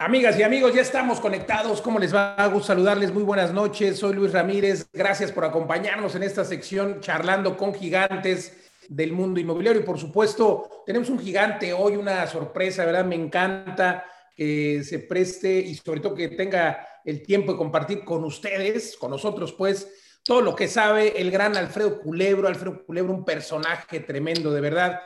Amigas 0.00 0.38
y 0.38 0.44
amigos, 0.44 0.72
ya 0.72 0.82
estamos 0.82 1.18
conectados. 1.18 1.82
¿Cómo 1.82 1.98
les 1.98 2.14
va? 2.14 2.36
A 2.36 2.60
saludarles. 2.60 3.12
Muy 3.12 3.24
buenas 3.24 3.52
noches. 3.52 3.98
Soy 3.98 4.14
Luis 4.14 4.32
Ramírez. 4.32 4.86
Gracias 4.92 5.32
por 5.32 5.44
acompañarnos 5.44 6.14
en 6.14 6.22
esta 6.22 6.44
sección 6.44 7.00
charlando 7.00 7.56
con 7.56 7.74
gigantes 7.74 8.56
del 8.88 9.10
mundo 9.10 9.40
inmobiliario. 9.40 9.80
Y 9.80 9.84
por 9.84 9.98
supuesto, 9.98 10.84
tenemos 10.86 11.10
un 11.10 11.18
gigante 11.18 11.72
hoy, 11.72 11.96
una 11.96 12.28
sorpresa, 12.28 12.84
¿verdad? 12.84 13.06
Me 13.06 13.16
encanta 13.16 14.04
que 14.36 14.84
se 14.84 15.00
preste 15.00 15.58
y 15.58 15.74
sobre 15.74 15.98
todo 15.98 16.14
que 16.14 16.28
tenga 16.28 16.86
el 17.04 17.24
tiempo 17.24 17.50
de 17.50 17.58
compartir 17.58 18.04
con 18.04 18.22
ustedes, 18.22 18.96
con 18.96 19.10
nosotros, 19.10 19.52
pues, 19.52 19.88
todo 20.22 20.42
lo 20.42 20.54
que 20.54 20.68
sabe 20.68 21.20
el 21.20 21.32
gran 21.32 21.56
Alfredo 21.56 22.00
Culebro. 22.00 22.46
Alfredo 22.46 22.86
Culebro, 22.86 23.12
un 23.12 23.24
personaje 23.24 23.98
tremendo, 23.98 24.52
de 24.52 24.60
verdad. 24.60 25.00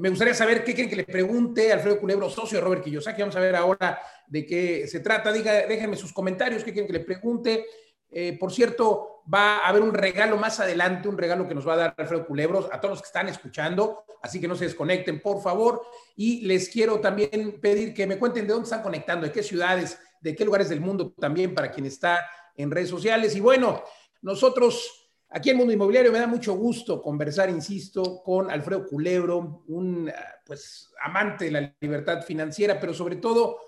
Me 0.00 0.10
gustaría 0.10 0.34
saber 0.34 0.62
qué 0.62 0.74
quieren 0.74 0.88
que 0.88 0.96
le 0.96 1.04
pregunte 1.04 1.72
Alfredo 1.72 1.98
Culebro, 1.98 2.30
socio 2.30 2.58
de 2.58 2.64
Robert 2.64 2.84
Kiyosaki. 2.84 3.20
Vamos 3.20 3.34
a 3.36 3.40
ver 3.40 3.56
ahora 3.56 3.98
de 4.28 4.46
qué 4.46 4.86
se 4.86 5.00
trata. 5.00 5.32
Diga, 5.32 5.66
déjenme 5.66 5.96
sus 5.96 6.12
comentarios, 6.12 6.62
qué 6.62 6.72
quieren 6.72 6.86
que 6.86 6.98
le 6.98 7.04
pregunte. 7.04 7.66
Eh, 8.10 8.36
por 8.38 8.52
cierto, 8.52 9.22
va 9.32 9.58
a 9.58 9.68
haber 9.68 9.82
un 9.82 9.92
regalo 9.92 10.36
más 10.36 10.60
adelante, 10.60 11.08
un 11.08 11.18
regalo 11.18 11.48
que 11.48 11.54
nos 11.54 11.66
va 11.66 11.74
a 11.74 11.76
dar 11.76 11.94
Alfredo 11.96 12.26
Culebros 12.26 12.68
a 12.70 12.80
todos 12.80 12.92
los 12.92 13.02
que 13.02 13.06
están 13.06 13.28
escuchando, 13.28 14.04
así 14.22 14.40
que 14.40 14.48
no 14.48 14.54
se 14.54 14.64
desconecten, 14.64 15.20
por 15.20 15.42
favor. 15.42 15.82
Y 16.16 16.42
les 16.46 16.68
quiero 16.68 17.00
también 17.00 17.58
pedir 17.60 17.92
que 17.92 18.06
me 18.06 18.18
cuenten 18.18 18.46
de 18.46 18.52
dónde 18.52 18.64
están 18.64 18.82
conectando, 18.82 19.26
de 19.26 19.32
qué 19.32 19.42
ciudades, 19.42 19.98
de 20.20 20.34
qué 20.34 20.44
lugares 20.44 20.68
del 20.68 20.80
mundo 20.80 21.12
también 21.18 21.54
para 21.54 21.72
quien 21.72 21.86
está 21.86 22.20
en 22.56 22.70
redes 22.70 22.88
sociales. 22.88 23.34
Y 23.34 23.40
bueno, 23.40 23.82
nosotros 24.22 25.07
Aquí 25.30 25.50
en 25.50 25.58
Mundo 25.58 25.72
Inmobiliario 25.72 26.10
me 26.10 26.20
da 26.20 26.26
mucho 26.26 26.54
gusto 26.54 27.02
conversar, 27.02 27.50
insisto, 27.50 28.22
con 28.22 28.50
Alfredo 28.50 28.86
Culebro, 28.86 29.62
un 29.68 30.10
pues 30.46 30.90
amante 31.02 31.46
de 31.46 31.50
la 31.50 31.74
libertad 31.80 32.22
financiera, 32.22 32.80
pero 32.80 32.94
sobre 32.94 33.16
todo 33.16 33.58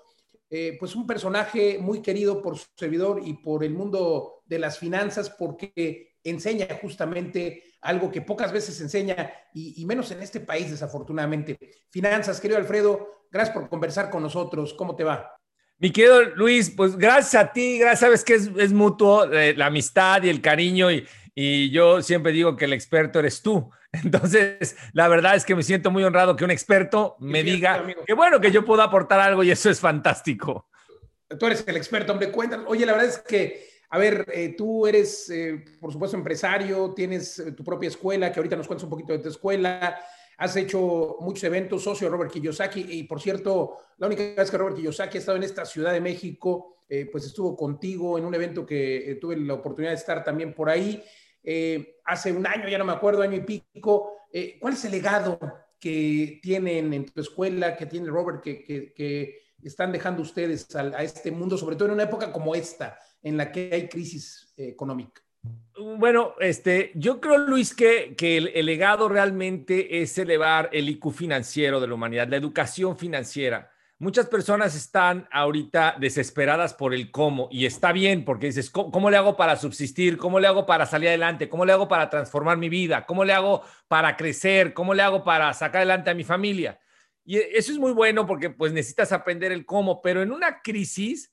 eh, 0.49 0.75
pues 0.79 0.95
un 0.95 1.05
personaje 1.05 1.77
muy 1.79 2.01
querido 2.01 2.41
por 2.41 2.57
su 2.57 2.65
servidor 2.75 3.21
y 3.23 3.33
por 3.33 3.63
el 3.63 3.73
mundo 3.73 4.41
de 4.45 4.57
las 4.59 4.79
finanzas 4.79 5.29
porque 5.29 6.15
enseña 6.23 6.67
justamente 6.81 7.63
algo 7.81 8.11
que 8.11 8.21
pocas 8.21 8.51
veces 8.51 8.81
enseña 8.81 9.31
y, 9.53 9.85
menos 9.85 10.11
en 10.11 10.21
este 10.21 10.39
país 10.39 10.69
desafortunadamente. 10.71 11.57
Finanzas, 11.89 12.41
querido 12.41 12.59
Alfredo, 12.59 13.27
gracias 13.31 13.55
por 13.55 13.69
conversar 13.69 14.09
con 14.09 14.23
nosotros. 14.23 14.73
¿Cómo 14.73 14.95
te 14.95 15.03
va? 15.03 15.37
Mi 15.77 15.91
querido 15.91 16.21
Luis, 16.21 16.69
pues 16.69 16.95
gracias 16.97 17.43
a 17.43 17.51
ti, 17.51 17.79
gracias, 17.79 17.99
sabes 18.01 18.23
que 18.23 18.33
es, 18.35 18.73
mutuo 18.73 19.31
eh, 19.31 19.55
la 19.55 19.67
amistad 19.67 20.21
y 20.23 20.29
el 20.29 20.41
cariño 20.41 20.91
y, 20.91 21.07
y 21.33 21.71
yo 21.71 22.01
siempre 22.01 22.31
digo 22.31 22.55
que 22.55 22.65
el 22.65 22.73
experto 22.73 23.19
eres 23.19 23.41
tú. 23.41 23.69
Entonces, 23.91 24.75
la 24.93 25.07
verdad 25.07 25.35
es 25.35 25.45
que 25.45 25.55
me 25.55 25.63
siento 25.63 25.91
muy 25.91 26.03
honrado 26.03 26.35
que 26.35 26.45
un 26.45 26.51
experto 26.51 27.15
me 27.19 27.43
diga 27.43 27.85
que 28.05 28.13
bueno, 28.13 28.39
que 28.39 28.51
yo 28.51 28.65
puedo 28.65 28.81
aportar 28.81 29.19
algo 29.19 29.43
y 29.43 29.51
eso 29.51 29.69
es 29.69 29.79
fantástico. 29.79 30.69
Tú 31.37 31.45
eres 31.45 31.63
el 31.67 31.77
experto, 31.77 32.11
hombre, 32.11 32.31
cuéntanos. 32.31 32.65
Oye, 32.69 32.85
la 32.85 32.93
verdad 32.93 33.09
es 33.09 33.19
que, 33.19 33.69
a 33.89 33.97
ver, 33.97 34.25
eh, 34.33 34.55
tú 34.57 34.85
eres, 34.85 35.29
eh, 35.29 35.63
por 35.79 35.91
supuesto, 35.91 36.17
empresario, 36.17 36.93
tienes 36.93 37.39
eh, 37.39 37.51
tu 37.53 37.63
propia 37.63 37.87
escuela, 37.87 38.31
que 38.31 38.39
ahorita 38.39 38.55
nos 38.55 38.67
cuentas 38.67 38.83
un 38.83 38.89
poquito 38.89 39.13
de 39.13 39.19
tu 39.19 39.29
escuela, 39.29 39.97
has 40.37 40.55
hecho 40.55 41.17
muchos 41.21 41.43
eventos, 41.45 41.83
socio 41.83 42.07
de 42.07 42.11
Robert 42.11 42.31
Kiyosaki, 42.31 42.85
y 42.89 43.03
por 43.03 43.21
cierto, 43.21 43.77
la 43.97 44.07
única 44.07 44.23
vez 44.35 44.49
que 44.49 44.57
Robert 44.57 44.75
Kiyosaki 44.75 45.17
ha 45.17 45.19
estado 45.19 45.37
en 45.37 45.43
esta 45.43 45.65
Ciudad 45.65 45.93
de 45.93 46.01
México, 46.01 46.77
pues 47.09 47.25
estuvo 47.25 47.55
contigo 47.55 48.17
en 48.17 48.25
un 48.25 48.35
evento 48.35 48.65
que 48.65 49.17
tuve 49.21 49.37
la 49.37 49.53
oportunidad 49.53 49.91
de 49.91 49.97
estar 49.97 50.25
también 50.25 50.53
por 50.53 50.69
ahí. 50.69 51.01
Eh, 51.43 51.97
hace 52.05 52.31
un 52.31 52.45
año, 52.45 52.67
ya 52.67 52.77
no 52.77 52.85
me 52.85 52.93
acuerdo, 52.93 53.21
año 53.21 53.37
y 53.37 53.41
pico. 53.41 54.27
Eh, 54.31 54.57
¿Cuál 54.59 54.73
es 54.73 54.85
el 54.85 54.91
legado 54.91 55.39
que 55.79 56.39
tienen 56.41 56.93
en 56.93 57.05
tu 57.05 57.21
escuela, 57.21 57.75
que 57.75 57.87
tiene 57.87 58.09
Robert, 58.09 58.41
que, 58.41 59.41
están 59.63 59.91
dejando 59.91 60.23
ustedes 60.23 60.75
a, 60.75 61.03
este 61.03 61.29
mundo, 61.29 61.55
sobre 61.57 61.75
todo 61.75 61.87
en 61.87 61.93
una 61.93 62.03
época 62.03 62.31
como 62.31 62.55
esta, 62.55 62.97
en 63.21 63.37
la 63.37 63.51
que 63.51 63.69
hay 63.71 63.87
crisis 63.87 64.53
eh, 64.57 64.69
económica? 64.69 65.21
Bueno, 65.97 66.33
este, 66.39 66.91
yo 66.95 67.19
creo, 67.19 67.37
Luis, 67.37 67.73
que, 67.73 68.15
que 68.15 68.37
el, 68.37 68.65
legado 68.65 69.09
realmente 69.09 70.01
es 70.01 70.17
elevar 70.17 70.69
el 70.71 70.89
IQ 70.89 71.11
financiero 71.11 71.79
de 71.79 71.87
la 71.87 71.93
humanidad, 71.95 72.27
la 72.27 72.37
educación 72.37 72.97
financiera. 72.97 73.71
Muchas 74.01 74.25
personas 74.25 74.73
están 74.75 75.27
ahorita 75.31 75.95
desesperadas 75.99 76.73
por 76.73 76.95
el 76.95 77.11
cómo 77.11 77.47
y 77.51 77.67
está 77.67 77.91
bien 77.91 78.25
porque 78.25 78.47
dices, 78.47 78.71
¿cómo, 78.71 79.11
le 79.11 79.17
hago 79.17 79.37
para 79.37 79.55
subsistir? 79.55 80.17
¿Cómo 80.17 80.39
le 80.39 80.47
hago 80.47 80.65
para 80.65 80.87
salir 80.87 81.09
adelante? 81.09 81.47
¿Cómo 81.47 81.65
le 81.65 81.73
hago 81.73 81.87
para 81.87 82.09
transformar 82.09 82.57
mi 82.57 82.67
vida? 82.67 83.05
¿Cómo 83.05 83.23
le 83.23 83.33
hago 83.33 83.61
para 83.87 84.17
crecer? 84.17 84.73
¿Cómo 84.73 84.95
le 84.95 85.03
hago 85.03 85.23
para 85.23 85.53
sacar 85.53 85.81
adelante 85.81 86.09
a 86.09 86.15
mi 86.15 86.23
familia? 86.23 86.79
Y 87.23 87.37
eso 87.37 87.71
es 87.71 87.77
muy 87.77 87.91
bueno 87.91 88.25
porque 88.25 88.49
pues 88.49 88.73
necesitas 88.73 89.11
aprender 89.11 89.51
el 89.51 89.67
cómo, 89.67 90.01
pero 90.01 90.23
en 90.23 90.31
una 90.31 90.63
crisis 90.63 91.31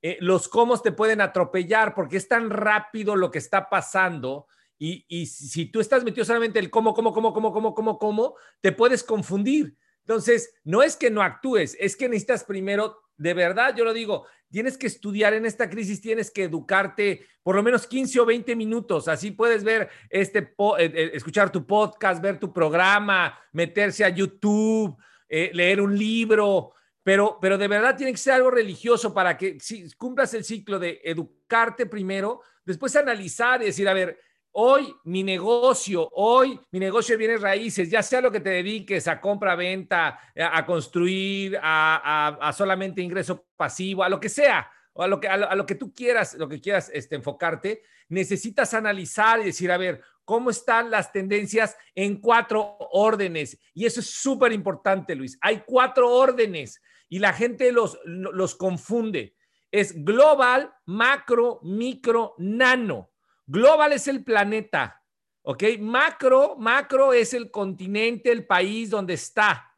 eh, 0.00 0.16
los 0.20 0.48
cómo 0.48 0.80
te 0.80 0.92
pueden 0.92 1.20
atropellar 1.20 1.94
porque 1.94 2.16
es 2.16 2.26
tan 2.28 2.48
rápido 2.48 3.14
lo 3.14 3.30
que 3.30 3.40
está 3.40 3.68
pasando 3.68 4.46
y, 4.78 5.04
y 5.06 5.26
si 5.26 5.66
tú 5.66 5.80
estás 5.80 6.02
metido 6.02 6.24
solamente 6.24 6.58
el 6.60 6.70
cómo, 6.70 6.94
cómo, 6.94 7.12
cómo, 7.12 7.34
cómo, 7.34 7.52
cómo, 7.52 7.74
cómo, 7.74 7.98
cómo, 7.98 8.34
te 8.62 8.72
puedes 8.72 9.04
confundir. 9.04 9.76
Entonces, 10.06 10.54
no 10.62 10.84
es 10.84 10.94
que 10.94 11.10
no 11.10 11.20
actúes, 11.20 11.76
es 11.80 11.96
que 11.96 12.08
necesitas 12.08 12.44
primero, 12.44 12.96
de 13.16 13.34
verdad, 13.34 13.74
yo 13.74 13.84
lo 13.84 13.92
digo, 13.92 14.24
tienes 14.48 14.78
que 14.78 14.86
estudiar 14.86 15.34
en 15.34 15.44
esta 15.44 15.68
crisis, 15.68 16.00
tienes 16.00 16.30
que 16.30 16.44
educarte 16.44 17.26
por 17.42 17.56
lo 17.56 17.62
menos 17.64 17.88
15 17.88 18.20
o 18.20 18.24
20 18.24 18.54
minutos, 18.54 19.08
así 19.08 19.32
puedes 19.32 19.64
ver 19.64 19.88
este, 20.08 20.38
eh, 20.38 20.52
eh, 20.78 21.10
escuchar 21.14 21.50
tu 21.50 21.66
podcast, 21.66 22.22
ver 22.22 22.38
tu 22.38 22.52
programa, 22.52 23.36
meterse 23.52 24.04
a 24.04 24.08
YouTube, 24.08 24.96
eh, 25.28 25.50
leer 25.52 25.80
un 25.80 25.98
libro, 25.98 26.74
pero, 27.02 27.38
pero 27.40 27.58
de 27.58 27.66
verdad 27.66 27.96
tiene 27.96 28.12
que 28.12 28.18
ser 28.18 28.34
algo 28.34 28.52
religioso 28.52 29.12
para 29.12 29.36
que 29.36 29.58
si 29.58 29.90
cumplas 29.96 30.34
el 30.34 30.44
ciclo 30.44 30.78
de 30.78 31.00
educarte 31.02 31.86
primero, 31.86 32.42
después 32.64 32.94
analizar 32.94 33.60
y 33.60 33.66
decir, 33.66 33.88
a 33.88 33.94
ver, 33.94 34.20
Hoy 34.58 34.96
mi 35.04 35.22
negocio, 35.22 36.08
hoy 36.12 36.58
mi 36.70 36.78
negocio 36.78 37.12
de 37.12 37.18
bienes 37.18 37.42
raíces, 37.42 37.90
ya 37.90 38.02
sea 38.02 38.22
lo 38.22 38.32
que 38.32 38.40
te 38.40 38.48
dediques 38.48 39.06
a 39.06 39.20
compra, 39.20 39.54
venta, 39.54 40.18
a 40.34 40.64
construir, 40.64 41.58
a, 41.62 42.54
solamente 42.56 43.02
ingreso 43.02 43.44
pasivo, 43.54 44.02
a 44.02 44.08
lo 44.08 44.18
que 44.18 44.30
sea, 44.30 44.66
o 44.94 45.02
a 45.02 45.08
lo 45.08 45.20
que, 45.20 45.28
a 45.28 45.54
lo, 45.54 45.66
que 45.66 45.74
tú 45.74 45.92
quieras, 45.92 46.32
lo 46.38 46.48
que 46.48 46.58
quieras 46.58 46.90
este, 46.94 47.16
enfocarte, 47.16 47.82
necesitas 48.08 48.72
analizar 48.72 49.40
y 49.40 49.44
decir, 49.44 49.70
a 49.70 49.76
ver, 49.76 50.00
cómo 50.24 50.48
están 50.48 50.90
las 50.90 51.12
tendencias 51.12 51.76
en 51.94 52.18
cuatro 52.18 52.78
órdenes. 52.92 53.58
Y 53.74 53.84
eso 53.84 54.00
es 54.00 54.08
súper 54.08 54.52
importante, 54.52 55.14
Luis. 55.14 55.36
Hay 55.42 55.64
cuatro 55.66 56.10
órdenes 56.10 56.80
y 57.10 57.18
la 57.18 57.34
gente 57.34 57.70
los, 57.72 57.98
los 58.06 58.54
confunde. 58.54 59.36
Es 59.70 60.02
global, 60.02 60.72
macro, 60.86 61.60
micro, 61.62 62.34
nano. 62.38 63.10
Global 63.46 63.92
es 63.92 64.08
el 64.08 64.24
planeta, 64.24 65.02
¿ok? 65.42 65.62
Macro, 65.80 66.56
macro 66.56 67.12
es 67.12 67.32
el 67.32 67.50
continente, 67.50 68.32
el 68.32 68.46
país 68.46 68.90
donde 68.90 69.14
está. 69.14 69.72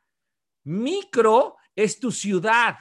Micro 0.65 1.56
es 1.77 2.01
tu 2.01 2.11
ciudad. 2.11 2.77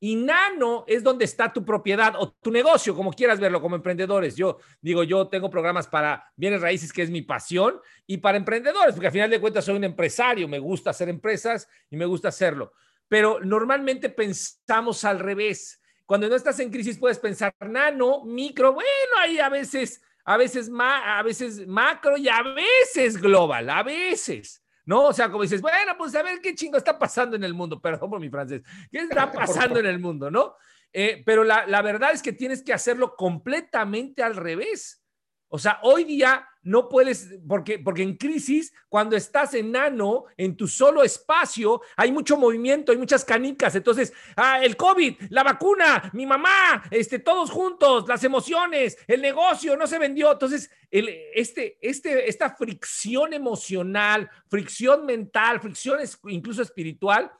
Y 0.00 0.14
nano 0.14 0.84
es 0.86 1.02
donde 1.02 1.24
está 1.24 1.52
tu 1.52 1.64
propiedad 1.64 2.14
o 2.16 2.30
tu 2.30 2.52
negocio, 2.52 2.94
como 2.94 3.12
quieras 3.12 3.40
verlo, 3.40 3.60
como 3.60 3.74
emprendedores. 3.74 4.36
Yo 4.36 4.58
digo, 4.80 5.02
yo 5.02 5.26
tengo 5.26 5.50
programas 5.50 5.88
para 5.88 6.32
bienes 6.36 6.60
raíces, 6.60 6.92
que 6.92 7.02
es 7.02 7.10
mi 7.10 7.22
pasión, 7.22 7.80
y 8.06 8.18
para 8.18 8.38
emprendedores, 8.38 8.94
porque 8.94 9.08
al 9.08 9.12
final 9.12 9.30
de 9.30 9.40
cuentas 9.40 9.64
soy 9.64 9.74
un 9.74 9.82
empresario, 9.82 10.46
me 10.46 10.60
gusta 10.60 10.90
hacer 10.90 11.08
empresas 11.08 11.68
y 11.90 11.96
me 11.96 12.06
gusta 12.06 12.28
hacerlo. 12.28 12.74
Pero 13.08 13.40
normalmente 13.40 14.08
pensamos 14.08 15.04
al 15.04 15.18
revés. 15.18 15.80
Cuando 16.06 16.28
no 16.28 16.36
estás 16.36 16.60
en 16.60 16.70
crisis 16.70 16.96
puedes 16.96 17.18
pensar 17.18 17.52
nano, 17.68 18.24
micro, 18.24 18.74
bueno, 18.74 18.88
ahí 19.18 19.40
a 19.40 19.48
veces 19.48 20.00
a 20.28 20.36
veces, 20.36 20.70
a 20.78 21.22
veces 21.22 21.66
macro 21.66 22.18
y 22.18 22.28
a 22.28 22.42
veces 22.42 23.16
global, 23.16 23.70
a 23.70 23.82
veces. 23.82 24.62
¿no? 24.84 25.04
O 25.06 25.12
sea, 25.14 25.30
como 25.30 25.42
dices, 25.42 25.62
bueno, 25.62 25.96
pues 25.96 26.14
a 26.14 26.22
ver 26.22 26.40
qué 26.42 26.54
chingo 26.54 26.76
está 26.76 26.98
pasando 26.98 27.34
en 27.36 27.44
el 27.44 27.54
mundo, 27.54 27.80
perdón 27.82 28.10
por 28.10 28.20
mi 28.20 28.28
francés, 28.28 28.62
¿qué 28.90 28.98
está 28.98 29.32
pasando 29.32 29.80
en 29.80 29.86
el 29.86 29.98
mundo, 29.98 30.30
no? 30.30 30.54
Eh, 30.92 31.22
pero 31.24 31.44
la, 31.44 31.66
la, 31.66 31.80
verdad 31.80 32.12
es 32.12 32.22
que 32.22 32.34
tienes 32.34 32.62
que 32.62 32.74
hacerlo 32.74 33.16
completamente 33.16 34.22
al 34.22 34.36
revés. 34.36 35.02
O 35.48 35.58
sea, 35.58 35.78
hoy 35.82 36.04
día 36.04 36.46
no 36.62 36.88
puedes, 36.88 37.34
porque, 37.46 37.78
porque 37.78 38.02
en 38.02 38.16
crisis, 38.16 38.72
cuando 38.88 39.16
estás 39.16 39.54
enano, 39.54 40.24
en 40.36 40.56
tu 40.56 40.66
solo 40.66 41.02
espacio, 41.02 41.80
hay 41.96 42.12
mucho 42.12 42.36
movimiento, 42.36 42.92
hay 42.92 42.98
muchas 42.98 43.24
canicas. 43.24 43.74
Entonces, 43.74 44.12
ah, 44.36 44.62
el 44.62 44.76
COVID, 44.76 45.16
la 45.30 45.44
vacuna, 45.44 46.10
mi 46.12 46.26
mamá, 46.26 46.84
este, 46.90 47.20
todos 47.20 47.50
juntos, 47.50 48.06
las 48.08 48.24
emociones, 48.24 48.98
el 49.06 49.22
negocio 49.22 49.76
no 49.76 49.86
se 49.86 49.98
vendió. 49.98 50.32
Entonces, 50.32 50.70
el, 50.90 51.08
este, 51.34 51.78
este, 51.80 52.28
esta 52.28 52.54
fricción 52.54 53.32
emocional, 53.32 54.28
fricción 54.48 55.06
mental, 55.06 55.60
fricción 55.60 56.00
incluso 56.24 56.62
espiritual, 56.62 57.30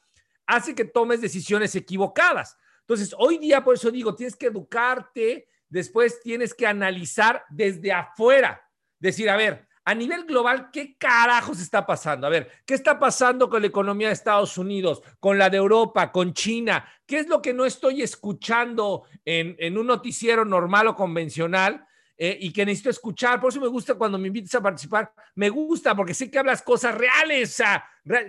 hace 0.47 0.73
que 0.73 0.85
tomes 0.85 1.21
decisiones 1.21 1.75
equivocadas. 1.75 2.57
Entonces, 2.81 3.13
hoy 3.17 3.37
día, 3.37 3.63
por 3.63 3.75
eso 3.75 3.91
digo, 3.91 4.15
tienes 4.15 4.35
que 4.35 4.47
educarte, 4.47 5.47
después 5.67 6.21
tienes 6.21 6.53
que 6.53 6.65
analizar 6.65 7.43
desde 7.49 7.91
afuera 7.91 8.65
Decir, 8.99 9.29
a 9.29 9.37
ver, 9.37 9.69
a 9.89 9.95
nivel 9.95 10.25
global, 10.25 10.69
¿qué 10.71 10.95
carajos 10.97 11.59
está 11.59 11.83
pasando? 11.83 12.27
A 12.27 12.29
ver, 12.29 12.51
¿qué 12.63 12.75
está 12.75 12.99
pasando 12.99 13.49
con 13.49 13.61
la 13.61 13.69
economía 13.69 14.09
de 14.09 14.13
Estados 14.13 14.55
Unidos, 14.57 15.01
con 15.19 15.39
la 15.39 15.49
de 15.49 15.57
Europa, 15.57 16.11
con 16.11 16.33
China? 16.33 16.87
¿Qué 17.07 17.17
es 17.17 17.27
lo 17.27 17.41
que 17.41 17.53
no 17.55 17.65
estoy 17.65 18.03
escuchando 18.03 19.05
en, 19.25 19.77
un 19.77 19.87
noticiero 19.87 20.45
normal 20.45 20.89
o 20.89 20.95
convencional? 20.95 21.87
Eh, 22.21 22.37
y 22.41 22.51
que 22.51 22.65
necesito 22.65 22.91
escuchar. 22.91 23.39
Por 23.39 23.49
eso 23.49 23.61
me 23.61 23.67
gusta 23.67 23.95
cuando 23.95 24.19
me 24.19 24.27
invitas 24.27 24.53
a 24.53 24.61
participar. 24.61 25.11
Me 25.33 25.49
gusta 25.49 25.95
porque 25.95 26.13
sé 26.13 26.29
que 26.29 26.37
hablas 26.37 26.61
cosas 26.61 26.93
reales. 26.93 27.63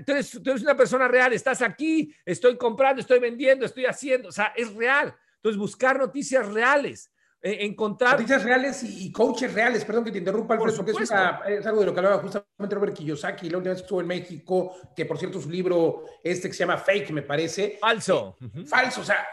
Tú, 0.07 0.13
eres, 0.13 0.31
tú 0.31 0.51
eres 0.51 0.63
una 0.63 0.77
persona 0.77 1.09
real. 1.09 1.33
Estás 1.35 1.61
aquí, 1.61 2.15
estoy 2.25 2.57
comprando, 2.57 3.01
estoy 3.01 3.19
vendiendo, 3.19 3.67
estoy 3.67 3.85
haciendo. 3.85 4.29
O 4.29 4.33
sea, 4.33 4.55
es 4.57 4.73
real. 4.75 5.15
Entonces, 5.35 5.59
buscar 5.59 5.99
noticias 5.99 6.47
reales. 6.47 7.11
Eh, 7.43 7.65
encontrar... 7.65 8.13
Noticias 8.13 8.45
reales 8.45 8.83
y, 8.83 9.11
coaches 9.11 9.55
reales, 9.55 9.85
perdón 9.85 10.05
que 10.05 10.13
te 10.13 10.19
interrumpa, 10.19 10.55
Alfredo, 10.55 10.77
porque 10.77 10.91
es, 10.93 11.01
es, 11.01 11.67
algo 11.67 11.81
de 11.81 11.87
lo 11.87 11.95
que 11.95 12.01
hablaba 12.01 12.19
justamente 12.19 12.75
Robert 12.75 12.95
Kiyosaki 12.95 13.49
la 13.49 13.57
última 13.57 13.73
vez 13.73 13.81
que 13.81 13.85
estuvo 13.87 14.01
en 14.03 14.07
México, 14.07 14.77
que 14.95 15.07
por 15.07 15.19
cierto 15.19 15.41
su 15.41 15.49
libro, 15.49 16.05
este 16.23 16.49
que 16.49 16.55
se 16.55 16.61
llama 16.61 16.77
Fake, 16.77 17.11
me 17.13 17.23
parece. 17.23 17.79
Falso. 17.81 18.37
Eh, 18.43 18.65
falso, 18.67 19.01
o 19.01 19.05
sea, 19.05 19.27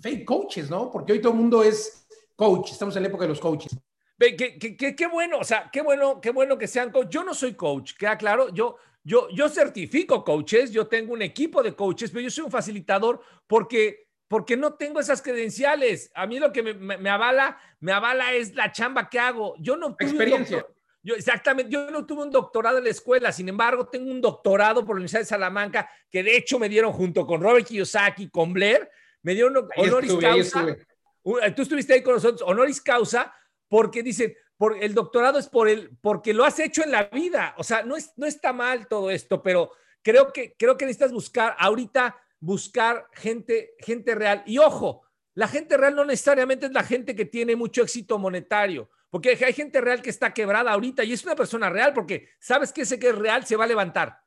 fake 0.00 0.24
coaches, 0.24 0.68
¿no? 0.68 0.90
Porque 0.90 1.12
hoy 1.12 1.20
todo 1.20 1.32
el 1.32 1.38
mundo 1.38 1.62
es 1.62 2.06
coach, 2.34 2.72
estamos 2.72 2.96
en 2.96 3.02
la 3.02 3.08
época 3.08 3.24
de 3.24 3.28
los 3.28 3.40
coaches. 3.40 3.76
Qué, 4.18 4.36
qué, 4.36 4.94
qué, 4.94 5.06
bueno, 5.08 5.38
o 5.38 5.44
sea, 5.44 5.68
qué 5.72 5.82
bueno, 5.82 6.20
qué 6.20 6.30
bueno 6.30 6.56
que 6.56 6.68
sean 6.68 6.90
coach. 6.90 7.08
Yo 7.08 7.24
no 7.24 7.34
soy 7.34 7.54
coach, 7.54 7.94
queda 7.98 8.16
claro. 8.16 8.50
Yo, 8.50 8.76
yo, 9.02 9.28
yo 9.30 9.48
certifico 9.48 10.24
coaches, 10.24 10.70
yo 10.70 10.86
tengo 10.86 11.12
un 11.12 11.22
equipo 11.22 11.62
de 11.62 11.74
coaches, 11.74 12.10
pero 12.10 12.22
yo 12.22 12.30
soy 12.30 12.44
un 12.44 12.50
facilitador 12.50 13.20
porque 13.48 14.01
porque 14.32 14.56
no 14.56 14.72
tengo 14.72 14.98
esas 14.98 15.20
credenciales. 15.20 16.10
A 16.14 16.26
mí 16.26 16.38
lo 16.38 16.54
que 16.54 16.62
me, 16.62 17.10
avala, 17.10 17.58
me 17.80 17.92
avala 17.92 18.32
es 18.32 18.54
la 18.54 18.72
chamba 18.72 19.10
que 19.10 19.18
hago. 19.18 19.56
Yo 19.58 19.76
no 19.76 19.94
tuve 19.94 20.08
experiencia. 20.08 20.66
yo, 21.02 21.14
exactamente, 21.14 21.70
yo 21.70 21.90
no 21.90 22.06
tuve 22.06 22.22
un 22.22 22.30
doctorado 22.30 22.78
en 22.78 22.84
la 22.84 22.90
escuela, 22.90 23.30
sin 23.30 23.50
embargo, 23.50 23.88
tengo 23.88 24.10
un 24.10 24.22
doctorado 24.22 24.86
por 24.86 24.96
la 24.96 25.00
Universidad 25.00 25.20
de 25.20 25.26
Salamanca, 25.26 25.86
que 26.08 26.22
de 26.22 26.34
hecho 26.34 26.58
me 26.58 26.70
dieron 26.70 26.94
junto 26.94 27.26
con 27.26 27.42
Robert 27.42 27.66
Kiyosaki, 27.66 28.30
con 28.30 28.54
Blair, 28.54 28.88
me 29.20 29.34
dieron 29.34 29.68
honoris 29.76 30.14
causa. 30.14 30.78
Tú 31.54 31.60
estuviste 31.60 31.92
ahí 31.92 32.02
con 32.02 32.14
nosotros, 32.14 32.40
honoris 32.48 32.80
causa, 32.80 33.34
porque 33.68 34.02
dicen, 34.02 34.34
por, 34.56 34.82
el 34.82 34.94
doctorado 34.94 35.38
es 35.38 35.48
por 35.50 35.68
el, 35.68 35.90
porque 36.00 36.32
lo 36.32 36.46
has 36.46 36.58
hecho 36.58 36.82
en 36.82 36.92
la 36.92 37.02
vida. 37.04 37.54
O 37.58 37.64
sea, 37.64 37.82
no, 37.82 37.98
es, 37.98 38.14
no 38.16 38.26
está 38.26 38.54
mal 38.54 38.88
todo 38.88 39.10
esto, 39.10 39.42
pero 39.42 39.72
creo 40.00 40.32
que, 40.32 40.54
creo 40.58 40.78
que 40.78 40.86
necesitas 40.86 41.12
buscar 41.12 41.54
ahorita 41.58 42.16
buscar 42.42 43.06
gente, 43.12 43.74
gente 43.78 44.14
real. 44.16 44.42
Y 44.46 44.58
ojo, 44.58 45.06
la 45.34 45.46
gente 45.46 45.76
real 45.76 45.94
no 45.94 46.04
necesariamente 46.04 46.66
es 46.66 46.72
la 46.72 46.82
gente 46.82 47.14
que 47.14 47.24
tiene 47.24 47.54
mucho 47.54 47.82
éxito 47.82 48.18
monetario, 48.18 48.90
porque 49.10 49.38
hay 49.44 49.52
gente 49.52 49.80
real 49.80 50.02
que 50.02 50.10
está 50.10 50.34
quebrada 50.34 50.72
ahorita 50.72 51.04
y 51.04 51.12
es 51.12 51.24
una 51.24 51.36
persona 51.36 51.70
real 51.70 51.94
porque 51.94 52.28
sabes 52.40 52.72
que 52.72 52.82
ese 52.82 52.98
que 52.98 53.10
es 53.10 53.16
real 53.16 53.46
se 53.46 53.56
va 53.56 53.64
a 53.64 53.68
levantar. 53.68 54.18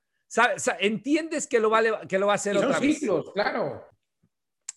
entiendes 0.79 1.45
que 1.45 1.59
lo 1.59 1.69
va 1.69 1.79
a, 1.79 2.07
que 2.07 2.17
lo 2.17 2.27
va 2.27 2.33
a 2.33 2.35
hacer 2.35 2.57
otra 2.57 2.79
vez. 2.79 3.01
claro. 3.33 3.85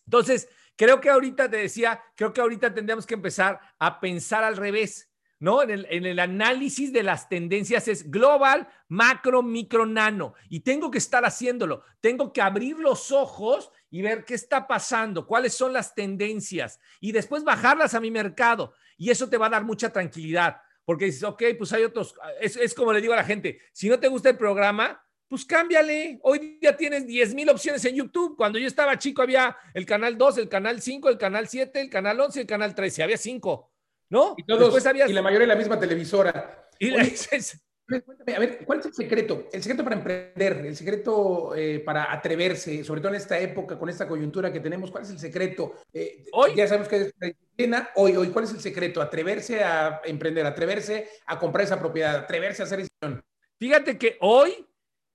Entonces, 0.05 0.49
creo 0.75 1.01
que 1.01 1.11
ahorita 1.11 1.49
te 1.49 1.59
decía, 1.59 2.03
creo 2.17 2.33
que 2.33 2.41
ahorita 2.41 2.75
tendríamos 2.75 3.07
que 3.07 3.15
empezar 3.15 3.61
a 3.79 4.01
pensar 4.01 4.43
al 4.43 4.57
revés. 4.57 5.08
¿No? 5.41 5.63
En 5.63 5.71
el, 6.07 6.19
análisis 6.19 6.93
de 6.93 7.03
las 7.03 7.29
tendencias 7.29 7.89
es 7.89 8.11
global, 8.11 8.69
macro, 8.89 9.43
micro, 9.43 9.87
nano. 9.87 10.35
Y 10.49 10.61
tengo 10.61 10.91
que 10.91 10.99
estar 10.99 11.25
haciéndolo. 11.25 11.83
Tengo 12.01 12.33
que 12.33 12.43
abrir 12.43 12.79
los 12.79 13.13
ojos 13.13 13.71
y 13.91 14.03
ver 14.03 14.25
qué 14.25 14.35
está 14.35 14.67
pasando, 14.67 15.27
cuáles 15.27 15.55
son 15.55 15.73
las 15.73 15.95
tendencias 15.95 16.79
y 17.01 17.13
después 17.13 17.45
bajarlas 17.45 17.95
a 17.95 18.01
mi 18.01 18.11
mercado. 18.11 18.75
Y 18.97 19.11
eso 19.11 19.29
te 19.29 19.39
va 19.39 19.47
a 19.47 19.51
dar 19.51 19.65
mucha 19.65 19.93
tranquilidad, 19.93 20.61
porque 20.85 21.07
dices, 21.07 21.23
ok, 21.23 21.43
pues 21.57 21.73
hay 21.73 21.85
otros, 21.85 22.15
es, 22.41 22.75
como 22.75 22.93
le 22.93 23.01
digo 23.01 23.13
a 23.13 23.17
la 23.17 23.25
gente, 23.25 23.61
si 23.73 23.89
no 23.89 23.99
te 23.99 24.09
gusta 24.09 24.31
el 24.31 24.37
programa, 24.37 25.03
pues 25.29 25.45
cámbiale. 25.45 26.19
Hoy 26.23 26.59
día 26.61 26.77
tienes 26.77 27.07
10 27.07 27.35
mil 27.35 27.49
opciones 27.51 27.85
en 27.85 27.95
YouTube. 27.95 28.35
Cuando 28.35 28.59
yo 28.59 28.67
estaba 28.67 28.99
chico 28.99 29.21
había 29.21 29.57
el 29.75 29.85
canal 29.85 30.17
2, 30.17 30.39
el 30.39 30.49
canal 30.49 30.81
5, 30.81 31.09
el 31.11 31.19
canal 31.19 31.49
7, 31.49 31.81
el 31.83 31.91
canal 31.91 32.19
11, 32.19 32.41
el 32.41 32.47
canal 32.47 32.75
13. 32.75 33.03
Había 33.03 33.19
5. 33.19 33.71
¿No? 34.11 34.35
Y, 34.37 34.45
todos, 34.45 34.85
y 34.85 35.13
la 35.13 35.23
mayoría 35.23 35.47
de 35.47 35.55
la 35.55 35.57
misma 35.57 35.79
televisora. 35.79 36.69
Y 36.79 36.95
a 38.35 38.39
ver, 38.39 38.65
¿cuál 38.65 38.81
es 38.81 38.87
el 38.87 38.95
secreto? 38.95 39.49
El 39.53 39.63
secreto 39.63 39.83
para 39.83 39.97
emprender, 39.97 40.67
el 40.67 40.77
secreto 40.77 41.55
eh, 41.55 41.81
para 41.81 42.13
atreverse, 42.13 42.85
sobre 42.85 43.01
todo 43.01 43.11
en 43.11 43.17
esta 43.17 43.39
época, 43.39 43.79
con 43.79 43.89
esta 43.89 44.07
coyuntura 44.07 44.53
que 44.53 44.61
tenemos, 44.61 44.91
¿cuál 44.91 45.05
es 45.05 45.11
el 45.11 45.19
secreto? 45.19 45.75
Eh, 45.93 46.27
hoy 46.33 46.55
ya 46.55 46.67
sabemos 46.67 46.89
que 46.89 46.97
es 46.97 47.15
disciplina, 47.19 47.91
hoy, 47.95 48.15
hoy, 48.17 48.29
¿cuál 48.29 48.45
es 48.45 48.53
el 48.53 48.61
secreto? 48.61 49.01
Atreverse 49.01 49.65
a 49.65 50.03
emprender, 50.05 50.45
atreverse 50.45 51.09
a 51.27 51.39
comprar 51.39 51.65
esa 51.65 51.79
propiedad, 51.79 52.17
atreverse 52.17 52.63
a 52.63 52.67
hacer 52.67 52.79
decisión. 52.81 53.25
Fíjate 53.59 53.97
que 53.97 54.19
hoy 54.21 54.67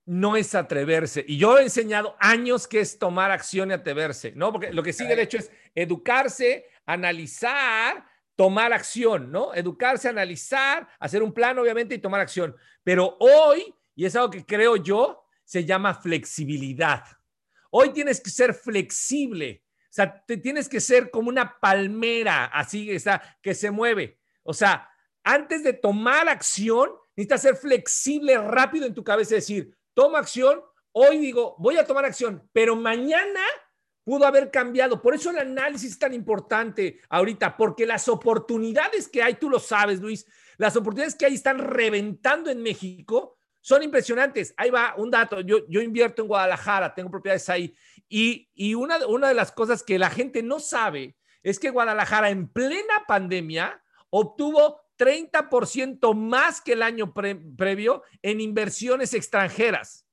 no 0.06 0.36
es 0.36 0.54
atreverse. 0.54 1.24
Y 1.26 1.38
yo 1.38 1.58
he 1.58 1.62
enseñado 1.62 2.16
años 2.18 2.66
que 2.66 2.80
es 2.80 2.98
tomar 2.98 3.30
acción 3.30 3.70
y 3.70 3.74
atreverse, 3.74 4.32
¿no? 4.32 4.52
Porque 4.52 4.72
lo 4.72 4.82
que 4.82 4.92
sigue 4.92 5.14
el 5.14 5.20
hecho 5.20 5.38
es 5.38 5.50
educarse, 5.74 6.66
analizar, 6.84 8.04
tomar 8.36 8.72
acción, 8.72 9.30
¿no? 9.30 9.54
Educarse, 9.54 10.08
analizar, 10.08 10.88
hacer 10.98 11.22
un 11.22 11.32
plan, 11.32 11.58
obviamente, 11.58 11.94
y 11.94 11.98
tomar 11.98 12.20
acción. 12.20 12.56
Pero 12.82 13.16
hoy, 13.20 13.74
y 13.94 14.04
es 14.04 14.16
algo 14.16 14.30
que 14.30 14.44
creo 14.44 14.76
yo, 14.76 15.24
se 15.44 15.64
llama 15.64 15.94
flexibilidad. 15.94 17.04
Hoy 17.70 17.92
tienes 17.92 18.20
que 18.20 18.30
ser 18.30 18.54
flexible. 18.54 19.64
O 19.66 19.94
sea, 19.94 20.24
te 20.24 20.36
tienes 20.36 20.68
que 20.68 20.80
ser 20.80 21.10
como 21.10 21.28
una 21.28 21.58
palmera, 21.60 22.46
así 22.46 22.90
está, 22.90 23.38
que 23.40 23.54
se 23.54 23.70
mueve. 23.70 24.18
O 24.42 24.52
sea, 24.52 24.90
antes 25.22 25.62
de 25.62 25.72
tomar 25.72 26.28
acción, 26.28 26.90
necesitas 27.16 27.42
ser 27.42 27.56
flexible 27.56 28.36
rápido 28.38 28.86
en 28.86 28.94
tu 28.94 29.04
cabeza 29.04 29.36
decir, 29.36 29.76
toma 29.94 30.18
acción, 30.18 30.60
hoy 30.92 31.18
digo, 31.18 31.54
voy 31.58 31.76
a 31.76 31.86
tomar 31.86 32.04
acción, 32.04 32.48
pero 32.52 32.74
mañana 32.74 33.40
pudo 34.04 34.26
haber 34.26 34.50
cambiado. 34.50 35.00
Por 35.00 35.14
eso 35.14 35.30
el 35.30 35.38
análisis 35.38 35.92
es 35.92 35.98
tan 35.98 36.14
importante 36.14 37.00
ahorita, 37.08 37.56
porque 37.56 37.86
las 37.86 38.08
oportunidades 38.08 39.08
que 39.08 39.22
hay, 39.22 39.34
tú 39.34 39.50
lo 39.50 39.58
sabes, 39.58 40.00
Luis, 40.00 40.26
las 40.58 40.76
oportunidades 40.76 41.14
que 41.14 41.26
hay 41.26 41.34
están 41.34 41.58
reventando 41.58 42.50
en 42.50 42.62
México, 42.62 43.38
son 43.60 43.82
impresionantes. 43.82 44.52
Ahí 44.58 44.70
va 44.70 44.94
un 44.98 45.10
dato, 45.10 45.40
yo, 45.40 45.66
yo 45.68 45.80
invierto 45.80 46.22
en 46.22 46.28
Guadalajara, 46.28 46.94
tengo 46.94 47.10
propiedades 47.10 47.48
ahí, 47.48 47.74
y, 48.08 48.50
y 48.54 48.74
una, 48.74 49.06
una 49.06 49.28
de 49.28 49.34
las 49.34 49.50
cosas 49.50 49.82
que 49.82 49.98
la 49.98 50.10
gente 50.10 50.42
no 50.42 50.60
sabe 50.60 51.16
es 51.42 51.58
que 51.58 51.70
Guadalajara 51.70 52.30
en 52.30 52.48
plena 52.48 53.04
pandemia 53.08 53.82
obtuvo 54.10 54.80
30% 54.98 56.14
más 56.14 56.60
que 56.60 56.74
el 56.74 56.82
año 56.82 57.12
previo 57.12 58.02
en 58.22 58.40
inversiones 58.40 59.14
extranjeras. 59.14 60.06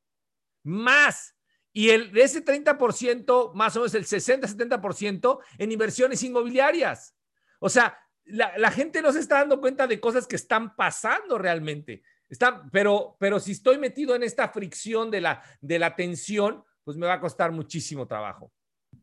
Más. 0.64 1.36
Y 1.74 1.90
el, 1.90 2.12
de 2.12 2.24
ese 2.24 2.44
30%, 2.44 3.54
más 3.54 3.76
o 3.76 3.80
menos 3.80 3.96
el 3.96 4.06
60-70% 4.06 5.40
en 5.58 5.72
inversiones 5.72 6.22
inmobiliarias. 6.24 7.16
O 7.60 7.70
sea, 7.70 7.98
la, 8.26 8.72
gente 8.72 9.02
no 9.02 9.12
se 9.12 9.20
está 9.20 9.40
dando 9.40 9.60
cuenta 9.62 9.88
de 9.88 10.00
cosas 10.00 10.28
que 10.28 10.36
están 10.36 10.76
pasando 10.76 11.38
realmente. 11.38 12.04
Está, 12.30 12.64
pero, 12.72 13.18
pero 13.20 13.40
si 13.40 13.52
estoy 13.52 13.78
metido 13.78 14.16
en 14.16 14.24
esta 14.24 14.50
fricción 14.50 15.12
de 15.12 15.22
la, 15.22 15.44
de 15.60 15.80
la 15.80 15.96
tensión, 15.96 16.64
pues 16.84 16.98
me 16.98 17.08
va 17.08 17.14
a 17.14 17.22
costar 17.22 17.52
muchísimo 17.52 18.08
trabajo. 18.08 18.52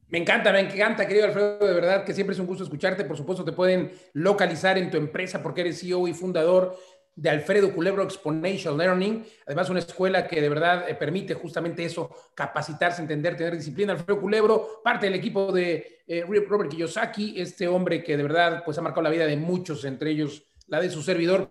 Me 0.09 0.19
encanta, 0.19 0.53
me 0.53 0.61
encanta, 0.61 1.07
querido 1.07 1.27
Alfredo, 1.27 1.67
de 1.67 1.75
verdad 1.75 2.05
que 2.05 2.15
siempre 2.15 2.33
es 2.33 2.41
un 2.41 2.47
gusto 2.47 2.65
escucharte. 2.65 3.05
Por 3.05 3.17
supuesto, 3.17 3.45
te 3.45 3.53
pueden 3.53 3.93
localizar 4.15 4.79
en 4.79 4.91
tu 4.91 4.97
empresa 4.97 5.43
porque 5.43 5.61
eres 5.61 5.81
CEO 5.81 6.09
y 6.09 6.15
fundador 6.15 6.79
de 7.19 7.31
Alfredo 7.31 7.75
Culebro 7.75 8.05
Exponential 8.05 8.79
Learning, 8.79 9.27
además 9.45 9.69
una 9.71 9.81
escuela 9.81 10.29
que 10.29 10.41
de 10.41 10.49
verdad 10.49 10.89
eh, 10.89 10.95
permite 10.95 11.35
justamente 11.35 11.85
eso, 11.85 12.15
capacitarse, 12.33 13.03
entender, 13.03 13.37
tener 13.37 13.57
disciplina. 13.57 13.93
Alfredo 13.93 14.21
Culebro, 14.21 14.81
parte 14.85 15.07
del 15.07 15.17
equipo 15.17 15.51
de 15.51 16.05
eh, 16.07 16.25
Robert 16.25 16.71
Kiyosaki, 16.71 17.41
este 17.41 17.67
hombre 17.67 18.05
que 18.05 18.17
de 18.17 18.23
verdad 18.23 18.63
pues 18.65 18.79
ha 18.79 18.83
marcado 18.83 19.03
la 19.03 19.11
vida 19.11 19.27
de 19.27 19.37
muchos, 19.37 19.85
entre 19.85 20.13
ellos 20.13 20.45
la 20.69 20.81
de 20.81 20.91
su 20.91 21.03
servidor. 21.03 21.51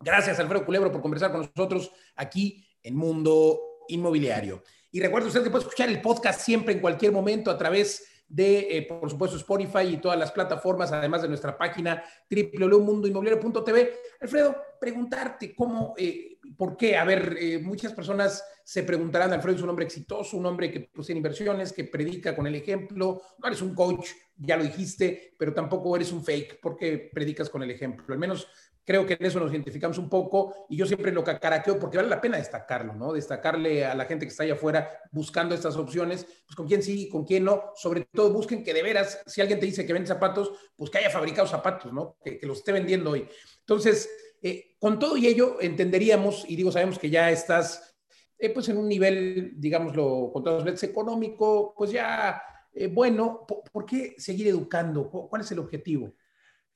Gracias 0.00 0.40
Alfredo 0.40 0.66
Culebro 0.66 0.90
por 0.90 1.00
conversar 1.00 1.30
con 1.30 1.42
nosotros 1.42 1.92
aquí 2.16 2.66
en 2.82 2.96
Mundo 2.96 3.84
Inmobiliario. 3.86 4.64
Y 4.90 4.98
recuerda 5.00 5.28
usted 5.28 5.44
que 5.44 5.50
puede 5.50 5.62
escuchar 5.62 5.88
el 5.88 6.00
podcast 6.00 6.40
siempre 6.40 6.74
en 6.74 6.80
cualquier 6.80 7.12
momento 7.12 7.52
a 7.52 7.58
través 7.58 8.02
de, 8.02 8.17
eh, 8.36 8.86
por 8.86 9.08
supuesto, 9.08 9.36
Spotify 9.36 9.94
y 9.94 9.96
todas 9.98 10.18
las 10.18 10.32
plataformas, 10.32 10.92
además 10.92 11.22
de 11.22 11.28
nuestra 11.28 11.56
página 11.56 12.02
www.mundoinmobiliario.tv. 12.30 13.92
Alfredo, 14.20 14.56
preguntarte 14.78 15.54
cómo, 15.54 15.94
eh, 15.96 16.38
por 16.56 16.76
qué. 16.76 16.96
A 16.96 17.04
ver, 17.04 17.36
eh, 17.40 17.58
muchas 17.58 17.92
personas 17.92 18.44
se 18.62 18.82
preguntarán, 18.82 19.32
Alfredo 19.32 19.56
es 19.56 19.62
un 19.62 19.70
hombre 19.70 19.86
exitoso, 19.86 20.36
un 20.36 20.46
hombre 20.46 20.70
que 20.70 20.80
posee 20.80 21.16
inversiones, 21.16 21.72
que 21.72 21.84
predica 21.84 22.36
con 22.36 22.46
el 22.46 22.54
ejemplo. 22.54 23.22
No 23.38 23.48
eres 23.48 23.62
un 23.62 23.74
coach, 23.74 24.08
ya 24.36 24.56
lo 24.56 24.64
dijiste, 24.64 25.34
pero 25.38 25.54
tampoco 25.54 25.96
eres 25.96 26.12
un 26.12 26.22
fake 26.22 26.60
porque 26.60 27.10
predicas 27.12 27.48
con 27.48 27.62
el 27.62 27.70
ejemplo. 27.70 28.12
Al 28.12 28.18
menos 28.18 28.46
Creo 28.88 29.04
que 29.04 29.18
en 29.20 29.26
eso 29.26 29.38
nos 29.38 29.52
identificamos 29.52 29.98
un 29.98 30.08
poco 30.08 30.64
y 30.70 30.74
yo 30.78 30.86
siempre 30.86 31.12
lo 31.12 31.22
cacaraqueo 31.22 31.78
porque 31.78 31.98
vale 31.98 32.08
la 32.08 32.22
pena 32.22 32.38
destacarlo, 32.38 32.94
¿no? 32.94 33.12
Destacarle 33.12 33.84
a 33.84 33.94
la 33.94 34.06
gente 34.06 34.24
que 34.24 34.30
está 34.30 34.44
allá 34.44 34.54
afuera 34.54 35.02
buscando 35.12 35.54
estas 35.54 35.76
opciones, 35.76 36.24
pues 36.46 36.56
con 36.56 36.66
quién 36.66 36.82
sí, 36.82 37.06
con 37.10 37.26
quién 37.26 37.44
no. 37.44 37.64
Sobre 37.74 38.08
todo 38.10 38.32
busquen 38.32 38.64
que 38.64 38.72
de 38.72 38.82
veras, 38.82 39.20
si 39.26 39.42
alguien 39.42 39.60
te 39.60 39.66
dice 39.66 39.84
que 39.84 39.92
vende 39.92 40.08
zapatos, 40.08 40.52
pues 40.74 40.88
que 40.88 40.96
haya 40.96 41.10
fabricado 41.10 41.46
zapatos, 41.46 41.92
¿no? 41.92 42.16
Que, 42.24 42.40
los 42.44 42.60
esté 42.60 42.72
vendiendo 42.72 43.10
hoy. 43.10 43.28
Entonces, 43.60 44.08
Eh, 44.40 44.76
con 44.78 45.00
todo 45.00 45.16
y 45.16 45.26
ello, 45.26 45.56
entenderíamos, 45.60 46.44
y 46.48 46.54
digo, 46.54 46.70
sabemos 46.70 46.96
que 46.96 47.10
ya 47.10 47.28
estás 47.28 47.96
eh, 48.38 48.50
pues 48.50 48.68
en 48.68 48.78
un 48.78 48.88
nivel, 48.88 49.54
digámoslo, 49.56 50.30
con 50.32 50.44
todos 50.44 50.64
los 50.64 50.82
económico, 50.84 51.74
pues 51.76 51.90
ya 51.90 52.40
eh, 52.72 52.86
bueno, 52.86 53.44
¿por, 53.46 53.84
qué 53.84 54.14
seguir 54.18 54.46
educando? 54.46 55.10
¿Cuál 55.10 55.42
es 55.42 55.50
el 55.50 55.58
objetivo? 55.58 56.14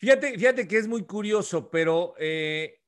Fíjate, 0.02 0.37
fíjate 0.37 0.66
que 0.66 0.78
es 0.78 0.88
muy 0.88 1.04
curioso, 1.04 1.71
pero 1.71 2.16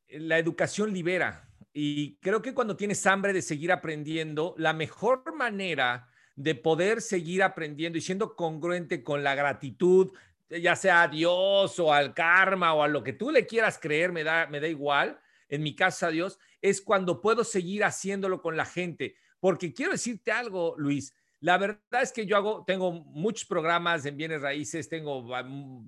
la 0.09 0.37
educación 0.37 0.93
libera. 0.93 1.49
Y 1.73 2.17
creo 2.17 2.43
que 2.43 2.53
cuando 2.53 2.77
tienes 2.77 3.07
hambre 3.07 3.33
de 3.33 3.41
seguir 3.41 3.71
aprendiendo, 3.71 4.57
la 4.59 4.73
mejor 4.73 5.33
manera 5.33 6.09
de 6.35 6.57
poder 6.57 7.01
seguir 7.01 7.45
aprendiendo 7.45 7.99
y 7.99 8.01
siendo 8.01 8.35
congruente 8.35 9.05
con 9.05 9.23
la 9.23 9.37
gratitud, 9.37 10.11
ya 10.49 10.75
sea 10.75 11.03
a 11.03 11.09
Dios 11.09 11.79
o 11.79 11.93
al 11.93 12.15
karma 12.15 12.75
o 12.75 12.83
a 12.83 12.89
lo 12.89 13.05
que 13.05 13.13
tú 13.13 13.31
le 13.31 13.47
quieras 13.47 13.79
creer, 13.79 14.11
me 14.11 14.25
da, 14.25 14.49
me 14.49 14.59
da 14.59 14.67
igual, 14.67 15.21
en 15.49 15.63
mi 15.63 15.77
casa 15.77 16.09
Dios, 16.09 16.41
es 16.61 16.83
cuando 16.83 17.21
puedo 17.21 17.45
seguir 17.45 17.85
haciéndolo 17.85 18.43
con 18.43 18.57
la 18.57 18.65
gente. 18.65 19.15
Porque 19.39 19.73
quiero 19.73 19.93
decirte 19.93 20.33
algo, 20.33 20.75
Luis, 20.79 21.15
la 21.39 21.59
verdad 21.59 22.03
es 22.03 22.11
que 22.11 22.27
yo 22.27 22.37
hago, 22.37 22.65
tengo 22.67 22.91
muchos 22.91 23.45
programas 23.45 24.05
en 24.05 24.17
bienes 24.17 24.41
raíces, 24.41 24.89
tengo 24.89 25.29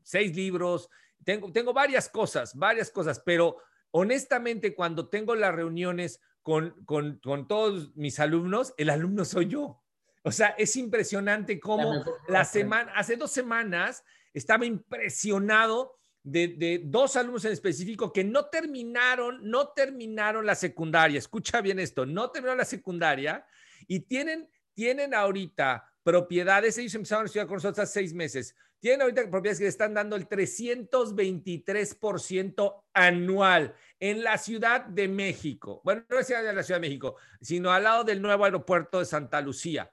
seis 0.05 0.37
libros, 0.37 0.89
tengo, 1.25 1.53
tengo 1.53 1.73
varias 1.73 2.09
cosas, 2.09 2.55
varias 2.55 2.91
cosas, 2.91 3.21
pero 3.25 3.57
honestamente 3.91 4.75
cuando 4.75 5.09
tengo 5.09 5.35
las 5.35 5.55
reuniones 5.55 6.21
con, 6.43 6.85
con, 6.85 7.19
con 7.23 7.49
todos 7.49 7.95
mis 7.97 8.21
alumnos, 8.21 8.75
el 8.77 8.91
alumno 8.91 9.25
soy 9.25 9.49
yo. 9.49 9.83
O 10.23 10.33
sea, 10.33 10.49
es 10.59 10.75
impresionante 10.77 11.61
cómo 11.61 12.05
la 12.29 12.45
semana, 12.45 12.93
hace 12.97 13.17
dos 13.17 13.31
semanas 13.31 14.05
estaba 14.35 14.67
impresionado 14.67 15.97
de, 16.25 16.83
dos 16.85 17.15
alumnos 17.15 17.45
en 17.45 17.53
específico 17.53 18.13
que 18.13 18.25
no 18.25 18.47
terminaron, 18.47 19.49
no 19.49 19.69
terminaron 19.69 20.45
la 20.45 20.57
secundaria. 20.57 21.19
Escucha 21.19 21.61
bien 21.61 21.79
esto, 21.79 22.05
no 22.05 22.31
terminaron 22.31 22.59
la 22.59 22.65
secundaria 22.65 23.47
y 23.87 24.01
tienen, 24.01 24.49
tienen 24.75 25.15
ahorita 25.15 25.89
propiedades, 26.03 26.77
ellos 26.79 26.95
empezaron 26.97 27.23
a 27.23 27.27
estudiar 27.27 27.47
con 27.47 27.57
nosotros 27.57 27.79
hace 27.85 28.01
seis 28.01 28.13
meses, 28.13 28.57
tienen 28.87 29.03
ahorita 29.03 29.29
propiedades 29.29 29.59
que 29.59 29.65
le 29.65 29.71
están 29.71 29.95
dando 29.95 30.15
el 30.15 30.29
323% 30.29 32.85
anual 32.95 33.75
en 33.99 34.23
la 34.23 34.39
Ciudad 34.39 34.85
de 34.85 35.09
México. 35.09 35.81
Bueno, 35.83 36.05
no 36.09 36.21
es 36.21 36.29
de 36.29 36.53
la 36.53 36.63
Ciudad 36.63 36.81
de 36.81 36.87
México, 36.87 37.17
sino 37.41 37.73
al 37.73 37.83
lado 37.83 38.05
del 38.05 38.23
nuevo 38.23 38.45
aeropuerto 38.45 39.01
de 39.01 39.05
Santa 39.05 39.41
Lucía. 39.41 39.91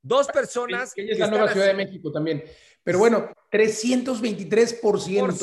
Dos 0.00 0.28
personas. 0.28 0.94
Que 0.94 1.10
es 1.10 1.18
la 1.18 1.26
nueva 1.26 1.48
Ciudad 1.48 1.66
de 1.66 1.74
México 1.74 2.12
también. 2.12 2.44
Pero 2.86 3.00
bueno, 3.00 3.28
323% 3.50 4.80
por 4.80 5.00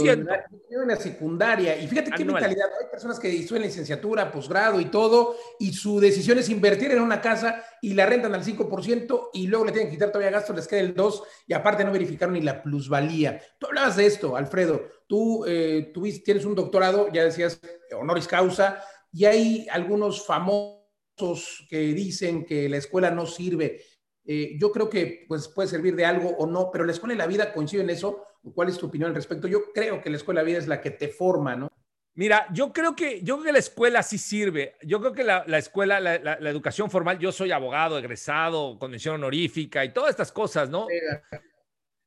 en 0.07 0.87
la 0.87 0.95
secundaria. 0.95 1.77
Y 1.77 1.89
fíjate 1.89 2.11
qué 2.15 2.23
mentalidad. 2.23 2.69
Hay 2.79 2.87
personas 2.89 3.19
que 3.19 3.37
estudian 3.37 3.65
licenciatura, 3.65 4.31
posgrado 4.31 4.79
y 4.79 4.85
todo, 4.85 5.35
y 5.59 5.73
su 5.73 5.99
decisión 5.99 6.37
es 6.39 6.47
invertir 6.47 6.91
en 6.91 7.01
una 7.01 7.19
casa 7.19 7.61
y 7.81 7.95
la 7.95 8.05
rentan 8.05 8.33
al 8.33 8.45
5% 8.45 9.31
y 9.33 9.47
luego 9.47 9.65
le 9.65 9.73
tienen 9.73 9.89
que 9.89 9.97
quitar 9.97 10.09
todavía 10.09 10.31
gastos, 10.31 10.55
les 10.55 10.69
queda 10.69 10.79
el 10.79 10.95
2% 10.95 11.21
y 11.45 11.51
aparte 11.51 11.83
no 11.83 11.91
verificaron 11.91 12.33
ni 12.35 12.39
la 12.39 12.63
plusvalía. 12.63 13.41
Tú 13.59 13.67
hablabas 13.67 13.97
de 13.97 14.05
esto, 14.05 14.37
Alfredo. 14.37 14.81
Tú 15.05 15.43
eh, 15.45 15.91
tienes 16.23 16.45
un 16.45 16.55
doctorado, 16.55 17.11
ya 17.11 17.25
decías, 17.25 17.59
honoris 17.93 18.29
causa, 18.29 18.81
y 19.11 19.25
hay 19.25 19.67
algunos 19.69 20.25
famosos 20.25 21.65
que 21.69 21.79
dicen 21.93 22.45
que 22.45 22.69
la 22.69 22.77
escuela 22.77 23.11
no 23.11 23.25
sirve. 23.25 23.81
Eh, 24.25 24.55
yo 24.57 24.71
creo 24.71 24.89
que 24.89 25.25
pues, 25.27 25.47
puede 25.47 25.67
servir 25.67 25.95
de 25.95 26.05
algo 26.05 26.29
o 26.37 26.47
no, 26.47 26.69
pero 26.71 26.85
la 26.85 26.91
escuela 26.91 27.13
y 27.13 27.17
la 27.17 27.27
vida 27.27 27.53
coinciden 27.53 27.89
en 27.89 27.95
eso. 27.95 28.25
¿Cuál 28.53 28.69
es 28.69 28.77
tu 28.77 28.87
opinión 28.87 29.09
al 29.09 29.15
respecto? 29.15 29.47
Yo 29.47 29.71
creo 29.73 30.01
que 30.01 30.09
la 30.09 30.17
escuela 30.17 30.41
y 30.41 30.43
la 30.43 30.47
vida 30.47 30.57
es 30.59 30.67
la 30.67 30.81
que 30.81 30.91
te 30.91 31.07
forma, 31.07 31.55
¿no? 31.55 31.69
Mira, 32.15 32.45
yo 32.53 32.71
creo 32.71 32.95
que, 32.95 33.21
yo 33.23 33.35
creo 33.35 33.45
que 33.45 33.51
la 33.53 33.59
escuela 33.59 34.03
sí 34.03 34.17
sirve. 34.17 34.75
Yo 34.83 34.99
creo 34.99 35.13
que 35.13 35.23
la, 35.23 35.43
escuela, 35.57 35.99
la, 35.99 36.49
educación 36.49 36.91
formal, 36.91 37.17
yo 37.17 37.31
soy 37.31 37.51
abogado, 37.51 37.97
egresado, 37.97 38.77
condición 38.77 39.15
honorífica 39.15 39.83
y 39.83 39.93
todas 39.93 40.11
estas 40.11 40.31
cosas, 40.31 40.69
¿no? 40.69 40.87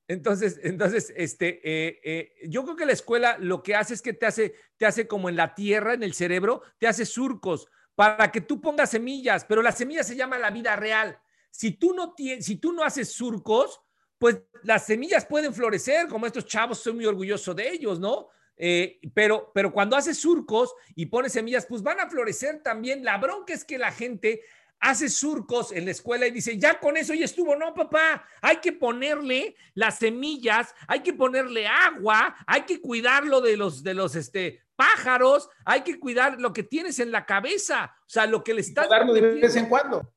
Entonces, 0.08 0.60
entonces, 0.62 1.12
este, 1.16 1.60
eh, 1.64 2.00
eh, 2.04 2.32
yo 2.48 2.62
creo 2.62 2.76
que 2.76 2.86
la 2.86 2.92
escuela 2.92 3.36
lo 3.40 3.64
que 3.64 3.74
hace 3.74 3.94
es 3.94 4.02
que 4.02 4.12
te 4.12 4.26
hace, 4.26 4.54
te 4.76 4.86
hace 4.86 5.08
como 5.08 5.28
en 5.28 5.34
la 5.34 5.54
tierra, 5.54 5.94
en 5.94 6.04
el 6.04 6.14
cerebro, 6.14 6.62
te 6.78 6.86
hace 6.86 7.04
surcos 7.04 7.68
para 7.96 8.30
que 8.30 8.40
tú 8.40 8.60
pongas 8.60 8.90
semillas, 8.90 9.44
pero 9.44 9.62
la 9.62 9.72
semilla 9.72 10.04
se 10.04 10.14
llama 10.14 10.38
la 10.38 10.50
vida 10.50 10.76
real. 10.76 11.18
Si 11.56 11.70
tú 11.70 11.94
no, 11.94 12.14
si 12.16 12.56
tú 12.56 12.72
no 12.72 12.84
haces 12.84 13.12
surcos, 13.12 13.80
pues 14.18 14.42
las 14.62 14.84
semillas 14.84 15.24
pueden 15.24 15.54
florecer, 15.54 16.06
como 16.06 16.26
estos 16.26 16.44
chavos, 16.44 16.78
soy 16.78 16.92
muy 16.92 17.06
orgulloso 17.06 17.54
de 17.54 17.70
ellos, 17.70 17.98
¿no? 17.98 18.28
Eh, 18.58 19.00
pero, 19.14 19.52
pero 19.54 19.72
cuando 19.72 19.96
haces 19.96 20.18
surcos 20.18 20.74
y 20.94 21.06
pones 21.06 21.32
semillas, 21.32 21.64
pues 21.66 21.82
van 21.82 21.98
a 22.00 22.10
florecer 22.10 22.62
también. 22.62 23.04
La 23.04 23.16
bronca 23.16 23.54
es 23.54 23.64
que 23.64 23.78
la 23.78 23.90
gente 23.90 24.42
hace 24.80 25.08
surcos 25.08 25.72
en 25.72 25.86
la 25.86 25.92
escuela 25.92 26.26
y 26.26 26.30
dice, 26.30 26.58
ya 26.58 26.78
con 26.78 26.98
eso 26.98 27.14
ya 27.14 27.24
estuvo. 27.24 27.56
No, 27.56 27.72
papá, 27.72 28.26
hay 28.42 28.58
que 28.58 28.72
ponerle 28.72 29.56
las 29.72 29.98
semillas, 29.98 30.74
hay 30.86 31.00
que 31.00 31.14
ponerle 31.14 31.66
agua, 31.66 32.36
hay 32.46 32.62
que 32.62 32.82
cuidarlo 32.82 33.40
de 33.40 33.56
los, 33.56 33.82
de 33.82 33.94
los 33.94 34.14
este, 34.14 34.62
pájaros, 34.76 35.48
hay 35.64 35.80
que 35.80 35.98
cuidar 35.98 36.38
lo 36.38 36.52
que 36.52 36.64
tienes 36.64 36.98
en 36.98 37.10
la 37.12 37.24
cabeza, 37.24 37.96
o 38.00 38.08
sea, 38.08 38.26
lo 38.26 38.44
que 38.44 38.52
le 38.52 38.60
estás... 38.60 38.90
Darlo 38.90 39.14
de 39.14 39.22
vez 39.22 39.56
en 39.56 39.70
cuando. 39.70 40.12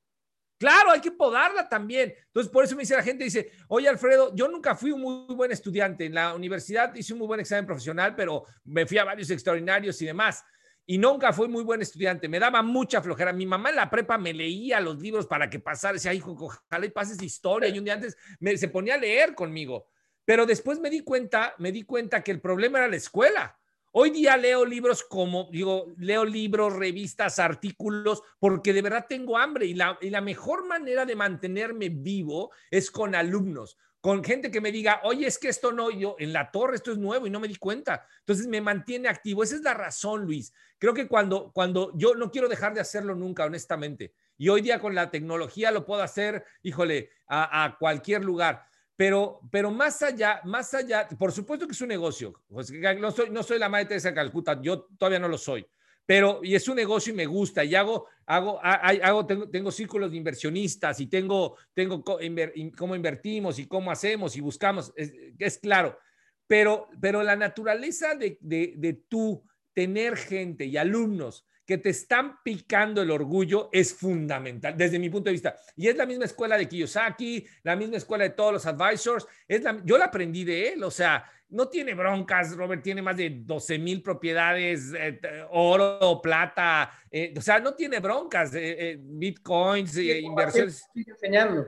Claro, 0.60 0.92
hay 0.92 1.00
que 1.00 1.12
podarla 1.12 1.70
también. 1.70 2.14
Entonces, 2.28 2.52
por 2.52 2.66
eso 2.66 2.76
me 2.76 2.82
dice 2.82 2.96
la 2.96 3.02
gente, 3.02 3.24
dice, 3.24 3.50
oye 3.70 3.88
Alfredo, 3.88 4.36
yo 4.36 4.50
nunca 4.50 4.76
fui 4.76 4.92
un 4.92 5.02
muy 5.02 5.34
buen 5.34 5.54
estudiante. 5.54 6.06
En 6.06 6.14
la 6.14 6.36
universidad 6.36 6.94
hice 6.94 7.14
un 7.14 7.20
muy 7.20 7.28
buen 7.28 7.40
examen 7.40 7.66
profesional, 7.66 8.14
pero 8.14 8.44
me 8.66 8.86
fui 8.86 8.98
a 8.98 9.06
varios 9.06 9.30
extraordinarios 9.30 10.02
y 10.02 10.06
demás. 10.06 10.44
Y 10.86 10.98
nunca 10.98 11.32
fui 11.32 11.48
muy 11.48 11.64
buen 11.64 11.82
estudiante. 11.82 12.28
Me 12.28 12.40
daba 12.40 12.62
mucha 12.62 13.02
flojera. 13.02 13.32
Mi 13.32 13.46
mamá 13.46 13.70
en 13.70 13.78
la 13.78 13.90
prepa 13.90 14.18
me 14.18 14.34
leía 14.34 14.82
los 14.82 15.00
libros 15.00 15.28
para 15.28 15.50
que 15.50 15.60
pasara. 15.60 15.94
Decía, 15.94 16.14
hijo, 16.14 16.36
ojalá 16.38 16.86
y 16.86 16.90
pases 16.90 17.22
historia. 17.22 17.70
Y 17.70 17.78
un 17.78 17.86
día 17.86 17.94
antes 17.94 18.18
me, 18.40 18.58
se 18.58 18.68
ponía 18.68 18.96
a 18.96 18.98
leer 18.98 19.36
conmigo. 19.36 19.88
Pero 20.26 20.46
después 20.46 20.80
me 20.80 20.90
di 20.90 21.02
cuenta, 21.02 21.54
me 21.60 21.72
di 21.72 21.84
cuenta 21.84 22.22
que 22.22 22.32
el 22.32 22.42
problema 22.42 22.80
era 22.80 22.88
la 22.88 22.98
escuela. 22.98 23.59
Hoy 23.92 24.12
día 24.12 24.38
leo 24.38 24.66
libros 24.66 25.04
como, 25.04 25.50
digo, 25.52 25.88
leo 25.98 26.24
libros, 26.24 26.76
revistas, 26.76 27.40
artículos, 27.40 28.22
porque 28.38 28.72
de 28.72 28.84
verdad 28.84 29.08
tengo 29.10 29.36
hambre 29.36 29.66
y 29.66 29.74
la, 29.74 29.98
y 30.00 30.12
la 30.12 30.22
mejor 30.22 30.68
manera 30.68 31.06
de 31.06 31.16
mantenerme 31.16 31.90
vivo 31.90 32.52
es 32.70 32.92
con 32.92 33.16
alumnos, 33.16 33.78
con 34.00 34.24
gente 34.24 34.52
que 34.52 34.62
me 34.62 34.72
diga, 34.72 35.02
oye, 35.04 35.26
es 35.26 35.40
que 35.40 35.50
esto 35.50 35.72
no, 35.72 35.90
yo 35.90 36.16
en 36.20 36.34
la 36.34 36.52
torre 36.52 36.76
esto 36.76 36.92
es 36.92 37.00
nuevo 37.00 37.26
y 37.26 37.32
no 37.32 37.40
me 37.40 37.48
di 37.48 37.56
cuenta. 37.56 38.06
Entonces 38.20 38.48
me 38.48 38.62
mantiene 38.62 39.10
activo. 39.10 39.44
Esa 39.44 39.56
es 39.56 39.62
la 39.62 39.74
razón, 39.74 40.24
Luis. 40.24 40.54
Creo 40.78 40.94
que 40.94 41.08
cuando, 41.08 41.52
cuando 41.52 41.92
yo 41.96 42.16
no 42.16 42.32
quiero 42.32 42.48
dejar 42.48 42.76
de 42.76 42.82
hacerlo 42.82 43.16
nunca, 43.16 43.46
honestamente. 43.46 44.14
Y 44.38 44.50
hoy 44.50 44.62
día 44.62 44.80
con 44.80 44.96
la 44.96 45.12
tecnología 45.12 45.72
lo 45.72 45.86
puedo 45.86 46.02
hacer, 46.02 46.46
híjole, 46.62 47.10
a, 47.28 47.66
a 47.66 47.78
cualquier 47.78 48.24
lugar. 48.24 48.66
Pero, 49.00 49.40
pero 49.50 49.72
más 49.72 50.02
allá, 50.02 50.42
más 50.44 50.74
allá, 50.74 51.08
por 51.08 51.32
supuesto 51.32 51.66
que 51.66 51.72
es 51.72 51.80
un 51.80 51.88
negocio. 51.88 52.34
No, 52.50 53.12
soy, 53.12 53.30
no 53.30 53.44
soy 53.44 53.58
la 53.58 53.70
madre 53.70 53.98
de 53.98 54.14
Calcuta, 54.14 54.62
yo 54.62 54.88
todavía 54.98 55.20
no 55.20 55.30
lo 55.30 55.38
soy. 55.38 55.66
Pero 56.06 56.42
y 56.44 56.54
es 56.54 56.68
un 56.68 56.76
negocio 56.76 57.14
y 57.14 57.16
me 57.16 57.26
gusta 57.26 57.64
y 57.64 57.76
hago, 57.76 58.08
hago, 58.26 58.60
hago 58.62 59.26
tengo, 59.26 59.50
tengo 59.50 59.72
círculos 59.72 60.12
de 60.12 60.18
inversionistas 60.18 61.00
y 61.00 61.08
tengo, 61.08 61.56
tengo 61.74 62.04
cómo 62.04 62.94
invertimos 62.94 63.58
y 63.60 63.68
cómo 63.70 63.90
hacemos 63.90 64.36
y 64.36 64.42
buscamos, 64.42 64.92
es, 64.98 65.60
claro. 65.60 65.98
Pero, 66.46 66.90
pero 67.00 67.24
la 67.24 67.38
naturaleza 67.38 68.16
de, 68.16 68.38
de, 68.42 68.74
de 68.76 68.94
tú 69.08 69.46
tener 69.74 70.18
gente 70.18 70.66
y 70.66 70.76
alumnos 70.76 71.46
que 71.70 71.78
te 71.78 71.90
están 71.90 72.42
picando 72.42 73.00
el 73.00 73.12
orgullo 73.12 73.70
es 73.72 73.94
fundamental 73.94 74.76
desde 74.76 74.98
mi 74.98 75.08
punto 75.08 75.30
de 75.30 75.34
vista. 75.34 75.56
Y 75.76 75.88
es 75.88 75.96
la 75.96 76.08
misma 76.08 76.26
escuela 76.26 76.58
de 76.58 76.68
Kiyosaki, 76.68 77.46
la 77.62 77.76
misma 77.76 77.98
escuela 77.98 78.24
de 78.24 78.32
todos 78.32 78.54
los 78.54 78.66
advisors. 78.66 79.28
Es 79.48 79.62
la, 79.62 79.80
yo 79.86 79.96
la 80.00 80.06
aprendí 80.06 80.44
de 80.44 80.70
él, 80.70 80.84
o 80.84 80.90
sea, 80.90 81.24
no 81.50 81.68
tiene 81.68 81.94
broncas, 81.94 82.58
Robert 82.58 82.82
tiene 82.82 83.04
más 83.04 83.16
de 83.18 83.44
12 83.46 83.78
mil 83.78 84.02
propiedades, 84.02 84.92
eh, 84.98 85.22
oro, 85.52 86.20
plata, 86.24 86.90
eh, 87.12 87.36
o 87.38 87.42
sea, 87.42 87.60
no 87.60 87.76
tiene 87.76 88.00
broncas, 88.00 88.50
eh, 88.56 88.98
bitcoins, 89.00 89.96
inversiones. 89.96 90.84
enseñando. 90.96 91.68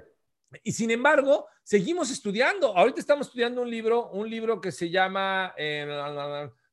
Y 0.63 0.72
sin 0.72 0.89
embargo, 0.89 1.46
seguimos 1.62 2.10
estudiando. 2.10 2.75
Ahorita 2.75 3.00
estamos 3.00 3.27
estudiando 3.27 3.62
un 3.62 3.70
libro, 3.70 4.10
un 4.10 4.27
libro 4.27 4.60
que 4.60 4.72
se 4.72 4.89
llama 4.89 5.53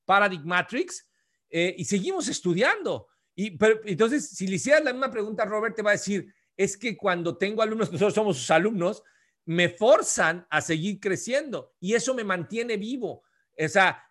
Paradigm 0.06 0.46
Matrix, 0.46 1.06
y 1.50 1.84
seguimos 1.84 2.26
estudiando. 2.28 3.08
Entonces, 3.38 4.28
si 4.30 4.48
le 4.48 4.56
hicieras 4.56 4.82
la 4.82 4.92
misma 4.92 5.10
pregunta, 5.10 5.44
Robert 5.44 5.76
te 5.76 5.82
va 5.82 5.90
a 5.90 5.92
decir, 5.92 6.34
es 6.56 6.76
que 6.76 6.96
cuando 6.96 7.36
tengo 7.36 7.62
alumnos, 7.62 7.92
nosotros 7.92 8.14
somos 8.14 8.36
sus 8.36 8.50
alumnos, 8.50 9.04
me 9.44 9.68
forzan 9.68 10.46
a 10.50 10.60
seguir 10.60 10.98
creciendo 10.98 11.72
y 11.78 11.94
eso 11.94 12.14
me 12.14 12.24
mantiene 12.24 12.76
vivo. 12.76 13.22
O 13.56 13.68
sea, 13.68 14.04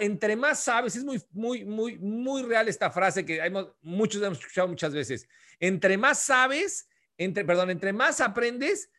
entre 0.00 0.34
más 0.34 0.64
sabes, 0.64 0.96
es 0.96 1.04
muy, 1.04 1.22
muy, 1.30 1.64
muy, 1.64 1.98
muy 1.98 2.42
real 2.42 2.68
esta 2.68 2.90
frase 2.90 3.24
que 3.24 3.38
hemos, 3.38 3.68
muchos 3.80 4.20
hemos 4.22 4.38
escuchado 4.38 4.68
muchas 4.68 4.92
veces. 4.92 5.28
Entre 5.60 5.96
más 5.96 6.18
sabes, 6.18 6.88
entre, 7.16 7.44
perdón, 7.44 7.70
entre 7.70 7.92
más 7.92 8.20
aprendes, 8.20 8.90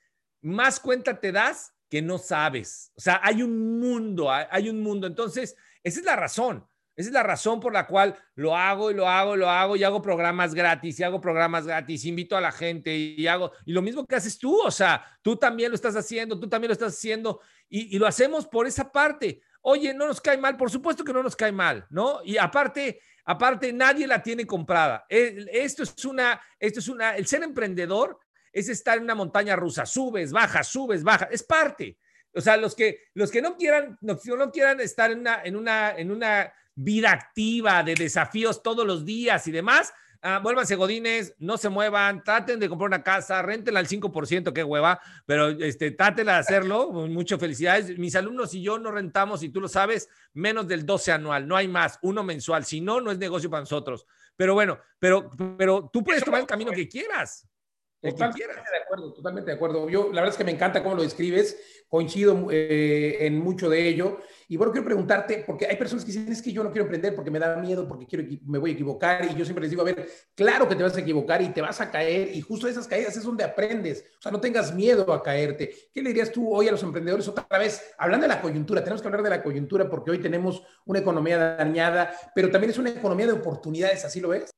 más 0.41 0.79
cuenta 0.79 1.19
te 1.19 1.33
das 1.33 1.73
que 1.89 2.01
no 2.01 2.17
sabes. 2.17 2.93
O 2.95 3.01
sea, 3.01 3.19
hay 3.21 3.43
un 3.43 3.79
mundo, 3.79 4.31
hay 4.31 4.69
un 4.69 4.81
mundo. 4.81 5.05
Entonces, 5.05 5.55
esa 5.83 5.99
es 5.99 6.05
la 6.05 6.15
razón. 6.15 6.65
Esa 6.95 7.09
es 7.09 7.13
la 7.13 7.23
razón 7.23 7.59
por 7.59 7.73
la 7.73 7.87
cual 7.87 8.15
lo 8.35 8.55
hago 8.55 8.89
y 8.89 8.93
lo 8.93 9.07
hago 9.07 9.35
y 9.35 9.39
lo 9.39 9.49
hago 9.49 9.75
y 9.75 9.83
hago 9.83 10.01
programas 10.01 10.53
gratis 10.53 10.99
y 10.99 11.03
hago 11.03 11.19
programas 11.19 11.67
gratis, 11.67 12.05
invito 12.05 12.37
a 12.37 12.41
la 12.41 12.53
gente 12.53 12.95
y 12.95 13.27
hago, 13.27 13.51
y 13.65 13.73
lo 13.73 13.81
mismo 13.81 14.05
que 14.05 14.15
haces 14.15 14.39
tú, 14.39 14.61
o 14.61 14.71
sea, 14.71 15.05
tú 15.21 15.35
también 15.35 15.71
lo 15.71 15.75
estás 15.75 15.95
haciendo, 15.95 16.39
tú 16.39 16.47
también 16.47 16.69
lo 16.69 16.73
estás 16.73 16.93
haciendo 16.93 17.41
y, 17.67 17.97
lo 17.99 18.07
hacemos 18.07 18.47
por 18.47 18.65
esa 18.65 18.91
parte. 18.91 19.41
Oye, 19.61 19.93
no 19.93 20.07
nos 20.07 20.21
cae 20.21 20.37
mal, 20.37 20.55
por 20.55 20.69
supuesto 20.69 21.03
que 21.03 21.11
no 21.11 21.23
nos 21.23 21.35
cae 21.35 21.51
mal, 21.51 21.85
¿no? 21.89 22.21
Y 22.23 22.37
aparte, 22.37 23.01
aparte 23.25 23.73
nadie 23.73 24.07
la 24.07 24.21
tiene 24.21 24.45
comprada. 24.45 25.05
Esto 25.09 25.83
es 25.83 26.05
una, 26.05 26.39
esto 26.59 26.79
es 26.79 26.87
una, 26.87 27.15
el 27.15 27.25
ser 27.25 27.43
emprendedor 27.43 28.19
es 28.53 28.69
estar 28.69 28.97
en 28.97 29.03
una 29.03 29.15
montaña 29.15 29.57
rusa, 29.57 29.85
subes, 29.85 30.31
bajas, 30.31 30.67
subes, 30.67 31.03
bajas, 31.03 31.27
es 31.31 31.43
parte. 31.43 31.97
O 32.33 32.39
sea, 32.41 32.55
los 32.55 32.75
que, 32.75 32.99
los 33.13 33.31
que 33.31 33.41
no 33.41 33.57
quieran, 33.57 33.97
no, 34.01 34.17
quieran 34.51 34.79
estar 34.79 35.11
en 35.11 35.55
una, 35.55 35.91
en 35.97 36.11
una 36.11 36.53
vida 36.75 37.11
activa 37.11 37.83
de 37.83 37.95
desafíos 37.95 38.61
todos 38.61 38.85
los 38.85 39.05
días 39.05 39.47
y 39.47 39.51
demás, 39.51 39.93
ah, 40.21 40.39
vuélvanse 40.43 40.75
godines, 40.75 41.33
no 41.39 41.57
se 41.57 41.69
muevan, 41.69 42.23
traten 42.23 42.59
de 42.59 42.69
comprar 42.69 42.87
una 42.87 43.03
casa, 43.03 43.41
rentenla 43.41 43.79
al 43.79 43.87
5%, 43.87 44.53
qué 44.53 44.63
hueva, 44.63 44.99
pero 45.25 45.49
este, 45.49 45.91
traten 45.91 46.25
de 46.25 46.33
hacerlo, 46.33 46.91
muchas 46.91 47.39
felicidades. 47.39 47.97
Mis 47.97 48.15
alumnos 48.15 48.53
y 48.53 48.61
yo 48.61 48.77
no 48.77 48.91
rentamos, 48.91 49.41
y 49.43 49.49
tú 49.49 49.61
lo 49.61 49.67
sabes, 49.67 50.09
menos 50.33 50.67
del 50.67 50.85
12 50.85 51.13
anual, 51.13 51.47
no 51.47 51.55
hay 51.55 51.67
más, 51.67 51.97
uno 52.01 52.23
mensual, 52.23 52.65
si 52.65 52.81
no, 52.81 52.99
no 53.01 53.11
es 53.11 53.17
negocio 53.17 53.49
para 53.49 53.61
nosotros. 53.61 54.05
Pero 54.35 54.53
bueno, 54.53 54.79
pero, 54.99 55.29
pero 55.57 55.89
tú 55.91 56.03
puedes 56.03 56.23
tomar 56.23 56.41
el 56.41 56.47
camino 56.47 56.71
que 56.71 56.89
quieras. 56.89 57.47
Totalmente 58.11 58.71
de 58.71 58.83
acuerdo, 58.83 59.13
totalmente 59.13 59.51
de 59.51 59.55
acuerdo. 59.55 59.89
Yo, 59.89 60.09
la 60.11 60.21
verdad 60.21 60.29
es 60.29 60.37
que 60.37 60.43
me 60.43 60.51
encanta 60.51 60.83
cómo 60.83 60.95
lo 60.95 61.01
describes, 61.01 61.57
coincido 61.87 62.47
eh, 62.51 63.25
en 63.25 63.39
mucho 63.39 63.69
de 63.69 63.87
ello. 63.87 64.19
Y 64.47 64.57
bueno, 64.57 64.71
quiero 64.71 64.85
preguntarte, 64.85 65.43
porque 65.45 65.65
hay 65.65 65.75
personas 65.75 66.05
que 66.05 66.11
dicen, 66.11 66.31
es 66.31 66.41
que 66.41 66.51
yo 66.51 66.63
no 66.63 66.71
quiero 66.71 66.83
emprender 66.83 67.15
porque 67.15 67.31
me 67.31 67.39
da 67.39 67.55
miedo, 67.55 67.87
porque 67.87 68.05
quiero, 68.05 68.25
me 68.45 68.59
voy 68.59 68.71
a 68.71 68.73
equivocar. 68.73 69.25
Y 69.25 69.35
yo 69.35 69.43
siempre 69.43 69.63
les 69.63 69.71
digo, 69.71 69.81
a 69.81 69.85
ver, 69.85 70.07
claro 70.35 70.67
que 70.67 70.75
te 70.75 70.83
vas 70.83 70.95
a 70.95 70.99
equivocar 70.99 71.41
y 71.41 71.49
te 71.49 71.61
vas 71.61 71.81
a 71.81 71.89
caer. 71.89 72.35
Y 72.35 72.41
justo 72.41 72.67
esas 72.67 72.87
caídas 72.87 73.17
es 73.17 73.23
donde 73.23 73.43
aprendes. 73.43 74.05
O 74.19 74.21
sea, 74.21 74.31
no 74.31 74.39
tengas 74.39 74.73
miedo 74.73 75.11
a 75.11 75.23
caerte. 75.23 75.73
¿Qué 75.93 76.01
le 76.01 76.09
dirías 76.09 76.31
tú 76.31 76.53
hoy 76.53 76.67
a 76.67 76.71
los 76.71 76.83
emprendedores 76.83 77.27
otra 77.27 77.57
vez? 77.57 77.93
Hablando 77.97 78.27
de 78.27 78.33
la 78.33 78.41
coyuntura, 78.41 78.83
tenemos 78.83 79.01
que 79.01 79.07
hablar 79.07 79.23
de 79.23 79.29
la 79.29 79.41
coyuntura 79.41 79.89
porque 79.89 80.11
hoy 80.11 80.19
tenemos 80.19 80.63
una 80.85 80.99
economía 80.99 81.55
dañada, 81.55 82.15
pero 82.35 82.51
también 82.51 82.71
es 82.71 82.77
una 82.77 82.91
economía 82.91 83.25
de 83.25 83.33
oportunidades, 83.33 84.05
¿así 84.05 84.19
lo 84.19 84.29
ves? 84.29 84.51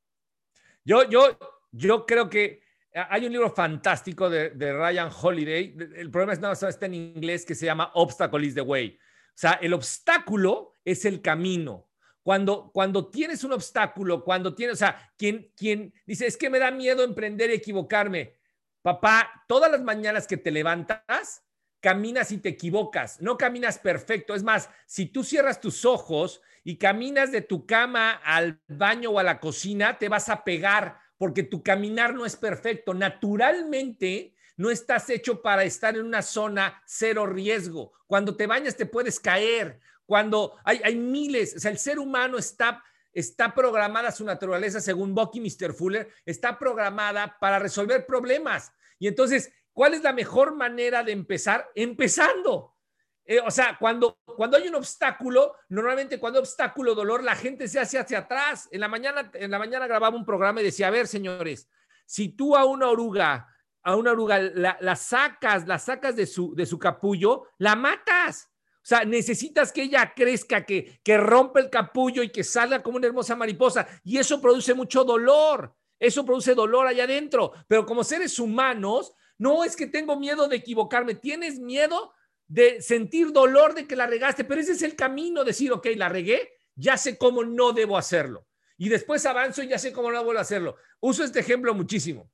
Yo, 0.83 1.03
yo, 1.09 1.37
yo 1.71 2.05
creo 2.05 2.29
que 2.29 2.66
hay 3.09 3.25
un 3.25 3.31
libro 3.31 3.51
fantástico 3.51 4.29
de, 4.29 4.49
Ryan 4.73 5.09
Holiday. 5.21 5.75
El 5.95 6.09
problema 6.09 6.33
es 6.33 6.39
no 6.39 6.51
está 6.51 6.85
en 6.85 6.93
inglés 6.93 7.45
que 7.45 7.55
se 7.55 7.65
llama 7.65 7.91
Obstacle 7.93 8.45
is 8.45 8.55
the 8.55 8.61
Way. 8.61 8.97
O 8.99 9.39
sea, 9.39 9.53
el 9.61 9.73
obstáculo 9.73 10.73
es 10.83 11.05
el 11.05 11.21
camino. 11.21 11.89
Cuando, 12.23 12.71
cuando 12.73 13.09
tienes 13.09 13.43
un 13.43 13.53
obstáculo, 13.53 14.23
cuando 14.23 14.53
tienes, 14.53 14.73
o 14.73 14.77
sea, 14.77 15.13
quien, 15.17 15.51
quien 15.55 15.93
dice, 16.05 16.25
es 16.25 16.35
que 16.35 16.49
me 16.49 16.59
da 16.59 16.71
miedo 16.71 17.03
emprender 17.03 17.49
y 17.51 17.53
equivocarme. 17.53 18.35
Papá, 18.81 19.43
todas 19.47 19.71
las 19.71 19.81
mañanas 19.81 20.27
que 20.27 20.37
te 20.37 20.51
levantas, 20.51 21.43
caminas 21.79 22.31
y 22.31 22.39
te 22.39 22.49
equivocas. 22.49 23.21
No 23.21 23.37
caminas 23.37 23.77
perfecto. 23.77 24.33
Es 24.33 24.43
más, 24.43 24.69
si 24.85 25.05
tú 25.05 25.23
cierras 25.23 25.61
tus 25.61 25.85
ojos 25.85 26.41
y 26.63 26.77
caminas 26.77 27.31
de 27.31 27.41
tu 27.41 27.65
cama 27.65 28.11
al 28.11 28.59
baño 28.67 29.11
o 29.11 29.19
a 29.19 29.23
la 29.23 29.39
cocina, 29.39 29.97
te 29.97 30.09
vas 30.09 30.29
a 30.29 30.43
pegar 30.43 30.99
porque 31.17 31.43
tu 31.43 31.63
caminar 31.63 32.13
no 32.13 32.25
es 32.25 32.35
perfecto. 32.35 32.93
Naturalmente, 32.93 34.35
no 34.55 34.71
estás 34.71 35.09
hecho 35.09 35.41
para 35.41 35.63
estar 35.63 35.95
en 35.95 36.05
una 36.05 36.21
zona 36.21 36.81
cero 36.85 37.25
riesgo. 37.25 37.93
Cuando 38.07 38.35
te 38.35 38.47
bañas 38.47 38.75
te 38.75 38.85
puedes 38.85 39.19
caer. 39.19 39.79
Cuando 40.05 40.55
hay, 40.63 40.81
hay 40.83 40.95
miles, 40.95 41.55
o 41.57 41.59
sea, 41.59 41.71
el 41.71 41.77
ser 41.77 41.99
humano 41.99 42.37
está, 42.37 42.83
está 43.13 43.53
programada 43.53 44.11
su 44.11 44.23
naturaleza, 44.23 44.79
según 44.79 45.13
Bucky 45.13 45.41
Mr. 45.41 45.73
Fuller, 45.73 46.09
está 46.25 46.57
programada 46.57 47.37
para 47.39 47.59
resolver 47.59 48.05
problemas. 48.05 48.71
Y 48.99 49.07
entonces, 49.07 49.51
¿cuál 49.73 49.93
es 49.93 50.03
la 50.03 50.13
mejor 50.13 50.55
manera 50.55 51.03
de 51.03 51.11
empezar? 51.11 51.69
Empezando. 51.75 52.76
Eh, 53.29 53.41
o 53.41 53.51
sea, 53.51 53.77
cuando, 53.77 54.19
cuando 54.25 54.55
hay 54.55 54.69
un 54.69 54.75
obstáculo, 54.75 55.53
normalmente 55.67 56.17
cuando 56.17 56.39
hay 56.39 56.43
obstáculo, 56.43 56.95
dolor, 56.95 57.21
la 57.23 57.35
gente 57.35 57.67
se 57.67 57.77
hace 57.77 57.99
hacia 57.99 58.19
atrás. 58.19 58.69
En 58.71 58.79
la 58.79 58.87
mañana, 58.87 59.29
en 59.33 59.51
la 59.51 59.59
mañana 59.59 59.85
grababa 59.85 60.15
un 60.15 60.25
programa 60.25 60.61
y 60.61 60.63
decía, 60.63 60.87
a 60.87 60.91
ver, 60.91 61.07
señores, 61.07 61.69
si 62.05 62.29
tú 62.29 62.55
a 62.55 62.63
una 62.63 62.87
oruga, 62.87 63.53
a 63.83 63.95
una 63.97 64.13
oruga 64.13 64.39
la, 64.39 64.95
sacas, 64.95 65.67
la 65.67 65.77
sacas 65.77 66.15
de 66.15 66.25
su, 66.25 66.55
de 66.55 66.65
su 66.65 66.79
capullo, 66.79 67.43
la 67.57 67.75
matas. 67.75 68.49
O 68.77 68.87
sea, 68.87 69.03
necesitas 69.03 69.73
que 69.73 69.83
ella 69.83 70.13
crezca, 70.15 70.63
que, 70.65 71.01
que 71.03 71.17
rompa 71.17 71.59
el 71.59 71.69
capullo 71.69 72.23
y 72.23 72.31
que 72.31 72.45
salga 72.45 72.81
como 72.81 72.95
una 72.95 73.07
hermosa 73.07 73.35
mariposa. 73.35 73.85
Y 74.05 74.17
eso 74.17 74.39
produce 74.39 74.73
mucho 74.73 75.03
dolor. 75.03 75.75
Eso 75.99 76.23
produce 76.23 76.55
dolor 76.55 76.87
allá 76.87 77.03
adentro. 77.03 77.51
Pero 77.67 77.85
como 77.85 78.05
seres 78.05 78.39
humanos, 78.39 79.13
no 79.37 79.65
es 79.65 79.75
que 79.75 79.87
tengo 79.87 80.17
miedo 80.17 80.47
de 80.47 80.55
equivocarme. 80.55 81.15
Tienes 81.15 81.59
miedo 81.59 82.13
de 82.47 82.81
sentir 82.81 83.31
dolor 83.31 83.73
de 83.73 83.87
que 83.87 83.95
la 83.95 84.07
regaste, 84.07 84.43
pero 84.43 84.61
ese 84.61 84.73
es 84.73 84.81
el 84.81 84.95
camino, 84.95 85.43
decir, 85.43 85.71
ok, 85.71 85.87
la 85.95 86.09
regué, 86.09 86.53
ya 86.75 86.97
sé 86.97 87.17
cómo 87.17 87.43
no 87.43 87.73
debo 87.73 87.97
hacerlo. 87.97 88.47
Y 88.77 88.89
después 88.89 89.25
avanzo 89.25 89.63
y 89.63 89.67
ya 89.67 89.79
sé 89.79 89.91
cómo 89.91 90.11
no 90.11 90.19
debo 90.19 90.37
hacerlo. 90.37 90.75
Uso 90.99 91.23
este 91.23 91.39
ejemplo 91.39 91.73
muchísimo. 91.73 92.31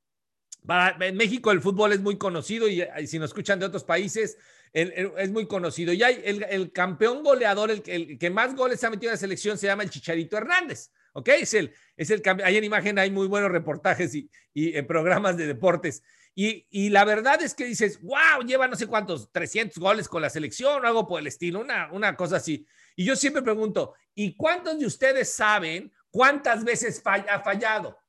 Para, 0.66 0.96
en 1.06 1.16
México 1.16 1.52
el 1.52 1.62
fútbol 1.62 1.94
es 1.94 2.02
muy 2.02 2.18
conocido 2.18 2.68
y, 2.68 2.86
si 3.08 3.20
nos 3.20 3.32
escuchan 3.32 3.60
de 3.60 3.66
otros 3.66 3.84
países, 3.84 4.38
es 4.74 5.32
muy 5.32 5.48
conocido. 5.48 5.94
Y 5.94 6.04
hay 6.04 6.22
el, 6.24 6.72
campeón 6.72 7.24
goleador, 7.24 7.72
el, 7.72 8.18
que 8.18 8.30
más 8.30 8.56
goles 8.56 8.84
ha 8.84 8.90
metido 8.90 9.10
en 9.10 9.14
la 9.14 9.18
selección, 9.18 9.58
se 9.58 9.68
llama 9.68 9.84
el 9.84 9.90
Chicharito 9.90 10.38
Hernández. 10.38 10.92
¿Ok? 11.14 11.30
Es 11.30 11.54
el, 11.54 11.74
es 11.96 12.10
el 12.10 12.24
Ahí 12.44 12.58
en 12.58 12.64
imagen 12.64 12.98
hay 12.98 13.12
muy 13.12 13.28
buenos 13.28 13.52
reportajes 13.52 14.16
y, 14.16 14.30
y 14.54 14.76
eh, 14.76 14.84
programas 14.84 15.38
de 15.38 15.46
deportes. 15.46 16.02
Y, 16.36 16.90
la 16.90 17.06
verdad 17.06 17.42
es 17.44 17.54
que 17.54 17.66
dices, 17.66 18.02
wow, 18.02 18.42
lleva 18.46 18.68
no 18.68 18.76
sé 18.76 18.88
cuántos, 18.88 19.32
300 19.32 19.78
goles 19.78 20.08
con 20.08 20.22
la 20.22 20.30
selección 20.30 20.84
o 20.84 20.88
algo 20.88 21.08
por 21.08 21.20
el 21.20 21.28
estilo, 21.28 21.60
una, 21.60 21.92
una 21.92 22.16
cosa 22.16 22.38
así. 22.38 22.66
Y 22.96 23.06
yo 23.06 23.16
siempre 23.16 23.44
pregunto, 23.44 23.94
¿y 24.16 24.36
cuántos 24.36 24.80
de 24.80 24.86
ustedes 24.88 25.32
saben 25.32 25.92
cuántas 26.10 26.64
veces 26.64 27.02
ha 27.06 27.40
fallado? 27.42 28.00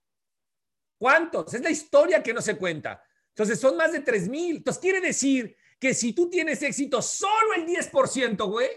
¿Cuántos? 0.97 1.53
Es 1.53 1.61
la 1.61 1.71
historia 1.71 2.23
que 2.23 2.33
no 2.33 2.41
se 2.41 2.57
cuenta. 2.57 3.05
Entonces 3.29 3.61
son 3.61 3.77
más 3.77 3.93
de 3.93 4.01
3 4.01 4.29
mil. 4.29 4.57
Entonces 4.57 4.81
quiere 4.81 5.01
decir 5.01 5.57
que 5.79 5.93
si 5.93 6.13
tú 6.15 6.31
tienes 6.31 6.63
éxito 6.63 7.03
solo 7.03 7.53
el 7.57 7.67
10%, 7.67 8.49
güey, 8.49 8.71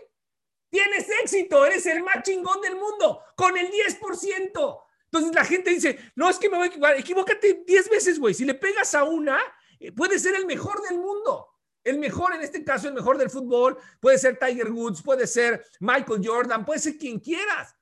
tienes 0.70 1.08
éxito, 1.24 1.66
eres 1.66 1.86
el 1.86 2.04
más 2.04 2.24
chingón 2.24 2.60
del 2.62 2.76
mundo 2.76 3.22
con 3.36 3.56
el 3.58 3.70
10%. 3.72 4.82
Entonces 5.18 5.36
la 5.36 5.46
gente 5.46 5.72
dice, 5.72 6.00
no, 6.16 6.30
es 6.30 6.38
que 6.38 6.50
me 6.50 6.58
voy 6.58 6.66
a 6.66 6.70
equivocar, 6.70 6.98
equivócate 6.98 7.64
10 7.66 7.90
veces, 7.90 8.20
güey. 8.20 8.34
Si 8.34 8.46
le 8.46 8.54
pegas 8.54 8.94
a 8.96 9.04
una, 9.04 9.40
eh, 9.80 9.92
puede 9.92 10.20
ser 10.20 10.36
el 10.36 10.46
mejor 10.46 10.82
del 10.88 11.00
mundo. 11.00 11.48
El 11.84 12.00
mejor, 12.00 12.36
en 12.36 12.42
este 12.42 12.64
caso, 12.64 12.88
el 12.88 12.94
mejor 12.94 13.18
del 13.18 13.30
fútbol, 13.30 13.78
puede 14.00 14.18
ser 14.18 14.38
Tiger 14.38 14.72
Woods, 14.72 15.02
puede 15.02 15.26
ser 15.26 15.66
Michael 15.80 16.22
Jordan, 16.24 16.66
puede 16.66 16.80
ser 16.80 16.98
quien 16.98 17.20
quieras. 17.20 17.76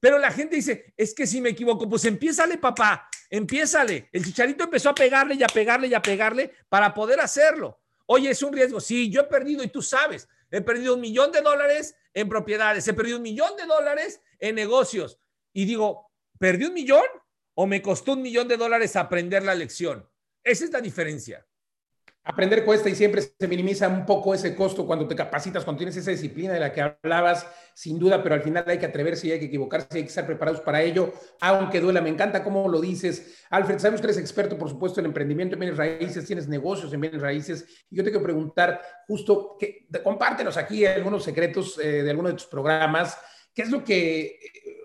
Pero 0.00 0.18
la 0.18 0.32
gente 0.32 0.56
dice, 0.56 0.92
es 0.96 1.14
que 1.14 1.28
si 1.28 1.40
me 1.40 1.50
equivoco, 1.50 1.88
pues 1.88 2.04
empiézale, 2.04 2.58
papá, 2.58 3.08
empiézale. 3.30 4.08
El 4.10 4.24
chicharito 4.24 4.64
empezó 4.64 4.90
a 4.90 4.94
pegarle 4.94 5.36
y 5.36 5.44
a 5.44 5.46
pegarle 5.46 5.86
y 5.86 5.94
a 5.94 6.02
pegarle 6.02 6.52
para 6.68 6.92
poder 6.92 7.20
hacerlo. 7.20 7.80
Oye, 8.06 8.30
es 8.30 8.42
un 8.42 8.52
riesgo. 8.52 8.80
Sí, 8.80 9.10
yo 9.10 9.20
he 9.20 9.24
perdido 9.24 9.62
y 9.62 9.68
tú 9.68 9.80
sabes, 9.80 10.28
he 10.50 10.60
perdido 10.60 10.94
un 10.94 11.00
millón 11.00 11.30
de 11.30 11.40
dólares 11.40 11.94
en 12.14 12.28
propiedades, 12.28 12.86
he 12.88 12.94
perdido 12.94 13.18
un 13.18 13.22
millón 13.22 13.56
de 13.56 13.64
dólares 13.64 14.20
en 14.40 14.56
negocios. 14.56 15.20
Y 15.52 15.66
digo, 15.66 16.11
¿Perdí 16.42 16.64
un 16.64 16.74
millón 16.74 17.04
o 17.54 17.68
me 17.68 17.80
costó 17.80 18.14
un 18.14 18.22
millón 18.22 18.48
de 18.48 18.56
dólares 18.56 18.96
aprender 18.96 19.44
la 19.44 19.54
lección? 19.54 20.08
Esa 20.42 20.64
es 20.64 20.72
la 20.72 20.80
diferencia. 20.80 21.46
Aprender 22.24 22.64
cuesta 22.64 22.88
y 22.88 22.96
siempre 22.96 23.22
se 23.22 23.46
minimiza 23.46 23.86
un 23.86 24.04
poco 24.04 24.34
ese 24.34 24.56
costo 24.56 24.84
cuando 24.84 25.06
te 25.06 25.14
capacitas, 25.14 25.62
cuando 25.62 25.78
tienes 25.78 25.96
esa 25.96 26.10
disciplina 26.10 26.52
de 26.52 26.58
la 26.58 26.72
que 26.72 26.80
hablabas, 26.80 27.46
sin 27.74 27.96
duda, 27.96 28.24
pero 28.24 28.34
al 28.34 28.42
final 28.42 28.64
hay 28.66 28.78
que 28.78 28.86
atreverse 28.86 29.28
y 29.28 29.30
hay 29.30 29.38
que 29.38 29.44
equivocarse 29.44 29.86
hay 29.92 30.02
que 30.02 30.08
estar 30.08 30.26
preparados 30.26 30.60
para 30.62 30.82
ello, 30.82 31.12
aunque 31.40 31.78
duela. 31.78 32.00
Me 32.00 32.10
encanta 32.10 32.42
cómo 32.42 32.68
lo 32.68 32.80
dices. 32.80 33.44
Alfred, 33.48 33.78
sabemos 33.78 34.00
que 34.00 34.08
eres 34.08 34.18
experto, 34.18 34.58
por 34.58 34.68
supuesto, 34.68 34.98
en 34.98 35.06
emprendimiento 35.06 35.54
en 35.54 35.60
bienes 35.60 35.78
raíces, 35.78 36.26
tienes 36.26 36.48
negocios 36.48 36.92
en 36.92 37.02
bienes 37.02 37.22
raíces. 37.22 37.64
Y 37.88 37.98
yo 37.98 38.02
te 38.02 38.10
quiero 38.10 38.24
preguntar, 38.24 38.82
justo, 39.06 39.56
que, 39.60 39.86
compártenos 40.02 40.56
aquí 40.56 40.84
algunos 40.86 41.22
secretos 41.22 41.78
eh, 41.78 42.02
de 42.02 42.10
algunos 42.10 42.32
de 42.32 42.38
tus 42.38 42.46
programas. 42.48 43.16
¿Qué 43.54 43.62
es 43.62 43.70
lo 43.70 43.84
que 43.84 44.38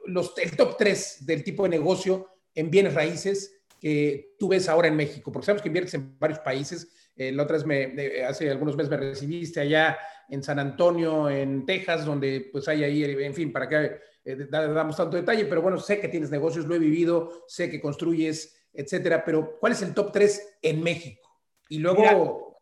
los, 0.05 0.37
el 0.37 0.55
top 0.55 0.77
3 0.77 1.25
del 1.25 1.43
tipo 1.43 1.63
de 1.63 1.69
negocio 1.69 2.29
en 2.53 2.69
bienes 2.69 2.93
raíces 2.93 3.61
que 3.79 4.35
tú 4.39 4.49
ves 4.49 4.67
ahora 4.67 4.87
en 4.87 4.95
México? 4.95 5.31
Porque 5.31 5.45
sabemos 5.45 5.61
que 5.61 5.69
inviertes 5.69 5.93
en 5.93 6.17
varios 6.19 6.39
países. 6.39 6.91
Eh, 7.15 7.31
la 7.31 7.43
otra 7.43 7.57
vez, 7.57 7.65
me, 7.65 8.23
hace 8.23 8.49
algunos 8.49 8.75
meses 8.75 8.89
me 8.89 8.97
recibiste 8.97 9.59
allá 9.59 9.97
en 10.29 10.43
San 10.43 10.59
Antonio, 10.59 11.29
en 11.29 11.65
Texas, 11.65 12.05
donde 12.05 12.49
pues 12.51 12.67
hay 12.67 12.83
ahí, 12.83 13.03
en 13.03 13.33
fin, 13.33 13.51
para 13.51 13.67
que 13.67 13.99
eh, 14.25 14.47
damos 14.49 14.97
tanto 14.97 15.15
detalle, 15.15 15.45
pero 15.45 15.61
bueno, 15.61 15.77
sé 15.77 15.99
que 16.01 16.09
tienes 16.09 16.29
negocios, 16.29 16.65
lo 16.65 16.75
he 16.75 16.79
vivido, 16.79 17.45
sé 17.47 17.69
que 17.69 17.79
construyes, 17.79 18.67
etcétera, 18.73 19.23
pero 19.23 19.57
¿cuál 19.57 19.71
es 19.71 19.81
el 19.81 19.93
top 19.93 20.11
3 20.11 20.57
en 20.61 20.83
México? 20.83 21.29
Y 21.69 21.79
luego... 21.79 22.57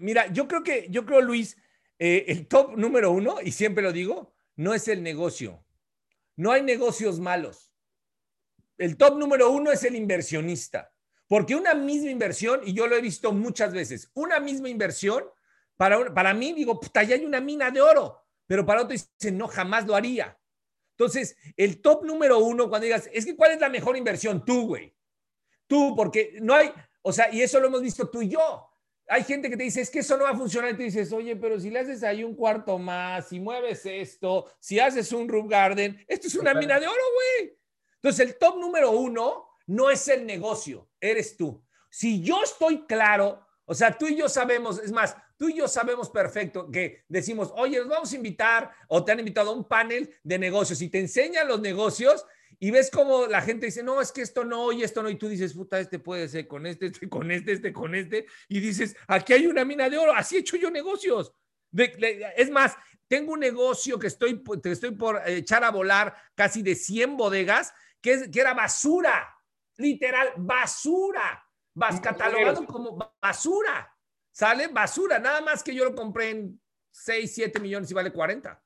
Mira, 0.00 0.32
yo 0.32 0.48
creo 0.48 0.62
que, 0.62 0.86
yo 0.90 1.04
creo, 1.04 1.20
Luis, 1.20 1.56
eh, 1.98 2.24
el 2.28 2.46
top 2.46 2.76
número 2.76 3.10
uno, 3.10 3.36
y 3.42 3.50
siempre 3.52 3.82
lo 3.82 3.92
digo, 3.92 4.34
no 4.56 4.74
es 4.74 4.88
el 4.88 5.02
negocio, 5.02 5.64
no 6.36 6.52
hay 6.52 6.62
negocios 6.62 7.20
malos. 7.20 7.72
El 8.78 8.96
top 8.96 9.18
número 9.18 9.50
uno 9.50 9.70
es 9.70 9.84
el 9.84 9.94
inversionista. 9.94 10.90
Porque 11.26 11.56
una 11.56 11.74
misma 11.74 12.10
inversión, 12.10 12.60
y 12.64 12.74
yo 12.74 12.86
lo 12.86 12.96
he 12.96 13.00
visto 13.00 13.32
muchas 13.32 13.72
veces, 13.72 14.10
una 14.14 14.40
misma 14.40 14.68
inversión, 14.68 15.24
para, 15.76 16.12
para 16.12 16.34
mí 16.34 16.52
digo, 16.52 16.78
puta, 16.78 17.02
ya 17.02 17.16
hay 17.16 17.24
una 17.24 17.40
mina 17.40 17.70
de 17.70 17.80
oro, 17.80 18.22
pero 18.46 18.64
para 18.66 18.82
otro 18.82 18.92
dice, 18.92 19.32
no, 19.32 19.48
jamás 19.48 19.86
lo 19.86 19.96
haría. 19.96 20.38
Entonces, 20.90 21.36
el 21.56 21.80
top 21.80 22.04
número 22.04 22.38
uno, 22.38 22.68
cuando 22.68 22.84
digas, 22.84 23.08
es 23.12 23.24
que 23.24 23.34
¿cuál 23.34 23.52
es 23.52 23.60
la 23.60 23.68
mejor 23.68 23.96
inversión? 23.96 24.44
Tú, 24.44 24.66
güey. 24.66 24.94
Tú, 25.66 25.94
porque 25.96 26.38
no 26.40 26.54
hay, 26.54 26.72
o 27.02 27.12
sea, 27.12 27.32
y 27.32 27.42
eso 27.42 27.58
lo 27.58 27.66
hemos 27.66 27.82
visto 27.82 28.08
tú 28.08 28.22
y 28.22 28.28
yo. 28.28 28.70
Hay 29.08 29.24
gente 29.24 29.50
que 29.50 29.56
te 29.56 29.64
dice, 29.64 29.80
es 29.80 29.90
que 29.90 29.98
eso 29.98 30.16
no 30.16 30.24
va 30.24 30.30
a 30.30 30.36
funcionar. 30.36 30.70
Y 30.72 30.76
tú 30.76 30.82
dices, 30.82 31.12
oye, 31.12 31.36
pero 31.36 31.60
si 31.60 31.70
le 31.70 31.80
haces 31.80 32.02
ahí 32.02 32.24
un 32.24 32.34
cuarto 32.34 32.78
más, 32.78 33.28
si 33.28 33.38
mueves 33.38 33.84
esto, 33.84 34.50
si 34.58 34.80
haces 34.80 35.12
un 35.12 35.28
roof 35.28 35.48
garden, 35.48 36.02
esto 36.08 36.26
es 36.26 36.34
una 36.34 36.54
mina 36.54 36.80
de 36.80 36.86
oro, 36.86 36.96
güey. 36.96 37.58
Entonces, 37.96 38.26
el 38.26 38.36
top 38.36 38.58
número 38.58 38.90
uno 38.92 39.48
no 39.66 39.90
es 39.90 40.08
el 40.08 40.26
negocio, 40.26 40.90
eres 41.00 41.36
tú. 41.36 41.62
Si 41.90 42.22
yo 42.22 42.42
estoy 42.42 42.86
claro, 42.86 43.46
o 43.64 43.74
sea, 43.74 43.96
tú 43.96 44.06
y 44.06 44.16
yo 44.16 44.28
sabemos, 44.28 44.78
es 44.78 44.92
más, 44.92 45.16
tú 45.36 45.48
y 45.48 45.56
yo 45.56 45.68
sabemos 45.68 46.10
perfecto 46.10 46.70
que 46.70 47.04
decimos, 47.08 47.52
oye, 47.56 47.78
nos 47.78 47.88
vamos 47.88 48.12
a 48.12 48.16
invitar 48.16 48.70
o 48.88 49.04
te 49.04 49.12
han 49.12 49.20
invitado 49.20 49.50
a 49.50 49.54
un 49.54 49.66
panel 49.66 50.14
de 50.22 50.38
negocios 50.38 50.80
y 50.82 50.88
te 50.88 51.00
enseñan 51.00 51.48
los 51.48 51.60
negocios 51.60 52.26
y 52.58 52.70
ves 52.70 52.90
como 52.90 53.26
la 53.26 53.42
gente 53.42 53.66
dice, 53.66 53.82
no, 53.82 54.00
es 54.00 54.12
que 54.12 54.22
esto 54.22 54.44
no, 54.44 54.72
y 54.72 54.82
esto 54.82 55.02
no, 55.02 55.08
y 55.10 55.16
tú 55.16 55.28
dices, 55.28 55.54
puta, 55.54 55.78
este 55.78 55.98
puede 55.98 56.28
ser 56.28 56.46
con 56.46 56.66
este, 56.66 56.86
este 56.86 57.08
con 57.08 57.30
este, 57.30 57.52
este 57.52 57.72
con 57.72 57.94
este, 57.94 58.26
y 58.48 58.60
dices, 58.60 58.96
aquí 59.06 59.32
hay 59.32 59.46
una 59.46 59.64
mina 59.64 59.88
de 59.88 59.98
oro, 59.98 60.12
así 60.14 60.36
he 60.36 60.40
hecho 60.40 60.56
yo 60.56 60.70
negocios. 60.70 61.32
es 61.72 62.50
más, 62.50 62.76
tengo 63.08 63.32
un 63.32 63.40
negocio 63.40 63.98
que 63.98 64.06
estoy, 64.06 64.42
te 64.62 64.72
estoy 64.72 64.92
por 64.92 65.20
echar 65.26 65.64
a 65.64 65.70
volar 65.70 66.14
casi 66.34 66.62
de 66.62 66.74
100 66.74 67.16
bodegas, 67.16 67.72
que, 68.00 68.12
es, 68.12 68.28
que 68.28 68.40
era 68.40 68.54
basura 68.54 69.34
literal, 69.76 70.32
basura. 70.36 71.40
Vas 71.76 72.00
catalogado 72.00 72.66
como 72.66 72.96
basura. 73.20 73.92
Sale 74.30 74.68
basura. 74.68 75.18
Nada 75.18 75.40
más 75.40 75.62
que 75.62 75.74
yo 75.74 75.84
lo 75.84 75.94
compré 75.94 76.30
en 76.30 76.60
6, 76.92 77.34
7 77.34 77.60
millones 77.60 77.90
y 77.90 77.94
vale 77.94 78.12
40. 78.12 78.62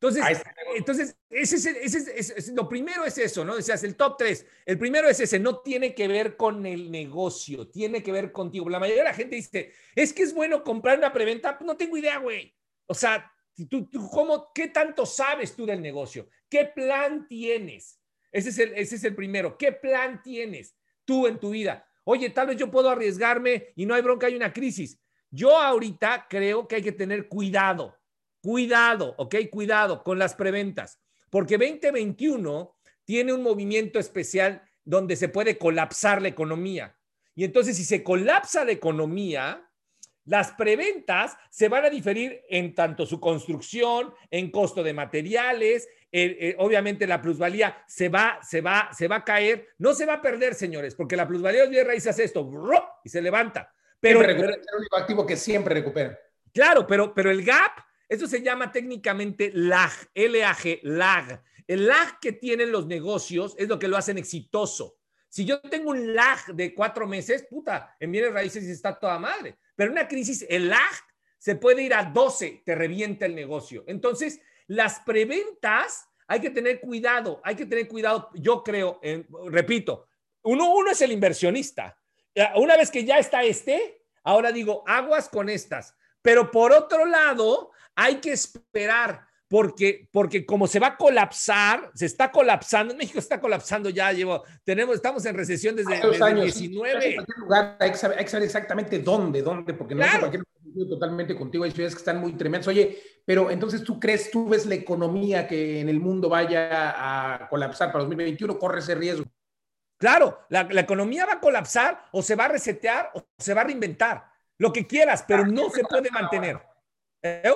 Entonces, 0.00 0.42
entonces 0.76 1.16
ese, 1.28 1.84
ese, 1.84 2.52
lo 2.54 2.68
primero 2.68 3.04
es 3.04 3.18
eso, 3.18 3.44
¿no? 3.44 3.56
Decías, 3.56 3.82
el 3.82 3.96
top 3.96 4.16
3. 4.16 4.46
El 4.64 4.78
primero 4.78 5.08
es 5.08 5.18
ese, 5.18 5.40
no 5.40 5.58
tiene 5.58 5.92
que 5.92 6.06
ver 6.06 6.36
con 6.36 6.64
el 6.66 6.88
negocio, 6.90 7.68
tiene 7.68 8.00
que 8.00 8.12
ver 8.12 8.30
contigo. 8.30 8.68
La 8.68 8.78
mayoría 8.78 9.02
de 9.02 9.08
la 9.08 9.14
gente 9.14 9.34
dice, 9.34 9.72
es 9.96 10.12
que 10.12 10.22
es 10.22 10.32
bueno 10.32 10.62
comprar 10.62 10.98
una 10.98 11.12
preventa. 11.12 11.58
No 11.62 11.76
tengo 11.76 11.96
idea, 11.96 12.18
güey. 12.18 12.54
O 12.86 12.94
sea, 12.94 13.28
¿tú, 13.68 13.88
tú, 13.88 14.08
cómo, 14.08 14.52
¿qué 14.54 14.68
tanto 14.68 15.04
sabes 15.04 15.56
tú 15.56 15.66
del 15.66 15.82
negocio? 15.82 16.28
¿Qué 16.48 16.66
plan 16.66 17.26
tienes? 17.26 18.00
Ese 18.30 18.50
es, 18.50 18.58
el, 18.60 18.74
ese 18.74 18.96
es 18.96 19.04
el 19.04 19.16
primero. 19.16 19.58
¿Qué 19.58 19.72
plan 19.72 20.22
tienes 20.22 20.76
tú 21.04 21.26
en 21.26 21.40
tu 21.40 21.50
vida? 21.50 21.84
Oye, 22.04 22.30
tal 22.30 22.46
vez 22.46 22.56
yo 22.56 22.70
puedo 22.70 22.88
arriesgarme 22.88 23.72
y 23.74 23.84
no 23.84 23.94
hay 23.94 24.02
bronca, 24.02 24.28
hay 24.28 24.36
una 24.36 24.52
crisis. 24.52 25.00
Yo 25.30 25.58
ahorita 25.58 26.26
creo 26.30 26.68
que 26.68 26.76
hay 26.76 26.82
que 26.82 26.92
tener 26.92 27.28
cuidado, 27.28 27.97
cuidado, 28.40 29.14
¿ok? 29.18 29.36
Cuidado 29.50 30.02
con 30.02 30.18
las 30.18 30.34
preventas, 30.34 31.00
porque 31.30 31.58
2021 31.58 32.76
tiene 33.04 33.32
un 33.32 33.42
movimiento 33.42 33.98
especial 33.98 34.62
donde 34.84 35.16
se 35.16 35.28
puede 35.28 35.58
colapsar 35.58 36.22
la 36.22 36.28
economía. 36.28 36.96
Y 37.34 37.44
entonces, 37.44 37.76
si 37.76 37.84
se 37.84 38.02
colapsa 38.02 38.64
la 38.64 38.72
economía, 38.72 39.68
las 40.24 40.52
preventas 40.52 41.36
se 41.50 41.68
van 41.68 41.84
a 41.84 41.90
diferir 41.90 42.42
en 42.48 42.74
tanto 42.74 43.06
su 43.06 43.20
construcción, 43.20 44.12
en 44.30 44.50
costo 44.50 44.82
de 44.82 44.92
materiales, 44.92 45.88
eh, 46.10 46.54
obviamente 46.58 47.06
la 47.06 47.20
plusvalía 47.20 47.82
se 47.86 48.08
va, 48.08 48.38
se 48.42 48.60
va, 48.60 48.90
se 48.92 49.08
va 49.08 49.16
a 49.16 49.24
caer, 49.24 49.68
no 49.78 49.92
se 49.92 50.06
va 50.06 50.14
a 50.14 50.22
perder, 50.22 50.54
señores, 50.54 50.94
porque 50.94 51.16
la 51.16 51.28
plusvalía 51.28 51.66
de 51.66 51.84
raíz 51.84 52.06
hace 52.06 52.24
esto 52.24 52.50
y 53.04 53.08
se 53.08 53.20
levanta. 53.20 53.72
Pero 54.00 54.22
es 54.22 54.28
el 54.28 54.60
único 54.78 54.96
activo 54.96 55.26
que 55.26 55.36
siempre 55.36 55.74
recupera. 55.74 56.18
Claro, 56.52 56.86
pero, 56.86 57.12
pero 57.12 57.30
el 57.30 57.44
gap, 57.44 57.72
eso 58.08 58.26
se 58.26 58.42
llama 58.42 58.72
técnicamente 58.72 59.50
lag, 59.54 59.92
LAG, 60.14 60.80
lag. 60.82 61.42
El 61.66 61.86
lag 61.86 62.18
que 62.20 62.32
tienen 62.32 62.72
los 62.72 62.86
negocios 62.86 63.54
es 63.58 63.68
lo 63.68 63.78
que 63.78 63.88
lo 63.88 63.96
hacen 63.96 64.16
exitoso. 64.16 64.96
Si 65.28 65.44
yo 65.44 65.60
tengo 65.60 65.90
un 65.90 66.14
lag 66.14 66.46
de 66.54 66.74
cuatro 66.74 67.06
meses, 67.06 67.46
puta, 67.48 67.94
en 68.00 68.10
bienes 68.10 68.32
raíces 68.32 68.64
está 68.64 68.98
toda 68.98 69.18
madre. 69.18 69.58
Pero 69.76 69.92
una 69.92 70.08
crisis, 70.08 70.46
el 70.48 70.68
lag 70.68 70.92
se 71.36 71.56
puede 71.56 71.82
ir 71.82 71.92
a 71.92 72.04
12, 72.04 72.62
te 72.64 72.74
revienta 72.74 73.26
el 73.26 73.34
negocio. 73.34 73.84
Entonces, 73.86 74.40
las 74.66 75.00
preventas, 75.00 76.08
hay 76.26 76.40
que 76.40 76.50
tener 76.50 76.80
cuidado, 76.80 77.40
hay 77.44 77.56
que 77.56 77.66
tener 77.66 77.88
cuidado, 77.88 78.30
yo 78.34 78.62
creo, 78.62 79.00
repito, 79.46 80.08
uno, 80.42 80.74
uno 80.74 80.90
es 80.90 81.00
el 81.02 81.12
inversionista. 81.12 81.98
Una 82.56 82.76
vez 82.76 82.90
que 82.90 83.04
ya 83.04 83.18
está 83.18 83.42
este, 83.42 84.02
ahora 84.22 84.52
digo, 84.52 84.84
aguas 84.86 85.28
con 85.28 85.48
estas. 85.48 85.94
Pero 86.22 86.50
por 86.50 86.72
otro 86.72 87.06
lado, 87.06 87.70
hay 87.98 88.16
que 88.16 88.30
esperar 88.30 89.26
porque, 89.48 90.08
porque 90.12 90.46
como 90.46 90.68
se 90.68 90.78
va 90.78 90.88
a 90.88 90.96
colapsar, 90.96 91.90
se 91.94 92.06
está 92.06 92.30
colapsando, 92.30 92.94
México 92.94 93.18
está 93.18 93.40
colapsando 93.40 93.90
ya, 93.90 94.12
llevo, 94.12 94.44
tenemos, 94.62 94.94
estamos 94.94 95.24
en 95.26 95.34
recesión 95.34 95.74
desde, 95.74 95.98
el 95.98 96.22
años, 96.22 96.44
19. 96.44 97.16
lugar, 97.38 97.76
hay 97.80 97.90
que, 97.90 97.96
saber, 97.96 98.42
exactamente 98.42 99.00
dónde, 99.00 99.42
dónde, 99.42 99.74
porque 99.74 99.94
no 99.96 100.04
sé 100.04 100.18
cualquier 100.20 100.44
totalmente 100.88 101.34
contigo, 101.34 101.64
hay 101.64 101.72
ciudades 101.72 101.94
que 101.94 102.00
están 102.00 102.20
muy 102.20 102.34
tremendas. 102.34 102.68
Oye, 102.68 103.02
pero 103.24 103.50
entonces 103.50 103.82
tú 103.82 103.98
crees, 103.98 104.30
tú 104.30 104.48
ves 104.48 104.64
la 104.66 104.76
economía 104.76 105.48
que 105.48 105.80
en 105.80 105.88
el 105.88 105.98
mundo 105.98 106.28
vaya 106.28 107.34
a 107.34 107.48
colapsar 107.48 107.90
para 107.90 108.04
2021, 108.04 108.58
corre 108.58 108.78
ese 108.78 108.94
riesgo. 108.94 109.24
Claro, 109.98 110.40
la, 110.50 110.64
la 110.64 110.82
economía 110.82 111.26
va 111.26 111.32
a 111.34 111.40
colapsar 111.40 112.04
o 112.12 112.22
se 112.22 112.36
va 112.36 112.44
a 112.44 112.48
resetear 112.48 113.10
o 113.14 113.26
se 113.36 113.54
va 113.54 113.62
a 113.62 113.64
reinventar, 113.64 114.24
lo 114.58 114.72
que 114.72 114.86
quieras, 114.86 115.24
pero 115.26 115.44
no 115.46 115.68
se 115.70 115.82
puede 115.82 116.10
mantener. 116.10 116.60
¿Eh? 117.22 117.52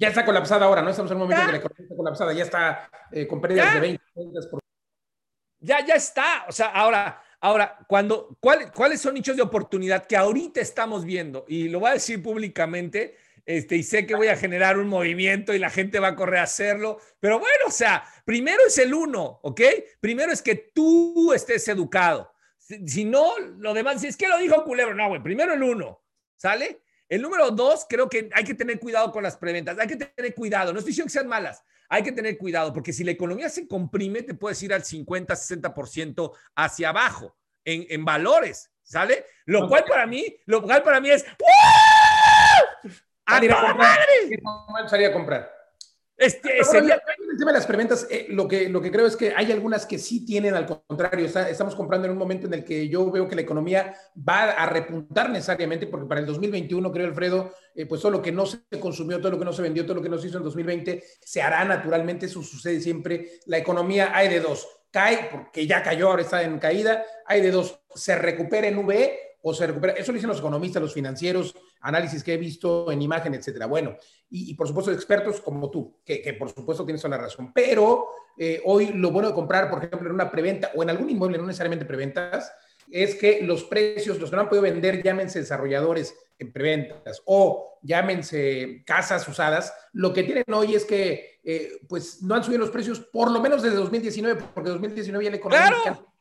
Ya 0.00 0.08
está 0.08 0.24
colapsada 0.24 0.64
ahora, 0.64 0.80
¿no? 0.80 0.88
Estamos 0.88 1.10
en 1.10 1.18
un 1.18 1.24
momento 1.24 1.44
de 1.44 1.52
la 1.52 1.58
economía 1.58 1.84
está 1.84 1.96
colapsada, 1.96 2.32
ya 2.32 2.42
está 2.42 2.90
eh, 3.12 3.26
con 3.26 3.38
pérdidas 3.38 3.74
de 3.74 3.80
20. 3.80 4.02
Por... 4.50 4.60
Ya, 5.58 5.84
ya 5.84 5.94
está. 5.94 6.46
O 6.48 6.52
sea, 6.52 6.68
ahora, 6.68 7.22
ahora, 7.38 7.78
cuando, 7.86 8.38
¿cuáles 8.40 8.98
son 8.98 9.12
nichos 9.12 9.36
de 9.36 9.42
oportunidad 9.42 10.06
que 10.06 10.16
ahorita 10.16 10.58
estamos 10.58 11.04
viendo? 11.04 11.44
Y 11.48 11.68
lo 11.68 11.80
voy 11.80 11.90
a 11.90 11.94
decir 11.94 12.22
públicamente, 12.22 13.18
este, 13.44 13.76
y 13.76 13.82
sé 13.82 14.06
que 14.06 14.14
voy 14.14 14.28
a 14.28 14.36
generar 14.38 14.78
un 14.78 14.88
movimiento 14.88 15.52
y 15.52 15.58
la 15.58 15.68
gente 15.68 16.00
va 16.00 16.08
a 16.08 16.16
correr 16.16 16.40
a 16.40 16.44
hacerlo, 16.44 16.98
pero 17.20 17.38
bueno, 17.38 17.66
o 17.66 17.70
sea, 17.70 18.02
primero 18.24 18.62
es 18.66 18.78
el 18.78 18.94
uno, 18.94 19.40
¿ok? 19.42 19.60
Primero 20.00 20.32
es 20.32 20.40
que 20.40 20.54
tú 20.54 21.34
estés 21.34 21.68
educado. 21.68 22.32
Si, 22.56 22.88
si 22.88 23.04
no, 23.04 23.38
lo 23.38 23.74
demás, 23.74 24.00
si 24.00 24.06
es 24.06 24.16
que 24.16 24.28
lo 24.28 24.38
dijo 24.38 24.64
Culebro, 24.64 24.94
no, 24.94 25.08
güey, 25.08 25.22
primero 25.22 25.52
el 25.52 25.62
uno, 25.62 26.02
¿sale? 26.36 26.80
El 27.10 27.22
número 27.22 27.50
dos, 27.50 27.86
creo 27.88 28.08
que 28.08 28.30
hay 28.32 28.44
que 28.44 28.54
tener 28.54 28.78
cuidado 28.78 29.10
con 29.10 29.24
las 29.24 29.36
preventas. 29.36 29.76
Hay 29.80 29.88
que 29.88 29.96
tener 29.96 30.32
cuidado. 30.32 30.72
No 30.72 30.78
estoy 30.78 30.92
diciendo 30.92 31.08
que 31.08 31.12
sean 31.12 31.26
malas. 31.26 31.64
Hay 31.88 32.04
que 32.04 32.12
tener 32.12 32.38
cuidado 32.38 32.72
porque 32.72 32.92
si 32.92 33.02
la 33.02 33.10
economía 33.10 33.48
se 33.48 33.66
comprime, 33.66 34.22
te 34.22 34.34
puedes 34.34 34.62
ir 34.62 34.72
al 34.72 34.84
50, 34.84 35.34
60% 35.34 36.32
hacia 36.54 36.88
abajo 36.90 37.36
en, 37.64 38.04
valores. 38.04 38.70
¿Sale? 38.84 39.26
Lo 39.44 39.68
cual 39.68 39.84
para 39.88 40.06
mí, 40.06 40.24
lo 40.46 40.62
cual 40.62 40.84
para 40.84 41.00
mí 41.00 41.10
es. 41.10 41.24
¡A, 43.26 43.36
a 43.36 43.74
madre! 43.74 44.40
Salir 44.88 45.06
a 45.06 45.12
comprar. 45.12 45.59
Este, 46.20 46.58
el 46.58 47.38
tema 47.38 47.50
de 47.50 47.58
las 47.58 47.66
preventas, 47.66 48.06
eh, 48.10 48.26
lo, 48.28 48.46
que, 48.46 48.68
lo 48.68 48.82
que 48.82 48.90
creo 48.90 49.06
es 49.06 49.16
que 49.16 49.32
hay 49.34 49.50
algunas 49.50 49.86
que 49.86 49.98
sí 49.98 50.26
tienen 50.26 50.54
al 50.54 50.66
contrario. 50.66 51.24
estamos 51.24 51.74
comprando 51.74 52.04
en 52.06 52.12
un 52.12 52.18
momento 52.18 52.46
en 52.46 52.52
el 52.52 52.62
que 52.62 52.90
yo 52.90 53.10
veo 53.10 53.26
que 53.26 53.34
la 53.34 53.40
economía 53.40 53.94
va 54.28 54.50
a 54.50 54.66
repuntar 54.66 55.30
necesariamente, 55.30 55.86
porque 55.86 56.06
para 56.06 56.20
el 56.20 56.26
2021, 56.26 56.92
creo, 56.92 57.06
Alfredo, 57.06 57.54
eh, 57.74 57.86
pues 57.86 58.02
todo 58.02 58.12
lo 58.12 58.20
que 58.20 58.32
no 58.32 58.44
se 58.44 58.60
consumió, 58.78 59.18
todo 59.18 59.32
lo 59.32 59.38
que 59.38 59.46
no 59.46 59.52
se 59.54 59.62
vendió, 59.62 59.84
todo 59.84 59.94
lo 59.94 60.02
que 60.02 60.10
no 60.10 60.18
se 60.18 60.28
hizo 60.28 60.36
en 60.36 60.44
2020, 60.44 61.02
se 61.22 61.40
hará 61.40 61.64
naturalmente. 61.64 62.26
Eso 62.26 62.42
sucede 62.42 62.82
siempre. 62.82 63.40
La 63.46 63.56
economía 63.56 64.14
hay 64.14 64.28
de 64.28 64.40
dos. 64.40 64.68
Cae, 64.90 65.30
porque 65.32 65.66
ya 65.66 65.82
cayó, 65.82 66.10
ahora 66.10 66.20
está 66.20 66.42
en 66.42 66.58
caída. 66.58 67.02
Hay 67.24 67.40
de 67.40 67.50
dos. 67.50 67.80
Se 67.94 68.14
recupera 68.14 68.68
en 68.68 68.86
VE 68.86 69.18
o 69.40 69.54
se 69.54 69.66
recupera. 69.66 69.94
Eso 69.94 70.12
lo 70.12 70.16
dicen 70.16 70.28
los 70.28 70.40
economistas, 70.40 70.82
los 70.82 70.92
financieros, 70.92 71.54
análisis 71.80 72.22
que 72.22 72.34
he 72.34 72.36
visto 72.36 72.90
en 72.90 73.02
imagen, 73.02 73.34
etcétera. 73.34 73.66
Bueno, 73.66 73.96
y, 74.30 74.54
por 74.54 74.68
supuesto 74.68 74.92
expertos 74.92 75.40
como 75.40 75.70
tú, 75.70 76.00
que, 76.04 76.34
por 76.38 76.50
supuesto 76.50 76.84
tienes 76.84 77.02
toda 77.02 77.16
la 77.16 77.22
razón. 77.24 77.52
Pero 77.52 78.08
eh, 78.36 78.60
hoy 78.64 78.92
lo 78.94 79.10
bueno 79.10 79.28
de 79.28 79.34
comprar, 79.34 79.68
por 79.70 79.84
ejemplo, 79.84 80.08
en 80.08 80.14
una 80.14 80.30
preventa 80.30 80.70
o 80.74 80.82
en 80.82 80.90
algún 80.90 81.10
inmueble, 81.10 81.38
no 81.38 81.46
necesariamente 81.46 81.84
preventas, 81.84 82.52
es 82.90 83.14
que 83.14 83.42
los 83.42 83.64
precios, 83.64 84.18
los 84.18 84.30
que 84.30 84.36
no 84.36 84.42
han 84.42 84.48
podido 84.48 84.62
vender, 84.62 85.02
llámense 85.02 85.38
desarrolladores 85.38 86.14
en 86.38 86.52
preventas 86.52 87.22
o 87.26 87.78
llámense 87.82 88.82
casas 88.84 89.26
usadas, 89.28 89.72
lo 89.92 90.12
que 90.12 90.24
tienen 90.24 90.44
hoy 90.52 90.74
es 90.74 90.84
que 90.84 91.40
eh, 91.44 91.80
pues 91.88 92.22
no 92.22 92.34
han 92.34 92.44
subido 92.44 92.60
los 92.60 92.70
precios 92.70 93.00
por 93.00 93.30
lo 93.30 93.40
menos 93.40 93.62
desde 93.62 93.76
2019, 93.76 94.42
porque 94.54 94.70
2019 94.70 95.24
ya 95.24 95.30
la 95.30 95.36
economía... 95.36 95.68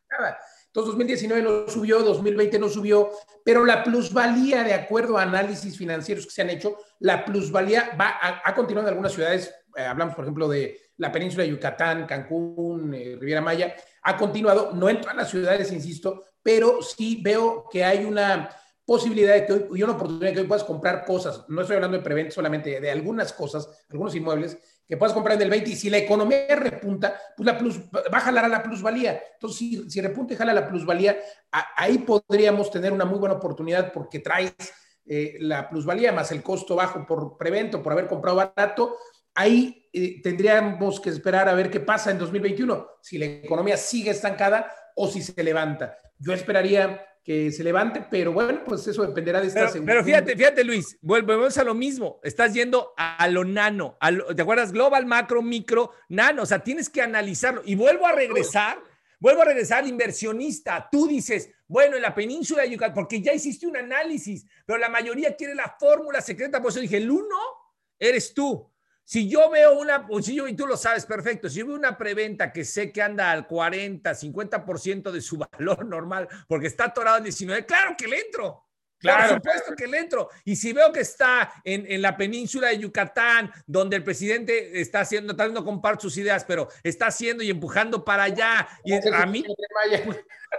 ¡Claro! 0.07 0.37
Entonces 0.69 0.91
2019 0.91 1.41
no 1.41 1.67
subió, 1.67 1.99
2020 2.03 2.59
no 2.59 2.69
subió, 2.69 3.09
pero 3.43 3.65
la 3.65 3.83
plusvalía, 3.83 4.63
de 4.63 4.75
acuerdo 4.75 5.17
a 5.17 5.23
análisis 5.23 5.75
financieros 5.75 6.25
que 6.25 6.31
se 6.31 6.43
han 6.43 6.51
hecho, 6.51 6.77
la 6.99 7.25
plusvalía 7.25 7.95
va 7.99 8.19
a, 8.21 8.47
ha 8.47 8.53
continuado 8.53 8.87
en 8.87 8.93
algunas 8.93 9.13
ciudades, 9.13 9.51
eh, 9.75 9.81
hablamos 9.81 10.13
por 10.13 10.25
ejemplo 10.25 10.47
de 10.47 10.79
la 10.97 11.11
península 11.11 11.43
de 11.43 11.49
Yucatán, 11.49 12.05
Cancún, 12.05 12.93
eh, 12.93 13.17
Riviera 13.19 13.41
Maya, 13.41 13.73
ha 14.03 14.15
continuado, 14.15 14.71
no 14.75 14.89
en 14.89 15.01
todas 15.01 15.15
las 15.15 15.29
ciudades, 15.31 15.71
insisto, 15.71 16.25
pero 16.43 16.83
sí 16.83 17.19
veo 17.23 17.67
que 17.71 17.83
hay 17.83 18.05
una 18.05 18.49
posibilidad 18.85 19.33
de 19.33 19.45
que 19.47 19.53
hoy, 19.53 19.65
y 19.73 19.83
una 19.83 19.93
oportunidad 19.93 20.27
de 20.27 20.33
que 20.33 20.39
hoy 20.41 20.47
puedas 20.47 20.63
comprar 20.63 21.03
cosas, 21.03 21.45
no 21.47 21.61
estoy 21.61 21.77
hablando 21.77 21.97
de 21.97 22.03
preventa 22.03 22.35
solamente, 22.35 22.79
de 22.79 22.91
algunas 22.91 23.33
cosas, 23.33 23.85
algunos 23.89 24.13
inmuebles, 24.13 24.57
que 24.89 24.97
puedas 24.97 25.13
comprar 25.13 25.35
en 25.35 25.43
el 25.43 25.51
20 25.51 25.69
y 25.69 25.75
si 25.75 25.87
la 25.87 25.99
economía 25.99 26.55
repunta, 26.55 27.15
pues 27.37 27.45
la 27.45 27.55
plus, 27.59 27.79
va 27.79 28.17
a 28.17 28.21
jalar 28.21 28.45
a 28.45 28.47
la 28.47 28.63
plusvalía. 28.63 29.21
Entonces, 29.33 29.59
si, 29.59 29.89
si 29.89 30.01
repunta 30.01 30.33
y 30.33 30.37
jala 30.37 30.51
la 30.51 30.67
plusvalía, 30.67 31.15
ahí 31.77 31.99
podríamos 31.99 32.71
tener 32.71 32.91
una 32.91 33.05
muy 33.05 33.19
buena 33.19 33.35
oportunidad 33.35 33.93
porque 33.93 34.17
traes 34.17 34.55
eh, 35.05 35.37
la 35.41 35.69
plusvalía 35.69 36.11
más 36.11 36.31
el 36.31 36.41
costo 36.41 36.75
bajo 36.75 37.05
por 37.05 37.37
prevento, 37.37 37.83
por 37.83 37.93
haber 37.93 38.07
comprado 38.07 38.37
barato. 38.37 38.97
Ahí 39.35 39.87
eh, 39.93 40.23
tendríamos 40.23 40.99
que 40.99 41.11
esperar 41.11 41.47
a 41.47 41.53
ver 41.53 41.69
qué 41.69 41.79
pasa 41.79 42.09
en 42.09 42.17
2021, 42.17 42.87
si 42.99 43.19
la 43.19 43.25
economía 43.25 43.77
sigue 43.77 44.09
estancada 44.09 44.71
o 44.95 45.07
si 45.07 45.21
se 45.21 45.43
levanta. 45.43 45.95
Yo 46.17 46.33
esperaría 46.33 47.05
que 47.23 47.51
se 47.51 47.63
levante, 47.63 48.05
pero 48.09 48.33
bueno, 48.33 48.61
pues 48.65 48.87
eso 48.87 49.05
dependerá 49.05 49.41
de 49.41 49.47
esta 49.47 49.61
pero, 49.61 49.71
segunda. 49.71 49.93
Pero 49.93 50.03
fíjate, 50.03 50.35
fíjate, 50.35 50.63
Luis, 50.63 50.97
volvemos 51.01 51.57
a 51.57 51.63
lo 51.63 51.73
mismo. 51.73 52.19
Estás 52.23 52.53
yendo 52.53 52.93
a, 52.97 53.27
lo 53.27 53.43
nano, 53.45 53.97
¿te 54.35 54.41
acuerdas? 54.41 54.71
Global, 54.71 55.05
macro, 55.05 55.41
micro, 55.41 55.91
nano. 56.09 56.43
O 56.43 56.45
sea, 56.45 56.63
tienes 56.63 56.89
que 56.89 57.01
analizarlo. 57.01 57.61
Y 57.65 57.75
vuelvo 57.75 58.07
a 58.07 58.13
regresar, 58.13 58.79
vuelvo 59.19 59.41
a 59.41 59.45
regresar 59.45 59.83
al 59.83 59.89
inversionista. 59.89 60.87
Tú 60.91 61.07
dices, 61.07 61.51
bueno, 61.67 61.95
en 61.97 62.01
la 62.01 62.15
península 62.15 62.63
de 62.63 62.71
Yucatán, 62.71 62.95
porque 62.95 63.21
ya 63.21 63.33
hiciste 63.33 63.67
un 63.67 63.77
análisis, 63.77 64.45
pero 64.65 64.79
la 64.79 64.89
mayoría 64.89 65.35
quiere 65.35 65.53
la 65.53 65.75
fórmula 65.79 66.21
secreta. 66.21 66.61
Por 66.61 66.71
eso 66.71 66.79
dije, 66.79 66.97
el 66.97 67.11
uno 67.11 67.37
eres 67.99 68.33
tú. 68.33 68.68
Si 69.09 69.27
yo 69.27 69.49
veo 69.49 69.79
una, 69.79 70.07
si 70.21 70.35
yo, 70.35 70.47
y 70.47 70.55
tú 70.55 70.67
lo 70.67 70.77
sabes 70.77 71.03
perfecto, 71.03 71.49
si 71.49 71.57
yo 71.57 71.65
veo 71.65 71.75
una 71.75 71.97
preventa 71.97 72.53
que 72.53 72.63
sé 72.63 72.91
que 72.91 73.01
anda 73.01 73.31
al 73.31 73.47
40, 73.47 74.11
50% 74.11 75.09
de 75.09 75.19
su 75.19 75.35
valor 75.35 75.83
normal, 75.83 76.27
porque 76.47 76.67
está 76.67 76.83
atorado 76.83 77.17
en 77.17 77.23
19, 77.23 77.65
claro 77.65 77.95
que 77.97 78.07
le 78.07 78.19
entro. 78.19 78.67
Claro, 78.99 79.29
por 79.29 79.37
supuesto 79.37 79.75
que 79.75 79.87
le 79.87 79.97
entro. 79.97 80.29
Y 80.45 80.55
si 80.55 80.73
veo 80.73 80.91
que 80.91 80.99
está 80.99 81.51
en, 81.63 81.91
en, 81.91 82.03
la 82.03 82.15
península 82.15 82.67
de 82.67 82.77
Yucatán, 82.77 83.51
donde 83.65 83.95
el 83.95 84.03
presidente 84.03 84.79
está 84.79 84.99
haciendo, 84.99 85.35
tratando 85.35 85.61
de 85.61 85.65
comprar 85.65 85.99
sus 85.99 86.15
ideas, 86.15 86.45
pero 86.45 86.67
está 86.83 87.07
haciendo 87.07 87.43
y 87.43 87.49
empujando 87.49 88.05
para 88.05 88.25
allá, 88.25 88.67
y 88.85 88.93
a 88.93 89.25
mí, 89.25 89.43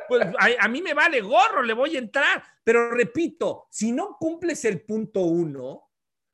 pues, 0.08 0.26
a, 0.26 0.64
a, 0.64 0.68
mí 0.68 0.82
me 0.82 0.94
vale 0.94 1.20
gorro, 1.20 1.62
le 1.62 1.72
voy 1.72 1.94
a 1.94 2.00
entrar. 2.00 2.42
Pero 2.64 2.90
repito, 2.90 3.68
si 3.70 3.92
no 3.92 4.16
cumples 4.18 4.64
el 4.64 4.80
punto 4.80 5.20
uno, 5.20 5.89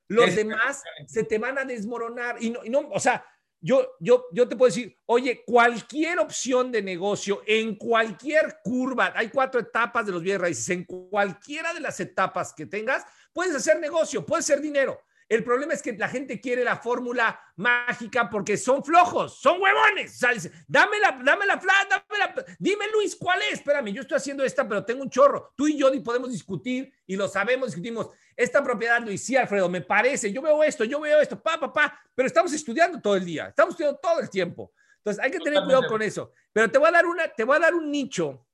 los 0.09 0.35
demás 0.35 0.83
se 1.07 1.25
te 1.25 1.39
van 1.39 1.59
a 1.59 1.65
desmoronar. 1.65 2.37
Y 2.41 2.51
no, 2.51 2.65
y 2.65 2.71
no, 2.71 2.89
o 2.93 3.01
sea, 3.01 3.25
yo, 3.61 3.97
yo, 4.01 4.27
yo 4.33 4.49
te 4.49 4.57
puedo 4.57 4.69
decir, 4.69 4.99
oye, 5.07 5.43
cualquier 5.45 6.19
opción 6.19 6.71
de 6.71 6.83
negocio, 6.83 7.43
en 7.47 7.77
cualquier 7.77 8.59
curva, 8.63 9.13
hay 9.15 9.29
cuatro 9.29 9.61
etapas 9.61 10.07
de 10.07 10.13
los 10.13 10.23
bienes 10.23 10.41
raíces, 10.41 10.69
en 10.71 10.85
cualquiera 10.85 11.73
de 11.73 11.81
las 11.81 11.99
etapas 12.01 12.53
que 12.55 12.67
tengas, 12.67 13.05
puedes 13.33 13.55
hacer 13.55 13.81
negocio, 13.81 14.25
puedes 14.25 14.45
hacer 14.45 14.61
dinero. 14.61 15.01
El 15.29 15.43
problema 15.43 15.75
es 15.75 15.83
que 15.83 15.93
la 15.93 16.09
gente 16.09 16.41
quiere 16.41 16.63
la 16.63 16.77
fórmula 16.77 17.41
mágica 17.57 18.31
porque 18.31 18.57
son 18.57 18.85
flojos, 18.85 19.41
son 19.41 19.61
huevones. 19.61 20.15
O 20.15 20.19
sea, 20.19 20.53
dame 20.69 21.01
la, 21.01 21.21
dame 21.25 21.47
la 21.47 21.57
dame 21.57 22.19
la, 22.19 22.45
dime 22.59 22.85
Luis, 22.93 23.17
¿cuál 23.17 23.43
es? 23.43 23.55
Espérame, 23.55 23.93
yo 23.93 24.03
estoy 24.03 24.19
haciendo 24.19 24.45
esta, 24.45 24.69
pero 24.69 24.85
tengo 24.85 25.03
un 25.03 25.11
chorro. 25.11 25.53
Tú 25.57 25.67
y 25.67 25.77
yo 25.77 25.91
podemos 26.05 26.31
discutir 26.31 26.93
y 27.07 27.17
lo 27.17 27.27
sabemos, 27.27 27.69
discutimos. 27.69 28.11
Esta 28.37 28.63
propiedad, 28.63 29.01
Luis, 29.01 29.25
sí, 29.25 29.35
Alfredo, 29.35 29.69
me 29.69 29.81
parece, 29.81 30.33
yo 30.33 30.43
veo 30.43 30.63
esto, 30.63 30.85
yo 30.85 31.01
veo 31.01 31.21
esto, 31.21 31.43
pa, 31.43 31.59
pa, 31.59 31.73
pa, 31.73 32.01
pero 32.15 32.29
estamos 32.29 32.53
estudiando 32.53 33.01
todo 33.01 33.17
el 33.17 33.25
día, 33.25 33.49
estamos 33.49 33.73
estudiando 33.73 33.99
todo 33.99 34.21
el 34.21 34.31
tiempo. 34.31 34.73
Entonces 34.99 35.25
hay 35.25 35.31
que 35.31 35.41
tener 35.41 35.63
cuidado 35.65 35.89
con 35.89 36.03
eso. 36.03 36.33
Pero 36.53 36.71
te 36.71 36.79
voy 36.79 36.89
a 36.89 36.93
dar 36.93 37.07
una, 37.07 37.29
te 37.29 37.45
voy 37.45 37.57
a 37.57 37.61
dar 37.61 37.75
un 37.75 37.91
nicho, 37.91 38.47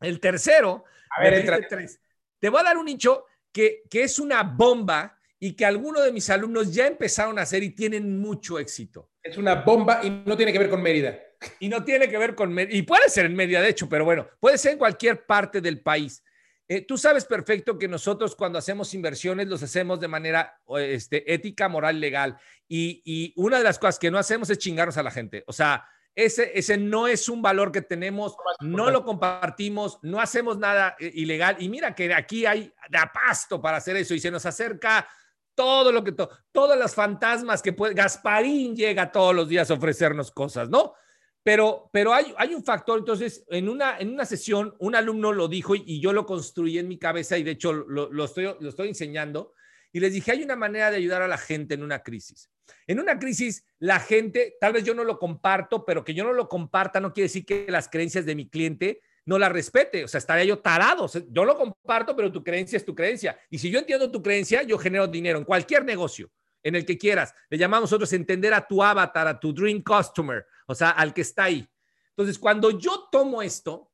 el 0.00 0.20
tercero, 0.20 0.84
a 1.10 1.22
ver, 1.22 1.34
entre 1.34 1.62
tres. 1.62 2.00
Te 2.38 2.50
voy 2.50 2.60
a 2.60 2.64
dar 2.64 2.76
un 2.76 2.84
nicho 2.84 3.26
que, 3.52 3.82
que 3.88 4.02
es 4.02 4.18
una 4.18 4.42
bomba 4.42 5.18
y 5.44 5.54
que 5.54 5.64
algunos 5.64 6.04
de 6.04 6.12
mis 6.12 6.30
alumnos 6.30 6.72
ya 6.72 6.86
empezaron 6.86 7.36
a 7.36 7.42
hacer 7.42 7.64
y 7.64 7.70
tienen 7.70 8.20
mucho 8.20 8.60
éxito. 8.60 9.10
Es 9.20 9.36
una 9.36 9.56
bomba 9.56 9.98
y 10.04 10.08
no 10.08 10.36
tiene 10.36 10.52
que 10.52 10.58
ver 10.60 10.70
con 10.70 10.80
Mérida. 10.80 11.18
Y 11.58 11.68
no 11.68 11.82
tiene 11.82 12.08
que 12.08 12.16
ver 12.16 12.36
con 12.36 12.54
Mérida. 12.54 12.78
Y 12.78 12.82
puede 12.82 13.08
ser 13.08 13.26
en 13.26 13.34
Mérida, 13.34 13.60
de 13.60 13.70
hecho, 13.70 13.88
pero 13.88 14.04
bueno, 14.04 14.28
puede 14.38 14.56
ser 14.56 14.74
en 14.74 14.78
cualquier 14.78 15.26
parte 15.26 15.60
del 15.60 15.80
país. 15.80 16.22
Eh, 16.68 16.82
tú 16.82 16.96
sabes 16.96 17.24
perfecto 17.24 17.76
que 17.76 17.88
nosotros 17.88 18.36
cuando 18.36 18.56
hacemos 18.56 18.94
inversiones 18.94 19.48
los 19.48 19.60
hacemos 19.64 19.98
de 19.98 20.06
manera 20.06 20.60
este, 20.78 21.34
ética, 21.34 21.68
moral, 21.68 21.98
legal. 21.98 22.38
Y, 22.68 23.02
y, 23.04 23.32
una 23.34 23.58
de 23.58 23.64
las 23.64 23.80
cosas 23.80 23.98
que 23.98 24.12
no 24.12 24.18
hacemos 24.18 24.48
es 24.48 24.58
chingarnos 24.58 24.96
a 24.96 25.02
la 25.02 25.10
gente. 25.10 25.42
O 25.48 25.52
sea, 25.52 25.84
ese, 26.14 26.56
ese 26.56 26.76
no 26.76 27.08
es 27.08 27.28
un 27.28 27.42
valor 27.42 27.72
que 27.72 27.82
tenemos, 27.82 28.36
no 28.60 28.92
lo 28.92 29.02
compartimos, 29.02 29.98
no 30.02 30.20
hacemos 30.20 30.56
nada 30.58 30.94
eh, 31.00 31.10
ilegal. 31.12 31.56
Y 31.58 31.68
mira 31.68 31.96
que 31.96 32.14
aquí 32.14 32.46
hay 32.46 32.72
de 32.88 32.98
pasto 33.12 33.60
para 33.60 33.78
hacer 33.78 33.96
eso 33.96 34.14
y 34.14 34.20
se 34.20 34.30
nos 34.30 34.46
acerca 34.46 35.08
todo 35.54 35.92
lo 35.92 36.02
que, 36.04 36.14
todas 36.52 36.78
las 36.78 36.94
fantasmas 36.94 37.62
que 37.62 37.72
puede, 37.72 37.94
Gasparín 37.94 38.74
llega 38.74 39.12
todos 39.12 39.34
los 39.34 39.48
días 39.48 39.70
a 39.70 39.74
ofrecernos 39.74 40.30
cosas, 40.30 40.68
¿no? 40.68 40.94
Pero, 41.42 41.90
pero 41.92 42.14
hay, 42.14 42.32
hay 42.38 42.54
un 42.54 42.62
factor, 42.62 43.00
entonces, 43.00 43.44
en 43.48 43.68
una, 43.68 43.98
en 43.98 44.10
una 44.10 44.24
sesión, 44.24 44.74
un 44.78 44.94
alumno 44.94 45.32
lo 45.32 45.48
dijo 45.48 45.74
y, 45.74 46.00
yo 46.00 46.12
lo 46.12 46.24
construí 46.24 46.78
en 46.78 46.86
mi 46.86 46.98
cabeza 46.98 47.36
y 47.36 47.42
de 47.42 47.52
hecho 47.52 47.72
lo, 47.72 48.12
lo, 48.12 48.24
estoy, 48.24 48.44
lo 48.60 48.68
estoy 48.68 48.88
enseñando. 48.88 49.54
Y 49.92 50.00
les 50.00 50.12
dije, 50.12 50.32
hay 50.32 50.42
una 50.42 50.56
manera 50.56 50.90
de 50.90 50.96
ayudar 50.96 51.20
a 51.20 51.28
la 51.28 51.36
gente 51.36 51.74
en 51.74 51.82
una 51.82 52.02
crisis. 52.02 52.48
En 52.86 53.00
una 53.00 53.18
crisis, 53.18 53.64
la 53.78 54.00
gente, 54.00 54.56
tal 54.60 54.72
vez 54.72 54.84
yo 54.84 54.94
no 54.94 55.04
lo 55.04 55.18
comparto, 55.18 55.84
pero 55.84 56.04
que 56.04 56.14
yo 56.14 56.24
no 56.24 56.32
lo 56.32 56.48
comparta 56.48 57.00
no 57.00 57.12
quiere 57.12 57.26
decir 57.26 57.44
que 57.44 57.66
las 57.68 57.88
creencias 57.88 58.24
de 58.24 58.34
mi 58.34 58.48
cliente 58.48 59.02
no 59.24 59.38
la 59.38 59.48
respete. 59.48 60.04
O 60.04 60.08
sea, 60.08 60.18
estaría 60.18 60.44
yo 60.44 60.58
tarado. 60.58 61.10
yo 61.30 61.44
lo 61.44 61.56
comparto, 61.56 62.16
pero 62.16 62.32
tu 62.32 62.42
creencia 62.42 62.76
es 62.76 62.84
tu 62.84 62.94
creencia. 62.94 63.38
Y 63.50 63.58
si 63.58 63.70
yo 63.70 63.78
entiendo 63.78 64.10
tu 64.10 64.22
creencia, 64.22 64.62
yo 64.62 64.78
genero 64.78 65.06
dinero 65.06 65.38
en 65.38 65.44
cualquier 65.44 65.84
negocio, 65.84 66.30
en 66.62 66.74
el 66.74 66.84
que 66.84 66.98
quieras. 66.98 67.34
Le 67.50 67.58
llamamos 67.58 67.90
nosotros 67.90 68.12
entender 68.12 68.54
a 68.54 68.66
tu 68.66 68.82
avatar, 68.82 69.26
a 69.26 69.38
tu 69.38 69.52
dream 69.52 69.82
customer, 69.82 70.46
o 70.66 70.74
sea, 70.74 70.90
al 70.90 71.12
que 71.14 71.22
está 71.22 71.44
ahí. 71.44 71.66
Entonces, 72.10 72.38
cuando 72.38 72.70
yo 72.78 73.08
tomo 73.10 73.42
esto, 73.42 73.90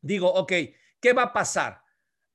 digo, 0.00 0.32
ok, 0.32 0.52
¿qué 1.00 1.12
va 1.12 1.22
a 1.22 1.32
pasar? 1.32 1.80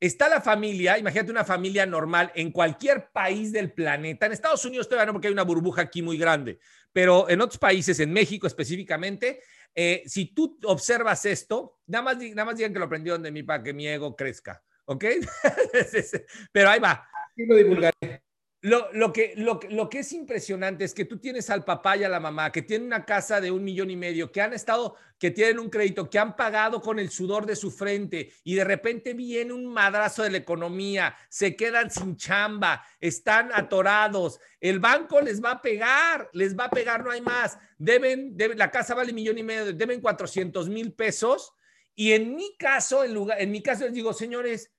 Está 0.02 0.28
la 0.28 0.42
familia, 0.42 0.98
imagínate 0.98 1.30
una 1.30 1.46
familia 1.46 1.86
normal 1.86 2.32
en 2.34 2.52
cualquier 2.52 3.12
país 3.12 3.52
del 3.52 3.72
planeta. 3.72 4.26
En 4.26 4.32
Estados 4.32 4.66
Unidos 4.66 4.90
todavía 4.90 5.06
no, 5.06 5.14
porque 5.14 5.28
hay 5.28 5.34
una 5.34 5.44
burbuja 5.44 5.84
aquí 5.84 6.02
muy 6.02 6.18
grande, 6.18 6.58
pero 6.92 7.30
en 7.30 7.40
otros 7.40 7.60
países, 7.60 8.00
en 8.00 8.12
México 8.12 8.48
específicamente, 8.48 9.42
eh, 9.76 10.02
si 10.08 10.34
tú 10.34 10.58
observas 10.64 11.24
esto, 11.28 11.78
nada 11.86 12.04
más, 12.04 12.18
nada 12.18 12.46
más 12.46 12.56
digan 12.56 12.74
que 12.74 12.80
lo 12.80 12.86
aprendieron 12.86 13.22
de 13.22 13.30
mí 13.30 13.44
para 13.44 13.62
que 13.62 13.74
mi 13.74 13.88
ego 13.88 14.16
crezca, 14.16 14.64
¿ok? 14.86 15.06
Pero 16.52 16.70
ahí 16.72 16.80
va. 16.80 17.08
lo 17.38 17.56
divulgaré. 17.56 18.24
Lo, 18.64 18.94
lo, 18.94 19.12
que, 19.12 19.34
lo, 19.38 19.60
lo, 19.72 19.90
que 19.90 20.00
es 20.00 20.14
impresionante 20.14 20.84
es 20.84 20.94
que 20.94 21.06
tú 21.06 21.18
tienes 21.18 21.50
al 21.50 21.66
papá 21.66 21.98
y 21.98 22.04
a 22.04 22.10
la 22.10 22.20
mamá 22.20 22.52
que 22.52 22.62
tienen 22.62 22.86
una 22.86 23.06
casa 23.06 23.42
de 23.42 23.50
un 23.50 23.64
millón 23.64 23.90
y 23.90 23.96
medio, 23.96 24.32
que 24.32 24.40
han 24.40 24.54
estado, 24.54 24.96
que 25.18 25.32
tienen 25.32 25.58
un 25.58 25.72
crédito, 25.72 26.08
que 26.08 26.20
han 26.20 26.36
pagado 26.36 26.80
con 26.80 27.00
el 27.00 27.10
sudor 27.10 27.48
de 27.48 27.56
su 27.56 27.72
frente 27.72 28.32
y 28.44 28.54
de 28.54 28.64
repente 28.64 29.16
viene 29.16 29.52
un 29.52 29.66
madrazo 29.66 30.22
de 30.22 30.30
la 30.30 30.38
economía, 30.38 31.16
se 31.28 31.56
quedan 31.56 31.90
sin 31.90 32.18
chamba, 32.18 32.86
están 33.00 33.50
atorados, 33.52 34.40
el 34.60 34.80
banco 34.80 35.22
les 35.22 35.44
va 35.44 35.54
a 35.54 35.62
pegar, 35.64 36.30
les 36.34 36.56
va 36.56 36.66
a 36.66 36.70
pegar, 36.70 37.04
no 37.04 37.10
hay 37.10 37.22
más, 37.22 37.58
deben, 37.80 38.36
la 38.58 38.70
casa 38.70 38.94
vale 38.94 39.10
un 39.10 39.16
millón 39.16 39.40
y 39.40 39.44
medio, 39.44 39.74
deben 39.74 40.02
400 40.02 40.70
mil 40.70 40.94
pesos 40.94 41.54
y 41.96 42.12
en 42.12 42.36
mi 42.36 42.56
caso, 42.58 43.04
en, 43.04 43.16
lugar, 43.16 43.42
en 43.42 43.50
mi 43.50 43.64
caso 43.64 43.86
les 43.86 43.94
digo, 43.94 44.14
señores, 44.14 44.72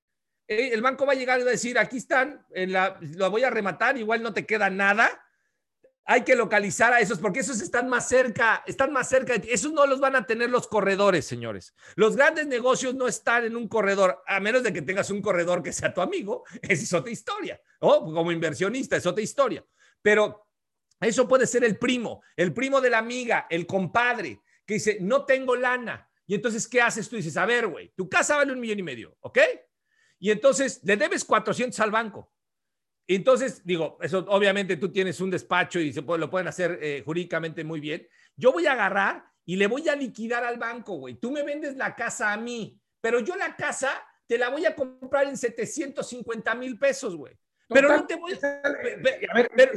el 0.59 0.83
banco 0.83 1.07
va 1.07 1.13
a 1.13 1.17
llegar 1.17 1.41
y 1.41 1.43
va 1.43 1.51
a 1.51 1.53
decir, 1.53 1.79
aquí 1.79 1.99
están, 1.99 2.45
en 2.51 2.73
la, 2.73 2.99
lo 3.01 3.31
voy 3.31 3.45
a 3.45 3.51
rematar, 3.51 3.97
igual 3.99 4.23
no 4.23 4.33
te 4.33 4.47
queda 4.47 4.71
nada. 4.71 5.25
Hay 6.05 6.23
que 6.23 6.35
localizar 6.35 6.93
a 6.93 7.01
esos 7.01 7.19
porque 7.19 7.41
esos 7.41 7.61
están 7.61 7.89
más 7.89 8.09
cerca, 8.09 8.65
están 8.67 8.93
más 8.93 9.09
cerca. 9.09 9.35
Esos 9.35 9.73
no 9.73 9.87
los 9.87 10.01
van 10.01 10.17
a 10.17 10.27
tener 10.27 10.51
los 10.51 10.67
corredores, 10.67 11.25
señores. 11.25 11.75
Los 11.95 12.17
grandes 12.17 12.47
negocios 12.49 12.95
no 12.95 13.07
están 13.07 13.45
en 13.45 13.55
un 13.55 13.69
corredor, 13.69 14.21
a 14.27 14.41
menos 14.41 14.65
de 14.65 14.73
que 14.73 14.83
tengas 14.83 15.11
un 15.11 15.23
corredor 15.23 15.63
que 15.63 15.73
sea 15.73 15.95
tu 15.95 16.01
amigo. 16.01 16.45
Esa 16.63 16.83
es 16.83 16.93
otra 16.93 17.13
historia. 17.13 17.61
O 17.79 18.13
como 18.13 18.33
inversionista, 18.33 18.97
es 18.97 19.07
otra 19.07 19.23
historia. 19.23 19.65
Pero 20.03 20.49
eso 21.01 21.29
puede 21.29 21.47
ser 21.47 21.65
el 21.65 21.79
primo, 21.79 22.23
el 22.37 22.53
primo 22.53 22.81
de 22.81 22.91
la 22.91 22.99
amiga, 22.99 23.47
el 23.49 23.67
compadre, 23.67 24.41
que 24.67 24.75
dice, 24.75 24.99
no 25.01 25.25
tengo 25.25 25.55
lana. 25.55 26.09
Y 26.27 26.35
entonces, 26.35 26.67
¿qué 26.67 26.81
haces 26.81 27.09
tú? 27.09 27.17
Dices, 27.17 27.37
a 27.37 27.47
ver, 27.47 27.67
güey, 27.67 27.93
tu 27.97 28.09
casa 28.09 28.37
vale 28.37 28.53
un 28.53 28.61
millón 28.61 28.79
y 28.79 28.83
medio, 28.83 29.17
¿ok? 29.21 29.39
Y 30.23 30.31
entonces 30.31 30.81
le 30.85 30.97
debes 30.97 31.25
400 31.25 31.81
al 31.81 31.91
banco. 31.91 32.33
Entonces, 33.09 33.61
digo, 33.65 33.99
eso 34.01 34.25
obviamente 34.29 34.77
tú 34.77 34.93
tienes 34.93 35.21
un 35.21 35.31
despacho 35.31 35.81
y 35.81 35.93
se 35.93 36.03
puede, 36.03 36.21
lo 36.21 36.31
pueden 36.31 36.47
hacer 36.47 36.79
eh, 36.81 37.03
jurídicamente 37.05 37.65
muy 37.65 37.81
bien. 37.81 38.07
Yo 38.37 38.53
voy 38.53 38.69
a 38.69 38.73
agarrar 38.73 39.25
y 39.45 39.57
le 39.57 39.67
voy 39.67 39.89
a 39.89 39.97
liquidar 39.97 40.45
al 40.45 40.59
banco, 40.59 40.95
güey. 40.95 41.17
Tú 41.17 41.33
me 41.33 41.43
vendes 41.43 41.77
la 41.77 41.97
casa 41.97 42.33
a 42.33 42.37
mí. 42.37 42.81
pero 43.01 43.19
yo 43.19 43.35
la 43.35 43.57
casa 43.57 43.91
te 44.29 44.39
la 44.39 44.49
voy 44.49 44.65
a 44.65 44.77
comprar 44.77 45.27
en 45.27 45.37
750 45.37 46.55
mil 46.55 46.79
pesos, 46.79 47.17
güey. 47.17 47.37
Pero 47.69 47.89
no 47.89 48.07
te 48.07 48.15
voy 48.15 48.35
a... 48.35 49.49
ver, 49.57 49.73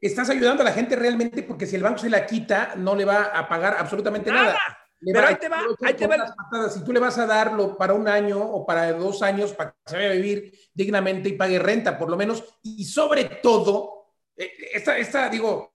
estás 0.00 0.30
ayudando 0.30 0.62
a 0.62 0.66
la 0.66 0.72
gente 0.72 0.94
realmente 0.94 1.42
porque 1.42 1.66
si 1.66 1.74
el 1.74 1.82
banco 1.82 1.98
se 1.98 2.10
la 2.10 2.24
quita, 2.26 2.74
no 2.76 2.94
le 2.94 3.04
va 3.04 3.24
a 3.24 3.48
pagar 3.48 3.74
absolutamente 3.76 4.30
nada. 4.30 4.56
Pero 5.04 5.26
ahí 5.26 5.36
te 5.36 5.48
va, 5.48 5.62
ahí 5.82 5.94
te 5.94 6.06
va. 6.06 6.34
Si 6.70 6.84
tú 6.84 6.92
le 6.92 7.00
vas 7.00 7.18
a 7.18 7.26
darlo 7.26 7.76
para 7.76 7.94
un 7.94 8.08
año 8.08 8.40
o 8.40 8.64
para 8.64 8.92
dos 8.92 9.22
años 9.22 9.52
para 9.52 9.72
que 9.72 9.76
se 9.86 9.96
vaya 9.96 10.10
a 10.10 10.14
vivir 10.14 10.52
dignamente 10.72 11.28
y 11.28 11.32
pague 11.32 11.58
renta, 11.58 11.98
por 11.98 12.10
lo 12.10 12.16
menos, 12.16 12.44
y 12.62 12.84
sobre 12.84 13.24
todo, 13.24 14.12
eh, 14.36 14.52
esta, 14.72 14.96
esta 14.98 15.28
digo. 15.28 15.72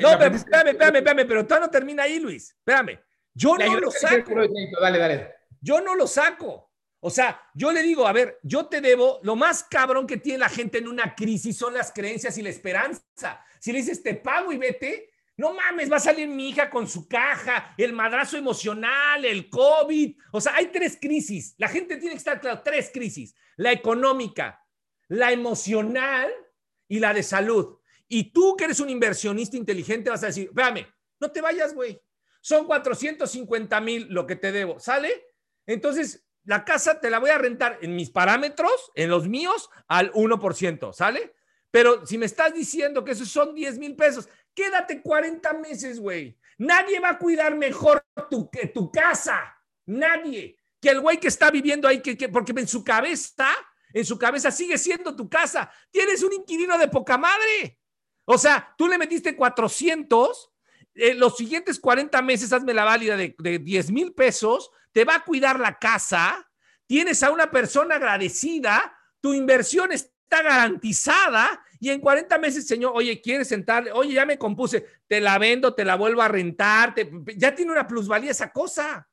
No, 0.00 0.18
pero 0.18 0.34
espérame, 0.34 0.68
espérame, 0.68 0.96
espérame, 0.96 1.26
pero 1.26 1.46
todavía 1.46 1.66
no 1.66 1.70
termina 1.70 2.02
ahí, 2.04 2.18
Luis. 2.18 2.50
Espérame. 2.50 2.98
Yo 3.34 3.56
no 3.56 3.80
lo 3.80 3.90
saco. 3.90 4.34
Dale, 4.80 4.98
dale. 4.98 5.34
Yo 5.60 5.80
no 5.80 5.94
lo 5.94 6.06
saco. 6.06 6.72
O 7.04 7.10
sea, 7.10 7.40
yo 7.54 7.72
le 7.72 7.82
digo, 7.82 8.06
a 8.06 8.12
ver, 8.12 8.38
yo 8.44 8.66
te 8.66 8.80
debo, 8.80 9.18
lo 9.24 9.34
más 9.34 9.64
cabrón 9.64 10.06
que 10.06 10.18
tiene 10.18 10.38
la 10.38 10.48
gente 10.48 10.78
en 10.78 10.86
una 10.86 11.16
crisis 11.16 11.56
son 11.56 11.74
las 11.74 11.92
creencias 11.92 12.38
y 12.38 12.42
la 12.42 12.50
esperanza. 12.50 13.44
Si 13.58 13.72
le 13.72 13.78
dices, 13.78 14.04
te 14.04 14.14
pago 14.14 14.52
y 14.52 14.58
vete, 14.58 15.11
no 15.36 15.54
mames, 15.54 15.90
va 15.90 15.96
a 15.96 16.00
salir 16.00 16.28
mi 16.28 16.50
hija 16.50 16.68
con 16.68 16.86
su 16.86 17.08
caja, 17.08 17.74
el 17.78 17.92
madrazo 17.92 18.36
emocional, 18.36 19.24
el 19.24 19.48
COVID. 19.48 20.16
O 20.32 20.40
sea, 20.40 20.56
hay 20.56 20.66
tres 20.66 20.98
crisis. 21.00 21.54
La 21.58 21.68
gente 21.68 21.96
tiene 21.96 22.14
que 22.14 22.18
estar 22.18 22.40
claro, 22.40 22.60
tres 22.62 22.90
crisis. 22.92 23.34
La 23.56 23.72
económica, 23.72 24.64
la 25.08 25.32
emocional 25.32 26.30
y 26.86 26.98
la 26.98 27.14
de 27.14 27.22
salud. 27.22 27.78
Y 28.08 28.32
tú 28.32 28.56
que 28.56 28.64
eres 28.64 28.80
un 28.80 28.90
inversionista 28.90 29.56
inteligente 29.56 30.10
vas 30.10 30.22
a 30.22 30.26
decir, 30.26 30.48
espérame, 30.48 30.86
no 31.18 31.30
te 31.30 31.40
vayas, 31.40 31.74
güey. 31.74 32.00
Son 32.42 32.66
450 32.66 33.80
mil 33.80 34.08
lo 34.10 34.26
que 34.26 34.36
te 34.36 34.52
debo. 34.52 34.78
¿Sale? 34.78 35.28
Entonces, 35.66 36.26
la 36.44 36.64
casa 36.64 37.00
te 37.00 37.08
la 37.08 37.18
voy 37.18 37.30
a 37.30 37.38
rentar 37.38 37.78
en 37.82 37.94
mis 37.94 38.10
parámetros, 38.10 38.90
en 38.94 39.10
los 39.10 39.28
míos, 39.28 39.70
al 39.86 40.12
1%, 40.12 40.92
¿sale? 40.92 41.34
Pero 41.70 42.04
si 42.04 42.18
me 42.18 42.26
estás 42.26 42.52
diciendo 42.52 43.04
que 43.04 43.12
esos 43.12 43.28
son 43.28 43.54
10 43.54 43.78
mil 43.78 43.96
pesos, 43.96 44.28
quédate 44.54 45.02
40 45.02 45.52
meses, 45.54 45.98
güey. 45.98 46.38
Nadie 46.58 47.00
va 47.00 47.10
a 47.10 47.18
cuidar 47.18 47.56
mejor 47.56 48.04
tu, 48.30 48.50
que 48.50 48.68
tu 48.68 48.90
casa. 48.90 49.56
Nadie. 49.86 50.56
Que 50.80 50.90
el 50.90 51.00
güey 51.00 51.18
que 51.18 51.28
está 51.28 51.50
viviendo 51.50 51.88
ahí, 51.88 52.00
que, 52.00 52.28
porque 52.28 52.52
en 52.52 52.68
su 52.68 52.84
cabeza, 52.84 53.48
en 53.92 54.04
su 54.04 54.18
cabeza 54.18 54.50
sigue 54.50 54.78
siendo 54.78 55.16
tu 55.16 55.28
casa. 55.28 55.70
Tienes 55.90 56.22
un 56.22 56.32
inquilino 56.32 56.78
de 56.78 56.88
poca 56.88 57.18
madre. 57.18 57.78
O 58.24 58.38
sea, 58.38 58.74
tú 58.78 58.88
le 58.88 58.98
metiste 58.98 59.34
400, 59.34 60.50
eh, 60.94 61.14
los 61.14 61.36
siguientes 61.36 61.80
40 61.80 62.22
meses 62.22 62.52
hazme 62.52 62.74
la 62.74 62.84
válida 62.84 63.16
de, 63.16 63.34
de 63.38 63.58
10 63.58 63.90
mil 63.90 64.12
pesos 64.14 64.70
te 64.92 65.04
va 65.04 65.16
a 65.16 65.24
cuidar 65.24 65.58
la 65.58 65.78
casa, 65.78 66.48
tienes 66.86 67.22
a 67.22 67.30
una 67.30 67.50
persona 67.50 67.96
agradecida, 67.96 68.96
tu 69.20 69.34
inversión 69.34 69.92
está 69.92 70.11
garantizada 70.40 71.60
y 71.80 71.90
en 71.90 72.00
40 72.00 72.38
meses, 72.38 72.64
señor, 72.64 72.92
oye, 72.94 73.20
¿quieres 73.20 73.48
sentarle? 73.48 73.90
Oye, 73.90 74.14
ya 74.14 74.24
me 74.24 74.38
compuse, 74.38 74.86
te 75.08 75.20
la 75.20 75.36
vendo, 75.36 75.74
te 75.74 75.84
la 75.84 75.96
vuelvo 75.96 76.22
a 76.22 76.28
rentar, 76.28 76.94
ya 77.36 77.54
tiene 77.54 77.72
una 77.72 77.88
plusvalía 77.88 78.30
esa 78.30 78.52
cosa. 78.52 79.08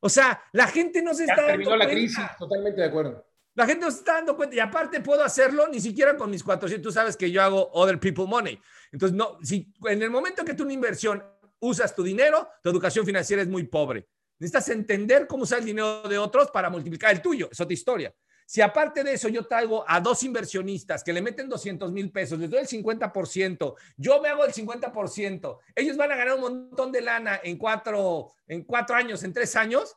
O 0.00 0.08
sea, 0.08 0.42
la 0.52 0.66
gente 0.66 1.00
no 1.00 1.14
se 1.14 1.24
está 1.24 1.46
terminó 1.46 1.76
la 1.76 1.88
crisis, 1.88 2.24
totalmente 2.36 2.80
de 2.80 2.88
acuerdo. 2.88 3.24
La 3.54 3.66
gente 3.66 3.84
no 3.84 3.90
se 3.92 3.98
está 3.98 4.14
dando 4.14 4.36
cuenta 4.36 4.56
y 4.56 4.58
aparte 4.58 5.00
puedo 5.00 5.22
hacerlo 5.22 5.68
ni 5.68 5.80
siquiera 5.80 6.16
con 6.16 6.28
mis 6.28 6.42
400. 6.42 6.82
Tú 6.82 6.92
sabes 6.92 7.16
que 7.16 7.30
yo 7.30 7.40
hago 7.40 7.70
other 7.72 8.00
people 8.00 8.26
money. 8.26 8.60
Entonces, 8.90 9.16
no, 9.16 9.38
si 9.42 9.72
en 9.84 10.02
el 10.02 10.10
momento 10.10 10.44
que 10.44 10.54
tú 10.54 10.64
una 10.64 10.72
inversión 10.72 11.22
usas 11.60 11.94
tu 11.94 12.02
dinero, 12.02 12.48
tu 12.62 12.70
educación 12.70 13.06
financiera 13.06 13.42
es 13.42 13.48
muy 13.48 13.64
pobre. 13.64 14.08
Necesitas 14.40 14.70
entender 14.70 15.28
cómo 15.28 15.44
usar 15.44 15.60
el 15.60 15.66
dinero 15.66 16.02
de 16.02 16.18
otros 16.18 16.50
para 16.50 16.68
multiplicar 16.68 17.12
el 17.12 17.22
tuyo. 17.22 17.48
Es 17.52 17.60
otra 17.60 17.74
historia. 17.74 18.12
Si 18.52 18.60
aparte 18.60 19.02
de 19.02 19.14
eso 19.14 19.30
yo 19.30 19.46
traigo 19.46 19.82
a 19.88 19.98
dos 19.98 20.22
inversionistas 20.24 21.02
que 21.02 21.14
le 21.14 21.22
meten 21.22 21.48
200 21.48 21.90
mil 21.90 22.12
pesos, 22.12 22.38
les 22.38 22.50
doy 22.50 22.60
el 22.60 22.68
50%, 22.68 23.74
yo 23.96 24.20
me 24.20 24.28
hago 24.28 24.44
el 24.44 24.52
50%, 24.52 25.58
ellos 25.74 25.96
van 25.96 26.12
a 26.12 26.16
ganar 26.16 26.34
un 26.34 26.40
montón 26.42 26.92
de 26.92 27.00
lana 27.00 27.40
en 27.42 27.56
cuatro, 27.56 28.34
en 28.46 28.62
cuatro 28.64 28.94
años, 28.94 29.22
en 29.22 29.32
tres 29.32 29.56
años. 29.56 29.96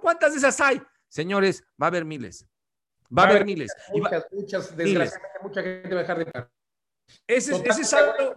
¿cuántas 0.00 0.30
de 0.30 0.38
esas 0.38 0.60
hay? 0.60 0.80
Señores, 1.08 1.64
va 1.70 1.86
a 1.86 1.88
haber 1.88 2.04
miles. 2.04 2.46
Va, 3.18 3.24
a 3.24 3.30
haber 3.30 3.44
miles. 3.44 3.74
Muchas, 3.92 4.26
muchas, 4.30 4.76
desgraciadamente, 4.76 5.38
mucha 5.42 5.62
gente 5.64 5.88
va 5.88 5.98
a 5.98 6.02
dejar 6.02 6.18
de 6.18 6.26
pagar. 6.26 6.50
Ese, 7.26 7.56
ese 7.68 7.82
es 7.82 7.92
algo 7.94 8.36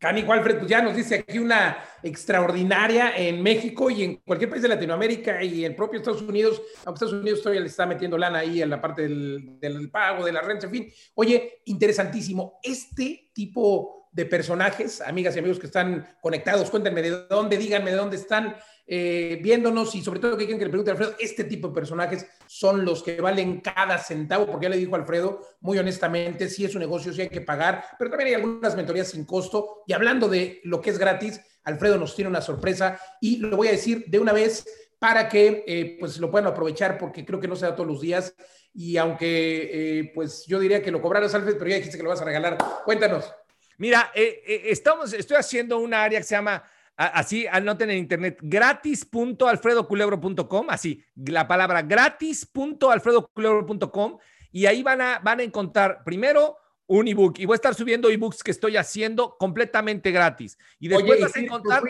Canico 0.00 0.32
Alfred, 0.32 0.56
pues 0.56 0.70
ya 0.70 0.80
nos 0.80 0.96
dice 0.96 1.16
aquí 1.16 1.38
una 1.38 1.76
extraordinaria 2.02 3.14
en 3.18 3.42
México 3.42 3.90
y 3.90 4.02
en 4.02 4.16
cualquier 4.16 4.48
país 4.48 4.62
de 4.62 4.68
Latinoamérica 4.68 5.44
y 5.44 5.62
el 5.62 5.76
propio 5.76 5.98
Estados 5.98 6.22
Unidos, 6.22 6.62
aunque 6.86 7.04
Estados 7.04 7.12
Unidos 7.12 7.42
todavía 7.42 7.60
le 7.60 7.66
está 7.66 7.84
metiendo 7.84 8.16
lana 8.16 8.38
ahí 8.38 8.62
en 8.62 8.70
la 8.70 8.80
parte 8.80 9.02
del, 9.02 9.60
del 9.60 9.90
pago, 9.90 10.24
de 10.24 10.32
la 10.32 10.40
renta, 10.40 10.66
en 10.66 10.72
fin. 10.72 10.92
Oye, 11.14 11.60
interesantísimo. 11.66 12.58
Este 12.62 13.30
tipo 13.34 13.99
de 14.12 14.26
personajes, 14.26 15.00
amigas 15.00 15.36
y 15.36 15.38
amigos 15.38 15.58
que 15.58 15.66
están 15.66 16.16
conectados, 16.20 16.70
cuéntenme 16.70 17.02
de 17.02 17.26
dónde, 17.28 17.56
díganme 17.56 17.90
de 17.90 17.96
dónde 17.96 18.16
están 18.16 18.56
eh, 18.92 19.38
viéndonos 19.40 19.94
y 19.94 20.02
sobre 20.02 20.18
todo 20.18 20.36
que 20.36 20.46
quieren 20.46 20.58
que 20.58 20.64
le 20.64 20.70
pregunte 20.70 20.90
a 20.90 20.94
Alfredo, 20.94 21.14
este 21.20 21.44
tipo 21.44 21.68
de 21.68 21.74
personajes 21.74 22.26
son 22.48 22.84
los 22.84 23.04
que 23.04 23.20
valen 23.20 23.60
cada 23.60 23.98
centavo, 23.98 24.46
porque 24.46 24.64
ya 24.64 24.70
le 24.70 24.78
dijo 24.78 24.96
Alfredo, 24.96 25.40
muy 25.60 25.78
honestamente, 25.78 26.48
sí 26.48 26.64
es 26.64 26.74
un 26.74 26.80
negocio, 26.80 27.12
sí 27.12 27.20
hay 27.20 27.28
que 27.28 27.40
pagar, 27.40 27.84
pero 27.98 28.10
también 28.10 28.28
hay 28.28 28.34
algunas 28.34 28.74
mentorías 28.74 29.08
sin 29.08 29.24
costo. 29.24 29.84
Y 29.86 29.92
hablando 29.92 30.28
de 30.28 30.60
lo 30.64 30.80
que 30.80 30.90
es 30.90 30.98
gratis, 30.98 31.40
Alfredo 31.62 31.98
nos 31.98 32.16
tiene 32.16 32.30
una 32.30 32.40
sorpresa 32.40 33.00
y 33.20 33.36
lo 33.36 33.56
voy 33.56 33.68
a 33.68 33.72
decir 33.72 34.06
de 34.08 34.18
una 34.18 34.32
vez 34.32 34.66
para 34.98 35.28
que 35.28 35.62
eh, 35.68 35.96
pues 36.00 36.18
lo 36.18 36.28
puedan 36.28 36.48
aprovechar, 36.48 36.98
porque 36.98 37.24
creo 37.24 37.38
que 37.38 37.48
no 37.48 37.54
se 37.54 37.66
da 37.66 37.76
todos 37.76 37.88
los 37.88 38.00
días. 38.00 38.34
Y 38.74 38.96
aunque 38.96 39.98
eh, 40.00 40.12
pues 40.14 40.46
yo 40.46 40.58
diría 40.58 40.82
que 40.82 40.90
lo 40.90 41.00
cobraras, 41.00 41.32
Alfredo, 41.34 41.58
pero 41.58 41.70
ya 41.70 41.76
dijiste 41.76 41.96
que 41.96 42.02
lo 42.02 42.10
vas 42.10 42.22
a 42.22 42.24
regalar. 42.24 42.58
Cuéntanos. 42.84 43.32
Mira, 43.80 44.12
estamos, 44.14 45.12
estoy 45.14 45.38
haciendo 45.38 45.78
un 45.78 45.94
área 45.94 46.20
que 46.20 46.24
se 46.24 46.34
llama 46.34 46.62
Así, 46.94 47.46
anoten 47.46 47.88
en 47.88 47.96
internet, 47.96 48.38
gratis.alfredoculebro.com, 48.42 50.66
así, 50.68 51.02
la 51.14 51.48
palabra 51.48 51.80
gratis.alfredoculebro.com, 51.80 54.18
y 54.52 54.66
ahí 54.66 54.82
van 54.82 55.00
a, 55.00 55.18
van 55.20 55.40
a 55.40 55.42
encontrar 55.42 56.04
primero 56.04 56.58
un 56.88 57.08
ebook, 57.08 57.38
y 57.38 57.46
voy 57.46 57.54
a 57.54 57.56
estar 57.56 57.74
subiendo 57.74 58.10
ebooks 58.10 58.42
que 58.42 58.50
estoy 58.50 58.76
haciendo 58.76 59.38
completamente 59.38 60.10
gratis. 60.10 60.58
Y 60.78 60.88
después 60.88 61.22
vas 61.22 61.34
a 61.34 61.40
encontrar... 61.40 61.82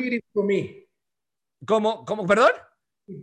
¿Cómo, 1.67 2.05
¿Cómo, 2.05 2.25
perdón? 2.25 2.53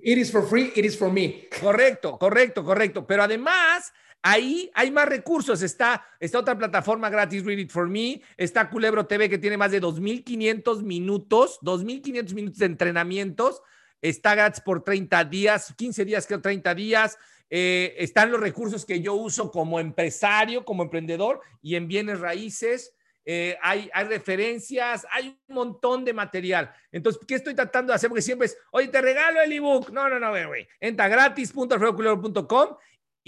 It 0.01 0.17
is 0.17 0.29
for 0.29 0.45
free, 0.45 0.73
it 0.75 0.83
is 0.83 0.97
for 0.97 1.09
me. 1.09 1.47
Correcto, 1.61 2.19
correcto, 2.19 2.65
correcto. 2.65 3.07
Pero 3.07 3.23
además, 3.23 3.93
Ahí 4.21 4.69
hay 4.73 4.91
más 4.91 5.07
recursos. 5.07 5.61
Está, 5.61 6.05
está 6.19 6.39
otra 6.39 6.57
plataforma 6.57 7.09
gratis, 7.09 7.45
Read 7.45 7.59
It 7.59 7.71
For 7.71 7.87
Me. 7.87 8.21
Está 8.35 8.69
Culebro 8.69 9.05
TV, 9.05 9.29
que 9.29 9.37
tiene 9.37 9.57
más 9.57 9.71
de 9.71 9.81
2.500 9.81 10.81
minutos, 10.81 11.59
2.500 11.61 12.33
minutos 12.33 12.59
de 12.59 12.65
entrenamientos. 12.65 13.61
Está 14.01 14.35
gratis 14.35 14.61
por 14.61 14.83
30 14.83 15.23
días, 15.25 15.73
15 15.75 16.05
días, 16.05 16.27
creo, 16.27 16.41
30 16.41 16.75
días. 16.75 17.17
Eh, 17.49 17.95
están 17.97 18.31
los 18.31 18.41
recursos 18.41 18.85
que 18.85 19.01
yo 19.01 19.13
uso 19.13 19.51
como 19.51 19.79
empresario, 19.79 20.65
como 20.65 20.83
emprendedor 20.83 21.41
y 21.61 21.75
en 21.75 21.87
bienes 21.87 22.19
raíces. 22.19 22.93
Eh, 23.29 23.57
hay, 23.61 23.89
hay, 23.93 24.05
referencias, 24.05 25.05
hay 25.11 25.37
un 25.47 25.55
montón 25.55 26.05
de 26.05 26.13
material. 26.13 26.73
Entonces, 26.91 27.21
¿qué 27.27 27.35
estoy 27.35 27.55
tratando 27.55 27.91
de 27.91 27.95
hacer? 27.95 28.09
Porque 28.09 28.21
siempre 28.21 28.45
es, 28.45 28.57
oye, 28.71 28.87
te 28.87 29.01
regalo 29.01 29.41
el 29.41 29.51
ebook. 29.51 29.89
No, 29.91 30.07
no, 30.07 30.19
no, 30.19 30.31
güey. 30.47 30.67
Entra 30.79 31.07
gratis.alfredoculebro.com 31.09 32.77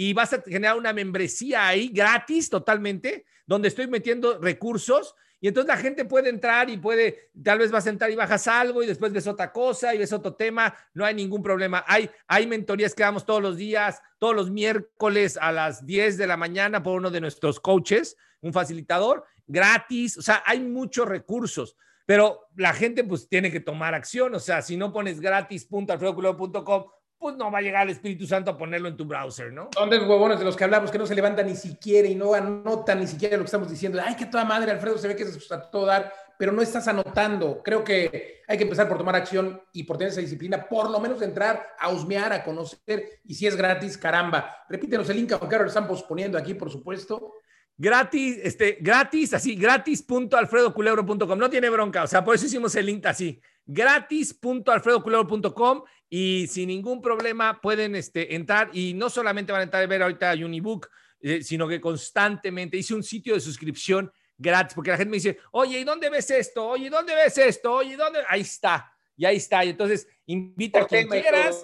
y 0.02 0.14
vas 0.14 0.32
a 0.32 0.42
generar 0.42 0.78
una 0.78 0.94
membresía 0.94 1.68
ahí 1.68 1.90
gratis 1.90 2.50
totalmente, 2.50 3.26
donde 3.46 3.68
estoy 3.68 3.86
metiendo 3.88 4.40
recursos 4.40 5.14
y 5.42 5.50
entonces 5.50 5.68
la 5.68 5.76
gente 5.76 6.06
puede 6.06 6.30
entrar 6.30 6.70
y 6.70 6.78
puede, 6.78 7.32
tal 7.44 7.60
vez 7.60 7.70
vas 7.70 7.86
a 7.86 7.90
entrar 7.90 8.10
y 8.10 8.16
bajas 8.16 8.48
algo 8.48 8.82
y 8.82 8.88
después 8.88 9.12
ves 9.12 9.28
otra 9.28 9.52
cosa 9.52 9.94
y 9.94 9.98
ves 9.98 10.14
otro 10.14 10.36
tema, 10.36 10.74
no 10.94 11.04
hay 11.04 11.16
ningún 11.16 11.44
problema. 11.44 11.84
Hay, 11.86 12.10
hay 12.28 12.48
mentorías 12.48 12.96
que 12.96 13.04
damos 13.04 13.26
todos 13.26 13.42
los 13.42 13.58
días, 13.58 14.02
todos 14.20 14.34
los 14.34 14.50
miércoles 14.50 15.38
a 15.42 15.52
las 15.52 15.86
10 15.86 16.18
de 16.18 16.28
la 16.28 16.38
mañana 16.38 16.82
por 16.82 16.98
uno 16.98 17.12
de 17.12 17.20
nuestros 17.20 17.60
coaches, 17.60 18.16
un 18.40 18.54
facilitador, 18.54 19.26
gratis, 19.48 20.18
o 20.18 20.22
sea, 20.22 20.44
hay 20.46 20.62
muchos 20.62 21.10
recursos. 21.10 21.76
Pero 22.06 22.48
la 22.56 22.74
gente 22.74 23.04
pues 23.04 23.28
tiene 23.28 23.52
que 23.52 23.60
tomar 23.60 23.96
acción, 23.96 24.34
o 24.34 24.40
sea, 24.40 24.62
si 24.62 24.78
no 24.78 24.94
pones 24.94 25.20
gratis.alfredoculo.com 25.20 26.86
pues 27.20 27.36
no 27.36 27.52
va 27.52 27.60
a 27.60 27.62
llegar 27.62 27.84
el 27.84 27.90
Espíritu 27.90 28.26
Santo 28.26 28.52
a 28.52 28.58
ponerlo 28.58 28.88
en 28.88 28.96
tu 28.96 29.04
browser, 29.04 29.52
¿no? 29.52 29.70
Son 29.74 29.90
de 29.90 29.98
los 29.98 30.08
huevones 30.08 30.40
de 30.40 30.46
los 30.46 30.56
que 30.56 30.64
hablamos 30.64 30.90
que 30.90 30.98
no 30.98 31.06
se 31.06 31.14
levantan 31.14 31.48
ni 31.48 31.56
siquiera 31.56 32.08
y 32.08 32.16
no 32.16 32.34
anotan 32.34 33.00
ni 33.00 33.08
siquiera 33.08 33.36
lo 33.36 33.44
que 33.44 33.48
estamos 33.48 33.70
diciendo. 33.70 34.00
Ay, 34.04 34.16
que 34.16 34.26
toda 34.26 34.46
madre, 34.46 34.72
Alfredo, 34.72 34.98
se 34.98 35.10
ve 35.10 35.18
que 35.18 35.24
es 35.24 35.52
a 35.52 35.70
todo 35.70 35.86
dar, 35.86 36.14
pero 36.38 36.54
no 36.54 36.62
estás 36.62 36.88
anotando. 36.88 37.62
Creo 37.62 37.84
que 37.84 38.42
hay 38.48 38.58
que 38.58 38.64
empezar 38.64 38.88
por 38.88 38.98
tomar 38.98 39.18
acción 39.18 39.62
y 39.74 39.84
por 39.84 39.98
tener 39.98 40.14
esa 40.14 40.22
disciplina, 40.22 40.66
por 40.70 40.90
lo 40.90 41.00
menos 41.02 41.22
entrar 41.22 41.76
a 41.78 41.90
husmear, 41.90 42.32
a 42.32 42.44
conocer, 42.44 43.20
y 43.26 43.34
si 43.34 43.46
es 43.46 43.56
gratis, 43.58 43.98
caramba. 43.98 44.64
Repítenos 44.70 45.10
el 45.10 45.18
link, 45.18 45.34
aunque 45.34 45.56
ahora 45.56 45.66
lo 45.66 45.68
están 45.68 45.90
poniendo 46.08 46.38
aquí, 46.38 46.54
por 46.54 46.72
supuesto. 46.72 47.34
Gratis, 47.78 48.40
este, 48.44 48.78
gratis, 48.80 49.34
así, 49.34 49.56
gratis.alfredoculebro.com. 49.56 51.38
No 51.38 51.50
tiene 51.50 51.70
bronca, 51.70 52.04
o 52.04 52.08
sea, 52.08 52.24
por 52.24 52.36
eso 52.36 52.46
hicimos 52.46 52.76
el 52.76 52.86
link 52.86 53.06
así 53.06 53.42
gratis.alfredoculebro.com 53.72 55.84
y 56.10 56.48
sin 56.48 56.70
ningún 56.70 57.04
problema 57.04 57.62
pueden 57.62 57.96
este, 57.96 58.36
entrar 58.36 58.72
y 58.74 58.96
no 58.96 59.12
solamente 59.12 59.52
van 59.52 59.62
a 59.62 59.66
entrar 59.66 59.84
a 59.84 59.88
ver 59.88 60.02
ahorita 60.02 60.34
Unibook, 60.34 60.90
eh, 61.22 61.44
sino 61.44 61.68
que 61.68 61.80
constantemente 61.80 62.78
hice 62.78 62.96
un 62.96 63.04
sitio 63.04 63.36
de 63.36 63.40
suscripción 63.40 64.12
gratis, 64.36 64.74
porque 64.74 64.90
la 64.90 64.98
gente 64.98 65.12
me 65.12 65.18
dice, 65.18 65.38
oye, 65.52 65.80
¿y 65.80 65.84
dónde 65.84 66.10
ves 66.10 66.32
esto? 66.32 66.68
Oye, 66.68 66.90
¿dónde 66.90 67.14
ves 67.14 67.38
esto? 67.38 67.74
Oye, 67.74 67.96
¿dónde? 67.96 68.22
Ahí 68.28 68.42
está, 68.42 68.92
y 69.16 69.26
ahí 69.26 69.36
está. 69.36 69.64
Y 69.64 69.70
entonces 69.70 70.08
invita 70.26 70.82
a 70.82 70.88
quien 70.88 71.08
quieras, 71.08 71.62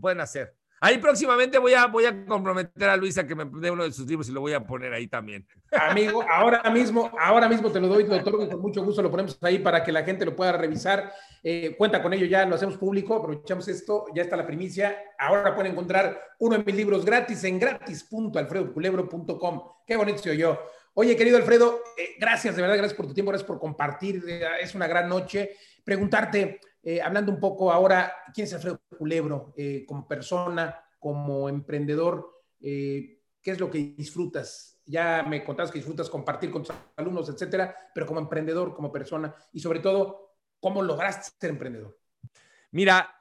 pueden 0.00 0.20
hacer. 0.20 0.57
Ahí 0.80 0.98
próximamente 0.98 1.58
voy 1.58 1.74
a, 1.74 1.86
voy 1.86 2.04
a 2.04 2.24
comprometer 2.24 2.88
a 2.88 2.96
Luisa 2.96 3.26
que 3.26 3.34
me 3.34 3.44
dé 3.60 3.68
uno 3.70 3.84
de 3.84 3.92
sus 3.92 4.06
libros 4.06 4.28
y 4.28 4.32
lo 4.32 4.40
voy 4.40 4.52
a 4.52 4.64
poner 4.64 4.92
ahí 4.92 5.08
también. 5.08 5.44
Amigo, 5.72 6.24
ahora 6.28 6.62
mismo, 6.70 7.10
ahora 7.18 7.48
mismo 7.48 7.72
te 7.72 7.80
lo 7.80 7.88
doy, 7.88 8.04
doctor, 8.04 8.48
con 8.48 8.60
mucho 8.60 8.84
gusto 8.84 9.02
lo 9.02 9.10
ponemos 9.10 9.36
ahí 9.42 9.58
para 9.58 9.82
que 9.82 9.90
la 9.90 10.04
gente 10.04 10.24
lo 10.24 10.36
pueda 10.36 10.52
revisar. 10.52 11.12
Eh, 11.42 11.74
cuenta 11.76 12.00
con 12.00 12.12
ello, 12.12 12.26
ya 12.26 12.46
lo 12.46 12.54
hacemos 12.54 12.76
público, 12.76 13.16
aprovechamos 13.16 13.66
esto, 13.68 14.06
ya 14.14 14.22
está 14.22 14.36
la 14.36 14.46
primicia. 14.46 14.96
Ahora 15.18 15.52
pueden 15.54 15.72
encontrar 15.72 16.20
uno 16.38 16.56
de 16.56 16.64
mis 16.64 16.76
libros 16.76 17.04
gratis 17.04 17.42
en 17.44 17.58
gratis.alfredoculebro.com. 17.58 19.62
Qué 19.86 19.96
bonito 19.96 20.18
se 20.18 20.30
oyó. 20.30 20.58
Oye, 20.94 21.16
querido 21.16 21.36
Alfredo, 21.36 21.82
eh, 21.96 22.16
gracias, 22.18 22.56
de 22.56 22.62
verdad, 22.62 22.76
gracias 22.76 22.96
por 22.96 23.06
tu 23.06 23.14
tiempo, 23.14 23.30
gracias 23.30 23.46
por 23.46 23.60
compartir. 23.60 24.24
Eh, 24.26 24.42
es 24.60 24.74
una 24.74 24.86
gran 24.86 25.08
noche. 25.08 25.56
Preguntarte, 25.84 26.60
eh, 26.82 27.00
hablando 27.00 27.32
un 27.32 27.40
poco 27.40 27.72
ahora, 27.72 28.12
¿quién 28.32 28.46
es 28.46 28.54
Alfredo 28.54 28.80
Culebro 28.96 29.54
como 29.86 30.06
persona, 30.06 30.82
como 30.98 31.48
emprendedor? 31.48 32.42
¿Qué 32.60 33.20
es 33.42 33.60
lo 33.60 33.70
que 33.70 33.94
disfrutas? 33.96 34.80
Ya 34.86 35.22
me 35.22 35.44
contabas 35.44 35.70
que 35.70 35.78
disfrutas 35.78 36.08
compartir 36.08 36.50
con 36.50 36.62
tus 36.62 36.74
alumnos, 36.96 37.28
etcétera, 37.28 37.74
pero 37.94 38.06
como 38.06 38.20
emprendedor, 38.20 38.74
como 38.74 38.90
persona 38.90 39.34
y 39.52 39.60
sobre 39.60 39.80
todo, 39.80 40.36
¿cómo 40.60 40.82
lograste 40.82 41.30
ser 41.38 41.50
emprendedor? 41.50 41.98
Mira, 42.70 43.18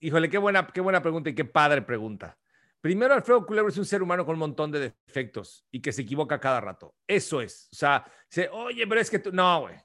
híjole, 0.00 0.30
qué 0.30 0.38
buena, 0.38 0.66
qué 0.66 0.80
buena 0.80 1.02
pregunta 1.02 1.30
y 1.30 1.34
qué 1.34 1.44
padre 1.44 1.82
pregunta. 1.82 2.38
Primero, 2.80 3.14
Alfredo 3.14 3.46
Culebro 3.46 3.70
es 3.70 3.78
un 3.78 3.86
ser 3.86 4.02
humano 4.02 4.26
con 4.26 4.34
un 4.34 4.40
montón 4.40 4.70
de 4.70 4.94
defectos 5.06 5.66
y 5.70 5.80
que 5.80 5.90
se 5.90 6.02
equivoca 6.02 6.38
cada 6.38 6.60
rato. 6.60 6.94
Eso 7.06 7.40
es. 7.40 7.70
O 7.72 7.76
sea, 7.76 8.04
dice, 8.28 8.50
oye, 8.52 8.86
pero 8.86 9.00
es 9.00 9.08
que 9.08 9.20
tú. 9.20 9.32
No, 9.32 9.62
güey. 9.62 9.76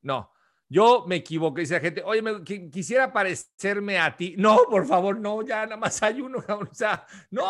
No. 0.00 0.32
Yo 0.68 1.04
me 1.06 1.16
equivoqué. 1.16 1.62
Dice 1.62 1.74
la 1.74 1.80
gente, 1.80 2.02
oye, 2.04 2.20
me, 2.22 2.44
quisiera 2.44 3.12
parecerme 3.12 3.98
a 3.98 4.14
ti. 4.14 4.34
No, 4.36 4.64
por 4.68 4.86
favor, 4.86 5.18
no, 5.18 5.42
ya 5.42 5.64
nada 5.64 5.76
más 5.76 6.02
hay 6.02 6.20
uno. 6.20 6.38
O 6.48 6.74
sea, 6.74 7.06
no, 7.30 7.44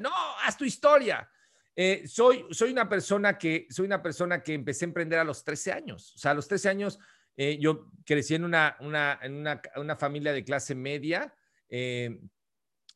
no, 0.00 0.10
haz 0.44 0.56
tu 0.56 0.64
historia. 0.64 1.28
Eh, 1.74 2.04
soy, 2.06 2.46
soy 2.50 2.70
una 2.70 2.88
persona 2.88 3.38
que 3.38 3.66
soy 3.70 3.86
una 3.86 4.02
persona 4.02 4.42
que 4.42 4.54
empecé 4.54 4.84
a 4.84 4.88
emprender 4.88 5.18
a 5.18 5.24
los 5.24 5.44
13 5.44 5.72
años. 5.72 6.12
O 6.14 6.18
sea, 6.18 6.32
a 6.32 6.34
los 6.34 6.48
13 6.48 6.68
años 6.68 6.98
eh, 7.36 7.58
yo 7.60 7.90
crecí 8.04 8.34
en 8.34 8.44
una, 8.44 8.76
una, 8.80 9.18
en 9.22 9.34
una, 9.36 9.60
una 9.76 9.96
familia 9.96 10.32
de 10.32 10.44
clase 10.44 10.74
media. 10.74 11.34
Eh, 11.68 12.20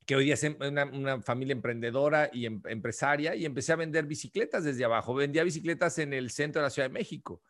que 0.06 0.14
hoy 0.14 0.24
día 0.24 0.34
es 0.34 0.44
em, 0.44 0.56
una, 0.60 1.20
familia 1.20 1.52
emprendedora 1.52 2.30
y 2.32 2.46
em, 2.46 2.62
empresaria, 2.66 3.34
y 3.34 3.44
empecé 3.44 3.72
a 3.72 3.76
vender 3.76 4.06
bicicletas 4.06 4.64
desde 4.64 4.84
abajo. 4.84 5.14
Vendía 5.14 5.42
bicicletas 5.42 5.98
en 5.98 6.12
el 6.12 6.30
centro 6.30 6.62
de 6.62 6.66
la 6.66 6.70
Ciudad 6.70 6.88
de 6.88 6.94
México. 6.94 7.42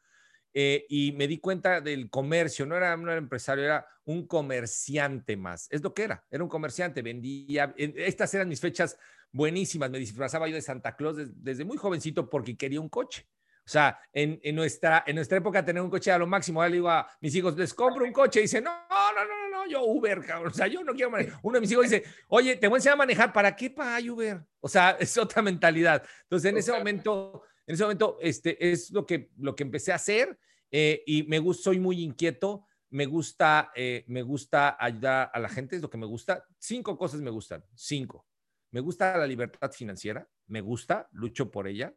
Eh, 0.59 0.87
y 0.89 1.13
me 1.13 1.29
di 1.29 1.37
cuenta 1.37 1.83
del 1.83 2.09
comercio, 2.09 2.65
no 2.65 2.79
era, 2.79 2.95
un 2.95 3.11
empresario, 3.11 3.63
era 3.63 3.87
un 4.07 4.27
comerciante 4.27 5.37
más. 5.37 5.69
Es 5.71 5.83
lo 5.83 5.93
que 5.93 6.05
era, 6.05 6.25
era 6.31 6.43
un 6.43 6.49
comerciante, 6.49 7.03
vendía. 7.03 7.75
Estas 7.77 8.33
eran 8.33 8.49
mis 8.49 8.59
fechas 8.59 8.97
buenísimas, 9.31 9.91
me 9.91 9.99
disfrazaba 9.99 10.49
yo 10.49 10.55
de 10.55 10.63
Santa 10.63 10.97
Claus 10.97 11.19
desde 11.19 11.63
muy 11.67 11.77
jovencito 11.77 12.31
porque 12.31 12.57
quería 12.57 12.81
un 12.81 12.89
coche. 12.89 13.29
O 13.67 13.69
sea, 13.69 14.01
en, 14.15 14.41
nuestra, 14.55 15.05
en 15.07 15.17
nuestra 15.17 15.37
época 15.37 15.63
tener 15.63 15.83
un 15.83 15.91
coche 15.91 16.11
a 16.11 16.17
lo 16.17 16.27
máximo. 16.27 16.63
Ahora 16.63 16.71
le 16.71 16.77
digo 16.77 16.89
a 16.89 17.07
mis 17.21 17.35
hijos, 17.35 17.55
les 17.59 17.75
compro 17.75 18.07
un 18.07 18.13
coche. 18.13 18.39
Y 18.39 18.43
dice, 18.45 18.63
no, 18.63 18.71
no, 18.89 19.25
no, 19.27 19.49
no, 19.51 19.67
yo 19.69 19.85
Uber, 19.85 20.25
cabrón. 20.25 20.53
O 20.53 20.55
sea, 20.55 20.69
yo 20.69 20.83
no 20.83 20.95
quiero 20.95 21.11
manejar. 21.11 21.39
Uno 21.43 21.57
de 21.57 21.61
mis 21.61 21.73
hijos 21.73 21.91
dice, 21.91 22.03
oye, 22.29 22.57
te 22.57 22.67
voy 22.67 22.77
a 22.77 22.79
enseñar 22.79 22.95
a 22.95 22.97
manejar. 22.97 23.31
¿Para 23.31 23.55
qué 23.55 23.69
para 23.69 23.99
Uber? 24.11 24.41
O 24.61 24.69
sea, 24.69 24.93
es 25.01 25.19
otra 25.19 25.43
mentalidad. 25.43 26.03
Entonces, 26.23 26.51
en 26.51 26.57
ese 26.57 26.73
momento, 26.73 27.43
en 27.67 27.75
ese 27.75 27.83
momento, 27.83 28.19
este, 28.21 28.71
es 28.71 28.91
lo 28.93 29.05
que, 29.05 29.31
lo 29.39 29.57
que 29.57 29.65
empecé 29.65 29.93
a 29.93 29.97
hacer. 29.97 30.39
Eh, 30.71 31.03
y 31.07 31.25
me 31.25 31.41
gusta, 31.41 31.65
soy 31.65 31.81
muy 31.81 32.03
inquieto. 32.03 32.65
Me 32.91 33.07
gusta, 33.07 33.73
eh, 33.75 34.05
me 34.07 34.23
gusta 34.23 34.77
ayudar 34.79 35.31
a 35.33 35.41
la 35.41 35.49
gente. 35.49 35.77
Es 35.77 35.83
lo 35.83 35.91
que 35.91 35.99
me 35.99 36.07
gusta. 36.07 36.45
Cinco 36.59 36.97
cosas 36.97 37.21
me 37.21 37.31
gustan. 37.31 37.65
Cinco. 37.75 38.27
Me 38.71 38.81
gusta 38.81 39.17
la 39.17 39.27
libertad 39.27 39.73
financiera. 39.73 40.29
Me 40.47 40.61
gusta, 40.61 41.09
lucho 41.13 41.51
por 41.51 41.67
ella 41.67 41.95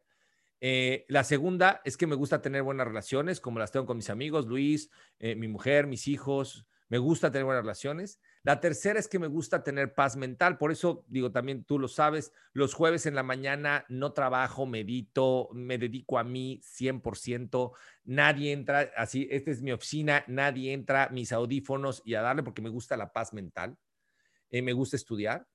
eh, 0.61 1.05
la 1.07 1.23
segunda 1.23 1.79
es 1.85 1.95
que 1.95 2.05
me 2.05 2.15
gusta 2.15 2.41
tener 2.41 2.63
buenas 2.63 2.85
relaciones, 2.85 3.39
como 3.39 3.59
las 3.59 3.71
tengo 3.71 3.85
con 3.85 3.95
mis 3.95 4.09
amigos, 4.09 4.45
Luis, 4.45 4.91
mi 5.19 5.47
mujer, 5.47 5.87
mis 5.87 6.09
hijos. 6.09 6.65
Me 6.89 6.97
gusta 6.97 7.31
tener 7.31 7.45
buenas 7.45 7.63
relaciones. 7.63 8.19
La 8.43 8.59
tercera 8.59 8.99
es 8.99 9.07
que 9.07 9.19
me 9.19 9.27
gusta 9.27 9.63
tener 9.63 9.93
paz 9.93 10.15
mental. 10.15 10.57
Por 10.57 10.71
eso 10.71 11.03
digo, 11.07 11.31
también 11.31 11.63
tú 11.63 11.77
lo 11.77 11.87
sabes, 11.87 12.31
los 12.53 12.73
jueves 12.73 13.05
en 13.05 13.15
la 13.15 13.23
mañana 13.23 13.85
no 13.89 14.13
trabajo, 14.13 14.65
medito, 14.65 15.49
me 15.53 15.77
dedico 15.77 16.17
a 16.17 16.23
mí 16.23 16.61
100%. 16.63 17.73
Nadie 18.05 18.51
entra, 18.51 18.91
así, 18.95 19.27
esta 19.29 19.51
es 19.51 19.61
mi 19.61 19.71
oficina, 19.71 20.23
nadie 20.27 20.73
entra, 20.73 21.09
mis 21.09 21.31
audífonos 21.31 22.01
y 22.05 22.15
a 22.15 22.21
darle 22.21 22.43
porque 22.43 22.61
me 22.61 22.69
gusta 22.69 22.95
la 22.97 23.11
paz 23.11 23.33
mental. 23.33 23.77
Eh, 24.49 24.61
me 24.61 24.73
gusta 24.73 24.95
estudiar. 24.95 25.47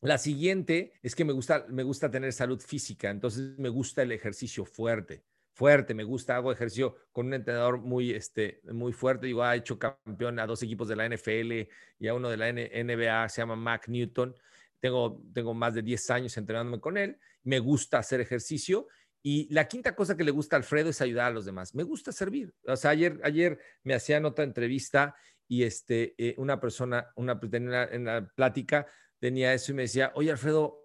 La 0.00 0.18
siguiente 0.18 0.92
es 1.02 1.14
que 1.14 1.24
me 1.24 1.32
gusta, 1.32 1.64
me 1.70 1.82
gusta 1.82 2.10
tener 2.10 2.32
salud 2.34 2.60
física, 2.60 3.08
entonces 3.08 3.58
me 3.58 3.70
gusta 3.70 4.02
el 4.02 4.12
ejercicio 4.12 4.66
fuerte, 4.66 5.24
fuerte, 5.54 5.94
me 5.94 6.04
gusta, 6.04 6.36
hago 6.36 6.52
ejercicio 6.52 6.96
con 7.12 7.26
un 7.26 7.34
entrenador 7.34 7.78
muy, 7.78 8.10
este, 8.10 8.60
muy 8.64 8.92
fuerte, 8.92 9.26
digo, 9.26 9.42
ha 9.42 9.56
hecho 9.56 9.78
campeón 9.78 10.38
a 10.40 10.46
dos 10.46 10.62
equipos 10.62 10.88
de 10.88 10.96
la 10.96 11.08
NFL 11.08 11.68
y 11.98 12.08
a 12.08 12.14
uno 12.14 12.28
de 12.28 12.36
la 12.36 12.52
NBA, 12.52 13.28
se 13.28 13.40
llama 13.40 13.56
Mac 13.56 13.88
Newton, 13.88 14.34
tengo, 14.80 15.22
tengo 15.32 15.54
más 15.54 15.74
de 15.74 15.82
10 15.82 16.10
años 16.10 16.36
entrenándome 16.36 16.80
con 16.80 16.98
él, 16.98 17.18
me 17.44 17.60
gusta 17.60 17.98
hacer 17.98 18.20
ejercicio 18.20 18.88
y 19.22 19.52
la 19.54 19.66
quinta 19.68 19.94
cosa 19.94 20.16
que 20.16 20.24
le 20.24 20.32
gusta 20.32 20.56
a 20.56 20.58
Alfredo 20.58 20.90
es 20.90 21.00
ayudar 21.00 21.28
a 21.28 21.34
los 21.34 21.46
demás. 21.46 21.74
Me 21.74 21.82
gusta 21.82 22.12
servir. 22.12 22.54
O 22.66 22.76
sea, 22.76 22.90
ayer, 22.90 23.18
ayer 23.24 23.58
me 23.82 23.94
hacían 23.94 24.26
otra 24.26 24.44
entrevista 24.44 25.14
y 25.48 25.62
este, 25.62 26.14
eh, 26.18 26.34
una 26.36 26.60
persona, 26.60 27.10
una, 27.16 27.40
en 27.42 28.04
la 28.04 28.28
plática, 28.34 28.86
tenía 29.18 29.54
eso 29.54 29.72
y 29.72 29.76
me 29.76 29.82
decía, 29.82 30.12
oye 30.14 30.30
Alfredo, 30.30 30.78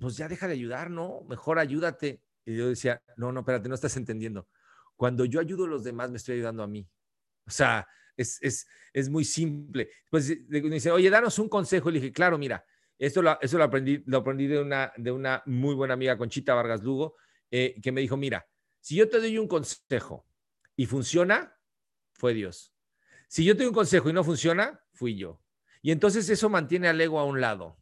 pues 0.00 0.16
ya 0.16 0.26
deja 0.26 0.48
de 0.48 0.54
ayudar, 0.54 0.90
¿no? 0.90 1.22
Mejor 1.28 1.60
ayúdate. 1.60 2.22
Y 2.46 2.56
yo 2.56 2.68
decía, 2.68 3.02
no, 3.16 3.32
no, 3.32 3.40
espérate, 3.40 3.68
no 3.68 3.74
estás 3.74 3.96
entendiendo. 3.96 4.48
Cuando 4.94 5.24
yo 5.24 5.40
ayudo 5.40 5.64
a 5.64 5.68
los 5.68 5.84
demás, 5.84 6.10
me 6.10 6.16
estoy 6.16 6.36
ayudando 6.36 6.62
a 6.62 6.66
mí. 6.66 6.88
O 7.46 7.50
sea, 7.50 7.86
es, 8.16 8.38
es, 8.40 8.66
es 8.92 9.10
muy 9.10 9.24
simple. 9.24 9.90
Pues 10.10 10.32
me 10.48 10.60
dice, 10.60 10.90
oye, 10.90 11.10
danos 11.10 11.38
un 11.38 11.48
consejo. 11.48 11.90
Y 11.90 11.94
le 11.94 12.00
dije, 12.00 12.12
claro, 12.12 12.38
mira, 12.38 12.64
esto 12.98 13.20
lo, 13.20 13.38
eso 13.40 13.58
lo 13.58 13.64
aprendí, 13.64 14.02
lo 14.06 14.18
aprendí 14.18 14.46
de, 14.46 14.60
una, 14.60 14.92
de 14.96 15.10
una 15.10 15.42
muy 15.44 15.74
buena 15.74 15.94
amiga, 15.94 16.16
Conchita 16.16 16.54
Vargas 16.54 16.82
Lugo, 16.82 17.16
eh, 17.50 17.78
que 17.82 17.92
me 17.92 18.00
dijo, 18.00 18.16
mira, 18.16 18.46
si 18.80 18.94
yo 18.94 19.08
te 19.08 19.18
doy 19.18 19.36
un 19.36 19.48
consejo 19.48 20.26
y 20.76 20.86
funciona, 20.86 21.58
fue 22.12 22.32
Dios. 22.32 22.72
Si 23.28 23.44
yo 23.44 23.54
te 23.54 23.64
doy 23.64 23.68
un 23.68 23.74
consejo 23.74 24.08
y 24.08 24.12
no 24.12 24.24
funciona, 24.24 24.80
fui 24.92 25.16
yo. 25.16 25.42
Y 25.82 25.90
entonces 25.90 26.28
eso 26.30 26.48
mantiene 26.48 26.88
al 26.88 27.00
ego 27.00 27.18
a 27.18 27.24
un 27.24 27.40
lado. 27.40 27.76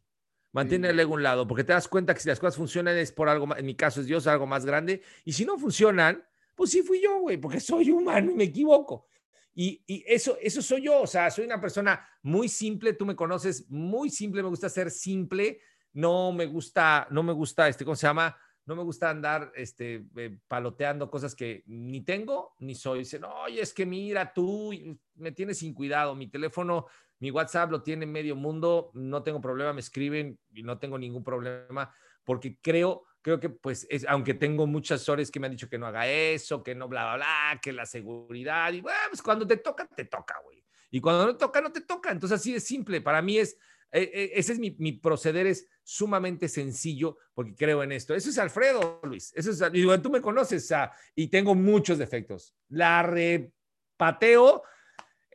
Mantiene 0.55 0.87
al 0.87 0.97
ego 0.97 1.11
a 1.11 1.15
un 1.15 1.23
lado, 1.23 1.45
porque 1.45 1.65
te 1.65 1.73
das 1.73 1.89
cuenta 1.89 2.13
que 2.13 2.21
si 2.21 2.29
las 2.29 2.39
cosas 2.39 2.55
funcionan 2.55 2.95
es 2.95 3.11
por 3.11 3.27
algo, 3.27 3.53
en 3.57 3.65
mi 3.65 3.75
caso 3.75 3.99
es 3.99 4.07
Dios, 4.07 4.25
algo 4.25 4.47
más 4.47 4.65
grande. 4.65 5.01
Y 5.25 5.33
si 5.33 5.43
no 5.43 5.57
funcionan, 5.57 6.23
pues 6.55 6.71
sí 6.71 6.81
fui 6.81 7.01
yo, 7.03 7.19
güey, 7.19 7.35
porque 7.35 7.59
soy 7.59 7.91
humano 7.91 8.31
y 8.31 8.35
me 8.35 8.45
equivoco. 8.45 9.05
Y, 9.53 9.83
y, 9.85 10.05
eso, 10.07 10.37
eso 10.41 10.61
soy 10.61 10.83
yo, 10.83 11.01
o 11.01 11.07
sea, 11.07 11.29
soy 11.29 11.43
una 11.43 11.59
persona 11.59 12.07
muy 12.21 12.47
simple, 12.47 12.93
tú 12.93 13.05
me 13.05 13.17
conoces, 13.17 13.69
muy 13.69 14.09
simple, 14.09 14.43
me 14.43 14.47
gusta 14.47 14.69
ser 14.69 14.91
simple, 14.91 15.59
no 15.91 16.31
me 16.31 16.45
gusta, 16.45 17.05
no 17.11 17.21
me 17.21 17.33
gusta, 17.33 17.67
este, 17.67 17.83
¿cómo 17.83 17.97
se 17.97 18.07
llama? 18.07 18.37
No 18.65 18.77
me 18.77 18.83
gusta 18.83 19.09
andar 19.09 19.51
este, 19.55 20.05
eh, 20.15 20.39
paloteando 20.47 21.11
cosas 21.11 21.35
que 21.35 21.65
ni 21.67 21.99
tengo 21.99 22.55
ni 22.59 22.75
soy. 22.75 22.99
Dicen, 22.99 23.25
oye, 23.25 23.59
es 23.59 23.73
que 23.73 23.85
mira, 23.85 24.31
tú 24.33 24.71
me 25.15 25.33
tienes 25.33 25.57
sin 25.57 25.73
cuidado, 25.73 26.15
mi 26.15 26.27
teléfono 26.27 26.85
mi 27.19 27.31
WhatsApp 27.31 27.71
lo 27.71 27.81
tiene 27.81 28.05
medio 28.05 28.35
mundo, 28.35 28.91
no 28.93 29.23
tengo 29.23 29.41
problema, 29.41 29.73
me 29.73 29.79
escriben 29.79 30.37
y 30.53 30.63
no 30.63 30.77
tengo 30.77 30.97
ningún 30.97 31.23
problema 31.23 31.93
porque 32.25 32.57
creo, 32.61 33.05
creo 33.21 33.39
que 33.39 33.49
pues, 33.49 33.87
es, 33.89 34.05
aunque 34.09 34.33
tengo 34.33 34.67
muchas 34.67 34.97
asesores 34.97 35.31
que 35.31 35.39
me 35.39 35.47
han 35.47 35.51
dicho 35.51 35.69
que 35.69 35.77
no 35.77 35.87
haga 35.87 36.07
eso, 36.07 36.63
que 36.63 36.75
no 36.75 36.89
bla, 36.89 37.05
bla, 37.05 37.15
bla, 37.15 37.59
que 37.61 37.71
la 37.71 37.85
seguridad, 37.85 38.73
y 38.73 38.81
bueno, 38.81 38.97
pues 39.09 39.21
cuando 39.21 39.47
te 39.47 39.57
toca, 39.57 39.87
te 39.87 40.05
toca, 40.05 40.35
güey. 40.43 40.65
Y 40.91 40.99
cuando 40.99 41.25
no 41.25 41.37
toca, 41.37 41.61
no 41.61 41.71
te 41.71 41.81
toca. 41.81 42.11
Entonces 42.11 42.39
así 42.39 42.53
de 42.53 42.59
simple. 42.59 43.01
Para 43.01 43.21
mí 43.21 43.37
es, 43.37 43.57
eh, 43.91 44.09
eh, 44.13 44.31
ese 44.35 44.53
es 44.53 44.59
mi, 44.59 44.93
proceder, 44.93 45.45
es 45.45 45.67
sumamente 45.83 46.47
sencillo 46.47 47.17
porque 47.33 47.53
creo 47.53 47.83
en 47.83 47.91
esto. 47.91 48.15
Eso 48.15 48.29
es 48.29 48.37
Alfredo, 48.37 49.01
Luis. 49.03 49.33
Eso 49.35 49.51
es, 49.51 49.61
y 49.73 49.85
tú 49.99 50.09
me 50.09 50.21
conoces 50.21 50.73
y 51.13 51.27
tengo 51.27 51.53
muchos 51.53 51.97
defectos. 51.97 52.55
La 52.69 53.03
repateo 53.03 54.63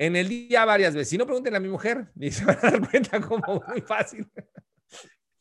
en 0.00 0.16
el 0.16 0.30
día 0.30 0.64
varias 0.64 0.94
veces. 0.94 1.10
Si 1.10 1.18
no, 1.18 1.26
pregúntenle 1.26 1.58
a 1.58 1.60
mi 1.60 1.68
mujer 1.68 2.06
y 2.18 2.30
se 2.30 2.46
van 2.46 2.56
a 2.62 2.70
dar 2.70 2.90
cuenta 2.90 3.20
como 3.20 3.62
muy 3.68 3.82
fácil. 3.82 4.26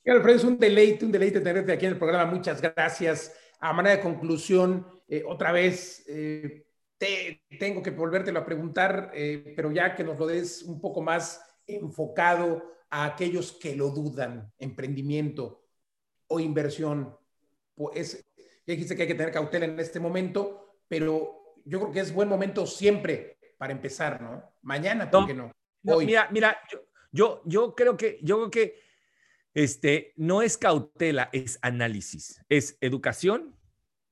Alfredo, 0.05 0.37
es 0.37 0.43
un 0.43 0.59
deleite, 0.59 1.05
un 1.05 1.11
deleite 1.13 1.39
tenerte 1.39 1.71
aquí 1.71 1.85
en 1.85 1.93
el 1.93 1.97
programa. 1.97 2.29
Muchas 2.29 2.61
gracias. 2.61 3.33
A 3.61 3.71
manera 3.71 3.95
de 3.95 4.01
conclusión, 4.01 4.85
eh, 5.07 5.23
otra 5.25 5.53
vez, 5.53 6.03
eh, 6.09 6.65
te, 6.97 7.41
tengo 7.57 7.81
que 7.81 7.91
volvértelo 7.91 8.39
a 8.39 8.45
preguntar, 8.45 9.11
eh, 9.13 9.53
pero 9.55 9.71
ya 9.71 9.95
que 9.95 10.03
nos 10.03 10.19
lo 10.19 10.27
des 10.27 10.63
un 10.63 10.81
poco 10.81 11.01
más 11.01 11.41
enfocado 11.65 12.61
a 12.89 13.05
aquellos 13.05 13.53
que 13.53 13.77
lo 13.77 13.91
dudan, 13.91 14.51
emprendimiento 14.57 15.63
o 16.27 16.39
inversión. 16.41 17.15
Pues, 17.75 18.25
ya 18.35 18.73
dijiste 18.73 18.95
que 18.97 19.03
hay 19.03 19.07
que 19.07 19.15
tener 19.15 19.31
cautela 19.31 19.65
en 19.65 19.79
este 19.79 20.01
momento, 20.01 20.79
pero 20.89 21.55
yo 21.63 21.79
creo 21.79 21.91
que 21.93 21.99
es 22.01 22.13
buen 22.13 22.27
momento 22.27 22.65
siempre 22.65 23.38
para 23.59 23.73
empezar, 23.73 24.21
¿no? 24.21 24.41
Mañana, 24.61 25.11
¿por 25.11 25.27
qué 25.27 25.33
no? 25.33 25.51
Hoy. 25.85 26.05
mira, 26.05 26.29
mira, 26.31 26.57
yo, 27.11 27.41
yo, 27.45 27.75
creo 27.75 27.97
que, 27.97 28.17
yo 28.23 28.37
creo 28.37 28.51
que 28.51 28.79
este, 29.53 30.13
no 30.15 30.41
es 30.41 30.57
cautela, 30.57 31.29
es 31.33 31.59
análisis, 31.61 32.41
es 32.47 32.77
educación, 32.79 33.55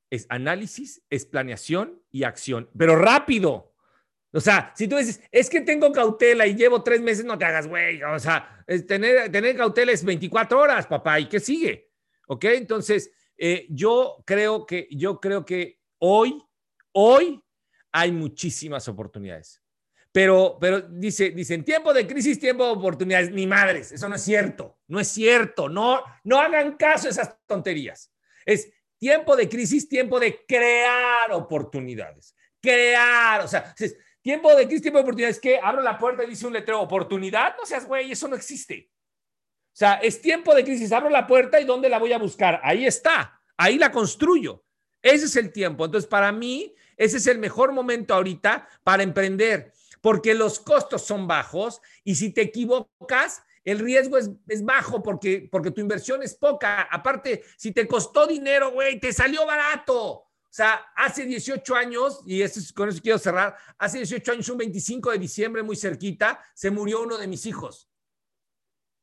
es 0.09 0.25
análisis, 0.29 1.01
es 1.09 1.25
planeación 1.25 2.03
y 2.11 2.23
acción, 2.23 2.69
pero 2.77 2.97
rápido. 2.97 3.73
O 4.33 4.41
sea, 4.41 4.73
si 4.75 4.89
tú 4.89 4.97
dices, 4.97 5.21
es 5.31 5.49
que 5.49 5.61
tengo 5.61 5.93
cautela 5.93 6.45
y 6.45 6.55
llevo 6.55 6.83
tres 6.83 7.01
meses, 7.01 7.23
no 7.23 7.37
te 7.37 7.45
hagas, 7.45 7.67
güey. 7.67 8.03
O 8.03 8.19
sea, 8.19 8.65
tener, 8.85 9.31
tener 9.31 9.55
cautela 9.55 9.93
es 9.93 10.03
24 10.03 10.59
horas, 10.59 10.87
papá, 10.87 11.21
¿y 11.21 11.29
qué 11.29 11.39
sigue? 11.39 11.89
¿Ok? 12.27 12.43
Entonces, 12.45 13.11
eh, 13.37 13.65
yo 13.69 14.21
creo 14.25 14.65
que, 14.65 14.89
yo 14.91 15.21
creo 15.21 15.45
que 15.45 15.79
hoy, 15.99 16.43
hoy 16.91 17.41
hay 17.91 18.11
muchísimas 18.11 18.87
oportunidades. 18.87 19.61
Pero, 20.11 20.57
pero 20.59 20.81
dice, 20.81 21.29
dicen, 21.31 21.63
tiempo 21.63 21.93
de 21.93 22.07
crisis, 22.07 22.39
tiempo 22.39 22.65
de 22.65 22.71
oportunidades. 22.71 23.31
Ni 23.31 23.45
madres, 23.45 23.91
eso 23.91 24.09
no 24.09 24.15
es 24.15 24.23
cierto. 24.23 24.79
No 24.87 24.99
es 24.99 25.07
cierto. 25.09 25.69
No, 25.69 26.01
no 26.23 26.39
hagan 26.39 26.75
caso 26.75 27.07
a 27.07 27.11
esas 27.11 27.35
tonterías. 27.45 28.11
Es 28.45 28.71
tiempo 28.97 29.35
de 29.35 29.47
crisis, 29.47 29.87
tiempo 29.87 30.19
de 30.19 30.45
crear 30.47 31.31
oportunidades. 31.31 32.35
Crear, 32.61 33.41
o 33.41 33.47
sea, 33.47 33.75
tiempo 34.21 34.55
de 34.55 34.65
crisis, 34.65 34.81
tiempo 34.81 34.97
de 34.97 35.03
oportunidades. 35.03 35.39
que 35.39 35.59
Abro 35.61 35.81
la 35.81 35.97
puerta 35.97 36.23
y 36.23 36.27
dice 36.27 36.47
un 36.47 36.53
letrero, 36.53 36.81
oportunidad. 36.81 37.55
No 37.57 37.65
seas 37.65 37.85
güey, 37.85 38.11
eso 38.11 38.27
no 38.27 38.35
existe. 38.35 38.89
O 38.89 39.77
sea, 39.77 39.93
es 40.01 40.19
tiempo 40.19 40.55
de 40.55 40.63
crisis, 40.63 40.91
abro 40.91 41.07
la 41.07 41.27
puerta 41.27 41.61
y 41.61 41.63
¿dónde 41.63 41.87
la 41.87 41.99
voy 41.99 42.11
a 42.11 42.17
buscar? 42.17 42.59
Ahí 42.63 42.87
está, 42.87 43.39
ahí 43.55 43.77
la 43.77 43.91
construyo. 43.91 44.63
Ese 45.03 45.25
es 45.25 45.35
el 45.35 45.51
tiempo. 45.51 45.85
Entonces, 45.85 46.09
para 46.09 46.31
mí, 46.31 46.73
ese 46.97 47.17
es 47.17 47.27
el 47.27 47.37
mejor 47.37 47.71
momento 47.71 48.13
ahorita 48.13 48.67
para 48.83 49.03
emprender, 49.03 49.71
porque 50.01 50.33
los 50.33 50.59
costos 50.59 51.03
son 51.03 51.27
bajos 51.27 51.81
y 52.03 52.15
si 52.15 52.33
te 52.33 52.41
equivocas, 52.41 53.43
el 53.63 53.79
riesgo 53.79 54.17
es, 54.17 54.31
bajo 54.63 55.03
porque, 55.03 55.49
porque 55.51 55.71
tu 55.71 55.81
inversión 55.81 56.23
es 56.23 56.35
poca. 56.35 56.83
Aparte, 56.83 57.43
si 57.57 57.73
te 57.73 57.85
costó 57.85 58.25
dinero, 58.25 58.71
güey, 58.71 58.97
te 58.97 59.11
salió 59.11 59.45
barato. 59.45 59.99
O 59.99 60.27
sea, 60.49 60.85
hace 60.95 61.25
18 61.25 61.75
años, 61.75 62.23
y 62.25 62.39
con 62.73 62.87
eso 62.87 63.01
quiero 63.01 63.19
cerrar, 63.19 63.57
hace 63.77 63.97
18 63.97 64.31
años, 64.31 64.47
un 64.47 64.57
25 64.57 65.11
de 65.11 65.17
diciembre, 65.19 65.63
muy 65.63 65.75
cerquita, 65.75 66.41
se 66.55 66.71
murió 66.71 67.01
uno 67.01 67.17
de 67.17 67.27
mis 67.27 67.45
hijos. 67.45 67.91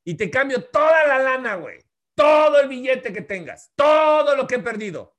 Y 0.03 0.14
te 0.14 0.30
cambio 0.30 0.64
toda 0.64 1.07
la 1.07 1.18
lana, 1.18 1.57
güey. 1.57 1.80
Todo 2.14 2.59
el 2.61 2.68
billete 2.68 3.12
que 3.12 3.20
tengas, 3.20 3.70
todo 3.74 4.34
lo 4.34 4.47
que 4.47 4.55
he 4.55 4.61
perdido, 4.61 5.14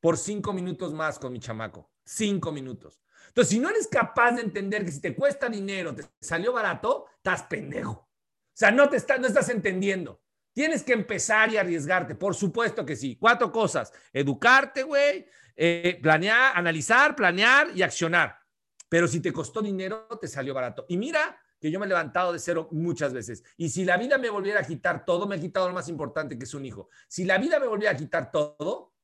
por 0.00 0.16
cinco 0.16 0.54
minutos 0.54 0.94
más 0.94 1.18
con 1.18 1.32
mi 1.32 1.38
chamaco. 1.38 1.90
Cinco 2.12 2.50
minutos. 2.50 3.00
Entonces, 3.28 3.50
si 3.50 3.60
no 3.60 3.68
eres 3.68 3.86
capaz 3.86 4.32
de 4.32 4.42
entender 4.42 4.84
que 4.84 4.90
si 4.90 5.00
te 5.00 5.14
cuesta 5.14 5.48
dinero, 5.48 5.94
te 5.94 6.04
salió 6.20 6.52
barato, 6.52 7.06
estás 7.16 7.44
pendejo. 7.44 7.92
O 7.92 8.08
sea, 8.52 8.72
no, 8.72 8.88
te 8.88 8.96
está, 8.96 9.16
no 9.16 9.28
estás 9.28 9.48
entendiendo. 9.48 10.20
Tienes 10.52 10.82
que 10.82 10.92
empezar 10.92 11.52
y 11.52 11.56
arriesgarte, 11.56 12.16
por 12.16 12.34
supuesto 12.34 12.84
que 12.84 12.96
sí. 12.96 13.16
Cuatro 13.16 13.52
cosas. 13.52 13.92
Educarte, 14.12 14.82
güey, 14.82 15.24
eh, 15.54 16.00
planear, 16.02 16.56
analizar, 16.56 17.14
planear 17.14 17.70
y 17.76 17.82
accionar. 17.82 18.40
Pero 18.88 19.06
si 19.06 19.20
te 19.20 19.32
costó 19.32 19.62
dinero, 19.62 20.08
te 20.20 20.26
salió 20.26 20.52
barato. 20.52 20.86
Y 20.88 20.96
mira 20.96 21.40
que 21.60 21.70
yo 21.70 21.78
me 21.78 21.86
he 21.86 21.88
levantado 21.88 22.32
de 22.32 22.40
cero 22.40 22.68
muchas 22.72 23.12
veces. 23.12 23.44
Y 23.56 23.68
si 23.68 23.84
la 23.84 23.96
vida 23.96 24.18
me 24.18 24.30
volviera 24.30 24.58
a 24.58 24.64
quitar 24.64 25.04
todo, 25.04 25.28
me 25.28 25.36
he 25.36 25.40
quitado 25.40 25.68
lo 25.68 25.74
más 25.74 25.88
importante 25.88 26.36
que 26.36 26.44
es 26.44 26.54
un 26.54 26.66
hijo. 26.66 26.88
Si 27.06 27.24
la 27.24 27.38
vida 27.38 27.60
me 27.60 27.68
volviera 27.68 27.92
a 27.92 27.96
quitar 27.96 28.32
todo, 28.32 28.94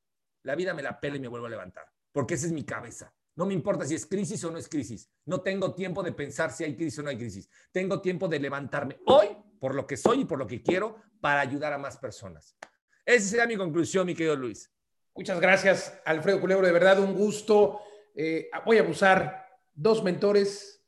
la 0.42 0.56
vida 0.56 0.74
me 0.74 0.82
la 0.82 0.98
pela 0.98 1.16
y 1.16 1.20
me 1.20 1.28
vuelvo 1.28 1.46
a 1.46 1.50
levantar, 1.50 1.86
porque 2.16 2.32
esa 2.32 2.46
es 2.46 2.52
mi 2.52 2.64
cabeza. 2.64 3.14
No 3.34 3.44
me 3.44 3.52
importa 3.52 3.84
si 3.84 3.94
es 3.94 4.06
crisis 4.06 4.42
o 4.44 4.50
no 4.50 4.56
es 4.56 4.70
crisis. 4.70 5.10
No 5.26 5.42
tengo 5.42 5.74
tiempo 5.74 6.02
de 6.02 6.12
pensar 6.12 6.50
si 6.50 6.64
hay 6.64 6.74
crisis 6.74 7.00
o 7.00 7.02
no 7.02 7.10
hay 7.10 7.18
crisis. 7.18 7.46
Tengo 7.70 8.00
tiempo 8.00 8.26
de 8.26 8.40
levantarme 8.40 9.00
hoy 9.04 9.26
por 9.60 9.74
lo 9.74 9.86
que 9.86 9.98
soy 9.98 10.22
y 10.22 10.24
por 10.24 10.38
lo 10.38 10.46
que 10.46 10.62
quiero 10.62 10.96
para 11.20 11.42
ayudar 11.42 11.74
a 11.74 11.78
más 11.78 11.98
personas. 11.98 12.56
Esa 13.04 13.28
sería 13.28 13.46
mi 13.46 13.58
conclusión, 13.58 14.06
mi 14.06 14.14
querido 14.14 14.34
Luis. 14.34 14.72
Muchas 15.14 15.38
gracias, 15.38 16.00
Alfredo 16.06 16.40
Culebro. 16.40 16.66
De 16.66 16.72
verdad, 16.72 16.98
un 17.00 17.12
gusto. 17.12 17.82
Eh, 18.14 18.48
voy 18.64 18.78
a 18.78 18.80
abusar 18.80 19.46
dos 19.74 20.02
mentores 20.02 20.82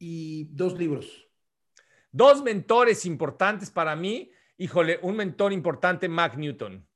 y 0.00 0.46
dos 0.52 0.76
libros. 0.76 1.28
Dos 2.10 2.42
mentores 2.42 3.06
importantes 3.06 3.70
para 3.70 3.94
mí. 3.94 4.32
Híjole, 4.56 4.98
un 5.02 5.14
mentor 5.14 5.52
importante, 5.52 6.08
Mac 6.08 6.36
Newton. 6.36 6.87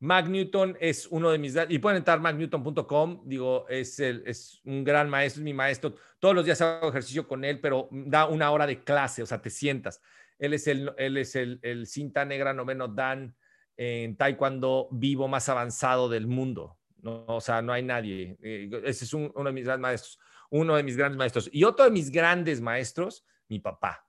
Mac 0.00 0.28
Newton 0.28 0.76
es 0.80 1.06
uno 1.08 1.30
de 1.30 1.38
mis, 1.38 1.56
y 1.68 1.78
pueden 1.78 1.98
entrar 1.98 2.20
macnewton.com, 2.20 3.22
digo, 3.24 3.66
es, 3.68 3.98
el, 3.98 4.22
es 4.26 4.60
un 4.64 4.84
gran 4.84 5.10
maestro, 5.10 5.40
es 5.40 5.44
mi 5.44 5.54
maestro. 5.54 5.94
Todos 6.20 6.34
los 6.34 6.44
días 6.44 6.60
hago 6.60 6.88
ejercicio 6.88 7.26
con 7.26 7.44
él, 7.44 7.60
pero 7.60 7.88
da 7.90 8.26
una 8.26 8.50
hora 8.50 8.66
de 8.66 8.82
clase, 8.84 9.22
o 9.22 9.26
sea, 9.26 9.42
te 9.42 9.50
sientas. 9.50 10.00
Él 10.38 10.54
es 10.54 10.66
el, 10.68 10.92
él 10.98 11.16
es 11.16 11.34
el, 11.34 11.58
el 11.62 11.86
cinta 11.86 12.24
negra 12.24 12.54
noveno 12.54 12.86
Dan 12.86 13.34
en 13.76 14.16
taekwondo 14.16 14.88
vivo 14.92 15.26
más 15.26 15.48
avanzado 15.48 16.08
del 16.08 16.26
mundo. 16.26 16.78
No, 17.00 17.24
o 17.26 17.40
sea, 17.40 17.62
no 17.62 17.72
hay 17.72 17.82
nadie. 17.82 18.36
Eh, 18.42 18.70
ese 18.84 19.04
es 19.04 19.14
uno 19.14 19.44
de 19.44 19.52
mis 19.52 19.64
grandes 19.64 19.82
maestros 19.82 20.18
uno 20.50 20.76
de 20.76 20.82
mis 20.82 20.96
grandes 20.96 21.18
maestros. 21.18 21.50
Y 21.52 21.64
otro 21.64 21.84
de 21.84 21.90
mis 21.90 22.10
grandes 22.10 22.60
maestros, 22.60 23.24
mi 23.48 23.58
papá 23.58 24.06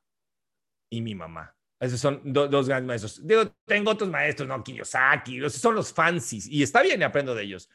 y 0.89 1.01
mi 1.01 1.15
mamá. 1.15 1.55
Esos 1.79 1.99
son 1.99 2.21
dos 2.25 2.67
grandes 2.67 2.87
maestros. 2.87 3.21
tengo 3.65 3.91
otros 3.91 4.09
maestros, 4.09 4.47
¿no? 4.47 4.63
Kiyosaki, 4.63 5.37
esos 5.37 5.53
son 5.53 5.75
los 5.75 5.93
fancies 5.93 6.47
y 6.47 6.61
está 6.61 6.81
bien, 6.81 7.01
aprendo 7.03 7.33
de 7.33 7.43
ellos. 7.43 7.69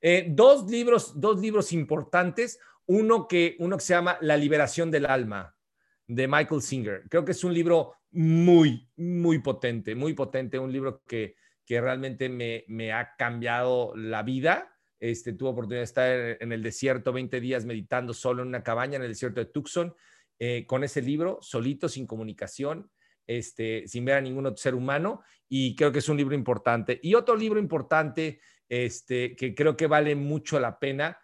Eh, 0.00 0.26
dos 0.30 0.70
libros, 0.70 1.20
dos 1.20 1.40
libros 1.40 1.72
importantes. 1.72 2.58
Uno 2.86 3.28
que, 3.28 3.56
uno 3.60 3.76
que 3.76 3.84
se 3.84 3.94
llama 3.94 4.18
La 4.20 4.36
liberación 4.36 4.90
del 4.90 5.06
alma, 5.06 5.54
de 6.06 6.26
Michael 6.26 6.62
Singer. 6.62 7.02
Creo 7.08 7.24
que 7.24 7.32
es 7.32 7.44
un 7.44 7.54
libro 7.54 7.94
muy, 8.10 8.88
muy 8.96 9.38
potente, 9.38 9.94
muy 9.94 10.14
potente, 10.14 10.58
un 10.58 10.72
libro 10.72 11.02
que, 11.06 11.36
que 11.64 11.80
realmente 11.80 12.28
me, 12.28 12.64
me 12.66 12.92
ha 12.92 13.14
cambiado 13.16 13.94
la 13.94 14.22
vida 14.24 14.70
este, 15.00 15.32
tuvo 15.32 15.50
oportunidad 15.50 15.80
de 15.80 15.84
estar 15.84 16.36
en 16.40 16.52
el 16.52 16.62
desierto 16.62 17.12
20 17.12 17.40
días 17.40 17.64
meditando 17.64 18.12
solo 18.12 18.42
en 18.42 18.48
una 18.48 18.62
cabaña 18.62 18.96
en 18.96 19.02
el 19.02 19.08
desierto 19.08 19.40
de 19.40 19.46
Tucson, 19.46 19.94
eh, 20.38 20.66
con 20.66 20.84
ese 20.84 21.00
libro, 21.00 21.38
solito, 21.40 21.88
sin 21.88 22.06
comunicación, 22.06 22.90
este, 23.38 23.86
sin 23.86 24.04
ver 24.04 24.16
a 24.16 24.20
ningún 24.20 24.46
otro 24.46 24.56
ser 24.56 24.74
humano, 24.74 25.22
y 25.48 25.76
creo 25.76 25.92
que 25.92 26.00
es 26.00 26.08
un 26.08 26.16
libro 26.16 26.34
importante. 26.34 26.98
Y 27.00 27.14
otro 27.14 27.36
libro 27.36 27.60
importante 27.60 28.40
este, 28.68 29.36
que 29.36 29.54
creo 29.54 29.76
que 29.76 29.86
vale 29.86 30.16
mucho 30.16 30.58
la 30.58 30.78
pena 30.78 31.16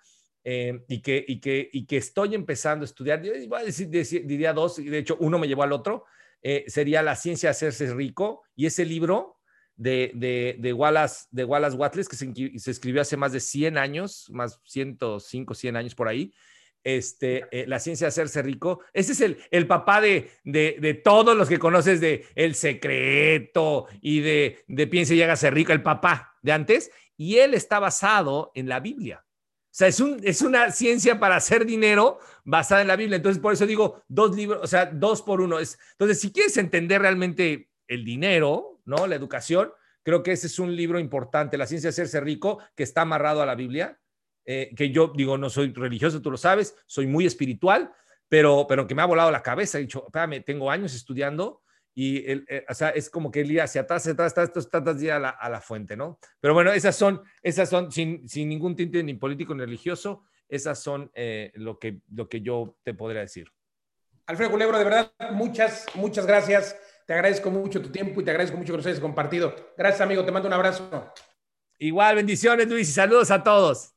eh, 0.45 0.85
y, 0.89 1.01
que, 1.01 1.97
estoy 1.97 2.37
empezando 2.37 2.85
a 2.85 2.87
estudiar, 2.87 3.21
decir, 3.21 3.89
diría 4.25 4.53
dos, 4.53 4.79
y 4.79 4.85
de 4.85 4.99
hecho 4.99 5.17
uno 5.19 5.41
me 5.41 5.49
llevó 5.49 5.65
al 5.65 5.73
otro, 5.73 6.05
eh, 6.43 6.65
sería 6.69 7.03
La 7.03 7.17
ciencia 7.17 7.49
de 7.49 7.53
hacerse 7.53 7.93
rico, 7.93 8.45
y 8.55 8.67
ese 8.67 8.85
libro 8.85 9.41
de, 9.75 10.57
de, 10.61 10.73
Wallace, 10.73 11.27
de 11.33 11.45
Wallace 11.45 11.77
Wattles, 11.77 12.09
que 12.09 12.17
se, 12.17 12.71
escribió 12.71 13.03
hace 13.03 13.17
más 13.17 13.33
de 13.33 13.41
100 13.41 13.79
años, 13.79 14.27
más 14.31 14.61
105, 14.65 15.55
100 15.55 15.77
años 15.77 15.95
por 15.97 16.07
ahí. 16.07 16.33
Este, 16.87 17.47
eh, 17.51 17.67
la 17.67 17.81
ciencia 17.81 18.05
de 18.05 18.11
hacerse 18.11 18.43
rico. 18.43 18.79
Ese 18.93 19.11
es 19.11 19.21
el, 19.21 19.39
el 19.51 19.67
papá 19.67 20.01
de, 20.01 20.31
de, 20.45 20.95
todos 21.03 21.37
los 21.37 21.49
que 21.49 21.59
conoces 21.59 22.01
de 22.01 22.27
El 22.37 22.55
Secreto 22.55 23.89
y 24.01 24.21
de, 24.21 24.65
de 24.69 24.87
Piense 24.87 25.17
y 25.17 25.21
hágase 25.21 25.51
rico, 25.51 25.73
el 25.73 25.83
papá 25.83 26.37
de 26.43 26.53
antes. 26.53 26.93
Y 27.17 27.39
él 27.39 27.55
está 27.55 27.81
basado 27.81 28.53
en 28.55 28.69
la 28.69 28.79
Biblia. 28.79 29.25
O 29.27 29.69
sea, 29.73 29.89
es, 29.89 29.99
un, 29.99 30.21
es 30.23 30.43
una 30.43 30.71
ciencia 30.71 31.19
para 31.19 31.35
hacer 31.35 31.67
dinero 31.67 32.21
basada 32.45 32.83
en 32.83 32.87
la 32.87 32.95
Biblia. 32.95 33.17
Entonces, 33.17 33.43
por 33.43 33.53
eso 33.53 33.67
digo 33.67 34.05
dos 34.07 34.37
libros, 34.37 34.61
o 34.63 34.69
sea, 34.69 34.87
dos 34.87 35.23
por 35.23 35.41
uno. 35.41 35.59
Es, 35.59 35.81
entonces, 35.91 36.21
si 36.21 36.31
quieres 36.31 36.57
entender 36.57 37.01
realmente 37.01 37.69
el 37.89 38.05
dinero, 38.05 38.81
¿no? 38.85 39.09
La 39.09 39.17
educación, 39.17 39.73
creo 40.05 40.23
que 40.23 40.31
ese 40.31 40.47
es 40.47 40.61
un 40.61 40.77
libro 40.77 41.01
importante, 41.01 41.59
La 41.59 41.67
ciencia 41.67 41.89
de 41.89 41.95
hacerse 41.95 42.21
rico, 42.21 42.61
que 42.77 42.85
está 42.85 43.01
amarrado 43.01 43.43
a 43.43 43.47
la 43.47 43.57
Biblia, 43.57 43.99
eh, 44.47 44.73
que 44.75 44.91
yo 44.91 45.13
digo, 45.15 45.37
no 45.37 45.51
soy 45.51 45.73
religioso, 45.73 46.23
tú 46.23 46.31
lo 46.31 46.37
sabes, 46.37 46.77
soy 46.87 47.07
muy 47.07 47.27
espiritual, 47.27 47.93
pero, 48.29 48.67
pero 48.69 48.87
que 48.87 48.95
me 48.95 49.03
ha 49.03 49.07
volado 49.07 49.31
la 49.31 49.43
cabeza, 49.43 49.79
he 49.79 49.83
dicho, 49.83 50.05
espérame, 50.07 50.43
tengo 50.45 50.71
años 50.71 50.95
estudiando 50.95 51.63
y 51.95 52.31
el, 52.31 52.45
eh, 52.49 52.65
o 52.69 52.75
sea, 52.75 52.91
es 52.91 53.11
como 53.11 53.31
que 53.31 53.41
el 53.41 53.51
ir 53.51 53.61
hacia 53.61 53.83
atrás, 53.83 54.03
hacia 54.03 54.13
atrás, 54.13 54.49
estos 54.49 54.71
tantos 54.71 54.99
días 54.99 55.17
a 55.17 55.21
la, 55.21 55.31
a 55.31 55.51
la 55.51 55.61
fuente, 55.61 55.97
¿no? 55.97 56.19
Pero 56.41 56.55
bueno, 56.55 56.73
esas 56.73 56.97
son, 56.97 57.23
esas 57.43 57.69
son 57.69 57.93
sin, 57.93 58.29
sin 58.29 58.49
ningún 58.49 58.77
tinte 58.77 59.03
ni 59.03 59.15
político 59.15 59.55
ni 59.55 59.61
religioso, 59.61 60.25
esas 60.49 60.83
son 60.83 61.11
eh, 61.15 61.53
lo, 61.55 61.79
que, 61.79 62.01
lo 62.15 62.29
que 62.29 62.41
yo 62.41 62.77
te 62.83 62.95
podría 62.95 63.21
decir. 63.21 63.51
Alfredo 64.27 64.51
Culebro, 64.51 64.79
de 64.79 64.85
verdad, 64.85 65.13
muchas, 65.33 65.87
muchas 65.95 66.27
gracias 66.27 66.77
te 67.07 67.15
agradezco 67.15 67.51
mucho 67.51 67.81
tu 67.81 67.91
tiempo 67.91 68.21
y 68.21 68.25
te 68.25 68.33
agradezco 68.33 68.57
mucho 68.57 68.73
que 68.73 68.79
nos 68.79 68.87
hayas 68.87 69.01
compartido. 69.01 69.55
Gracias, 69.79 70.01
amigo. 70.01 70.25
Te 70.25 70.33
mando 70.33 70.49
un 70.49 70.55
abrazo. 70.55 71.13
Igual, 71.79 72.17
bendiciones, 72.17 72.69
Luis, 72.69 72.89
y 72.89 72.93
saludos 72.93 73.31
a 73.31 73.45
todos. 73.45 73.96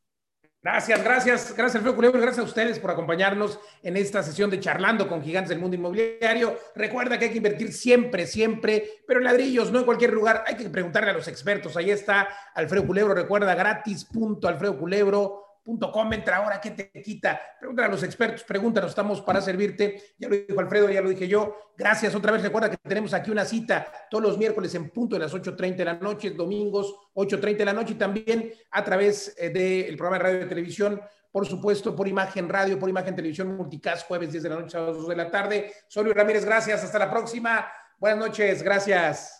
Gracias. 0.61 1.01
Gracias, 1.03 1.55
gracias, 1.55 1.75
Alfredo 1.77 1.95
Culebro, 1.95 2.19
gracias 2.19 2.45
a 2.45 2.47
ustedes 2.47 2.79
por 2.79 2.91
acompañarnos 2.91 3.59
en 3.81 3.95
esta 3.95 4.21
sesión 4.23 4.49
de 4.49 4.59
Charlando 4.59 5.07
con 5.07 5.23
Gigantes 5.23 5.49
del 5.49 5.59
Mundo 5.59 5.77
Inmobiliario. 5.77 6.57
Recuerda 6.75 7.17
que 7.17 7.25
hay 7.25 7.31
que 7.31 7.37
invertir 7.37 7.71
siempre, 7.71 8.27
siempre, 8.27 9.03
pero 9.07 9.21
en 9.21 9.25
ladrillos, 9.25 9.71
no 9.71 9.79
en 9.79 9.85
cualquier 9.85 10.11
lugar. 10.11 10.43
Hay 10.45 10.55
que 10.55 10.69
preguntarle 10.69 11.11
a 11.11 11.13
los 11.13 11.29
expertos. 11.29 11.77
Ahí 11.77 11.91
está 11.91 12.27
Alfredo 12.53 12.85
Culebro, 12.85 13.13
recuerda 13.13 13.55
gratis.alfredoculebro.com 13.55 15.48
Com, 15.77 16.13
entra 16.13 16.37
ahora, 16.37 16.59
¿qué 16.59 16.71
te 16.71 16.91
quita? 17.01 17.39
Pregúntale 17.59 17.87
a 17.87 17.91
los 17.91 18.01
expertos, 18.01 18.43
pregúntanos, 18.43 18.89
estamos 18.89 19.21
para 19.21 19.39
servirte. 19.39 20.15
Ya 20.17 20.27
lo 20.27 20.35
dijo 20.35 20.59
Alfredo, 20.59 20.89
ya 20.89 21.01
lo 21.01 21.09
dije 21.09 21.27
yo. 21.27 21.73
Gracias 21.77 22.15
otra 22.15 22.31
vez. 22.31 22.41
Recuerda 22.41 22.71
que 22.71 22.77
tenemos 22.77 23.13
aquí 23.13 23.29
una 23.29 23.45
cita 23.45 23.87
todos 24.09 24.23
los 24.23 24.37
miércoles 24.37 24.73
en 24.75 24.89
punto 24.89 25.15
de 25.15 25.19
las 25.19 25.33
8.30 25.33 25.75
de 25.75 25.85
la 25.85 25.93
noche, 25.93 26.31
domingos 26.31 26.95
8.30 27.13 27.57
de 27.57 27.65
la 27.65 27.73
noche 27.73 27.93
y 27.93 27.97
también 27.97 28.51
a 28.71 28.83
través 28.83 29.35
eh, 29.37 29.49
del 29.49 29.95
programa 29.95 30.17
de 30.17 30.23
radio 30.23 30.45
y 30.45 30.49
televisión, 30.49 30.99
por 31.31 31.45
supuesto, 31.45 31.95
por 31.95 32.07
imagen 32.07 32.49
radio, 32.49 32.79
por 32.79 32.89
imagen 32.89 33.15
televisión, 33.15 33.55
multicast, 33.55 34.07
jueves 34.07 34.31
10 34.31 34.43
de 34.43 34.49
la 34.49 34.55
noche, 34.55 34.71
sábados 34.71 34.97
2 34.97 35.07
de 35.09 35.15
la 35.15 35.29
tarde. 35.29 35.73
Soy 35.87 36.05
Luis 36.05 36.15
Ramírez, 36.15 36.45
gracias. 36.45 36.83
Hasta 36.83 36.97
la 36.97 37.11
próxima. 37.11 37.71
Buenas 37.99 38.19
noches, 38.19 38.63
gracias. 38.63 39.38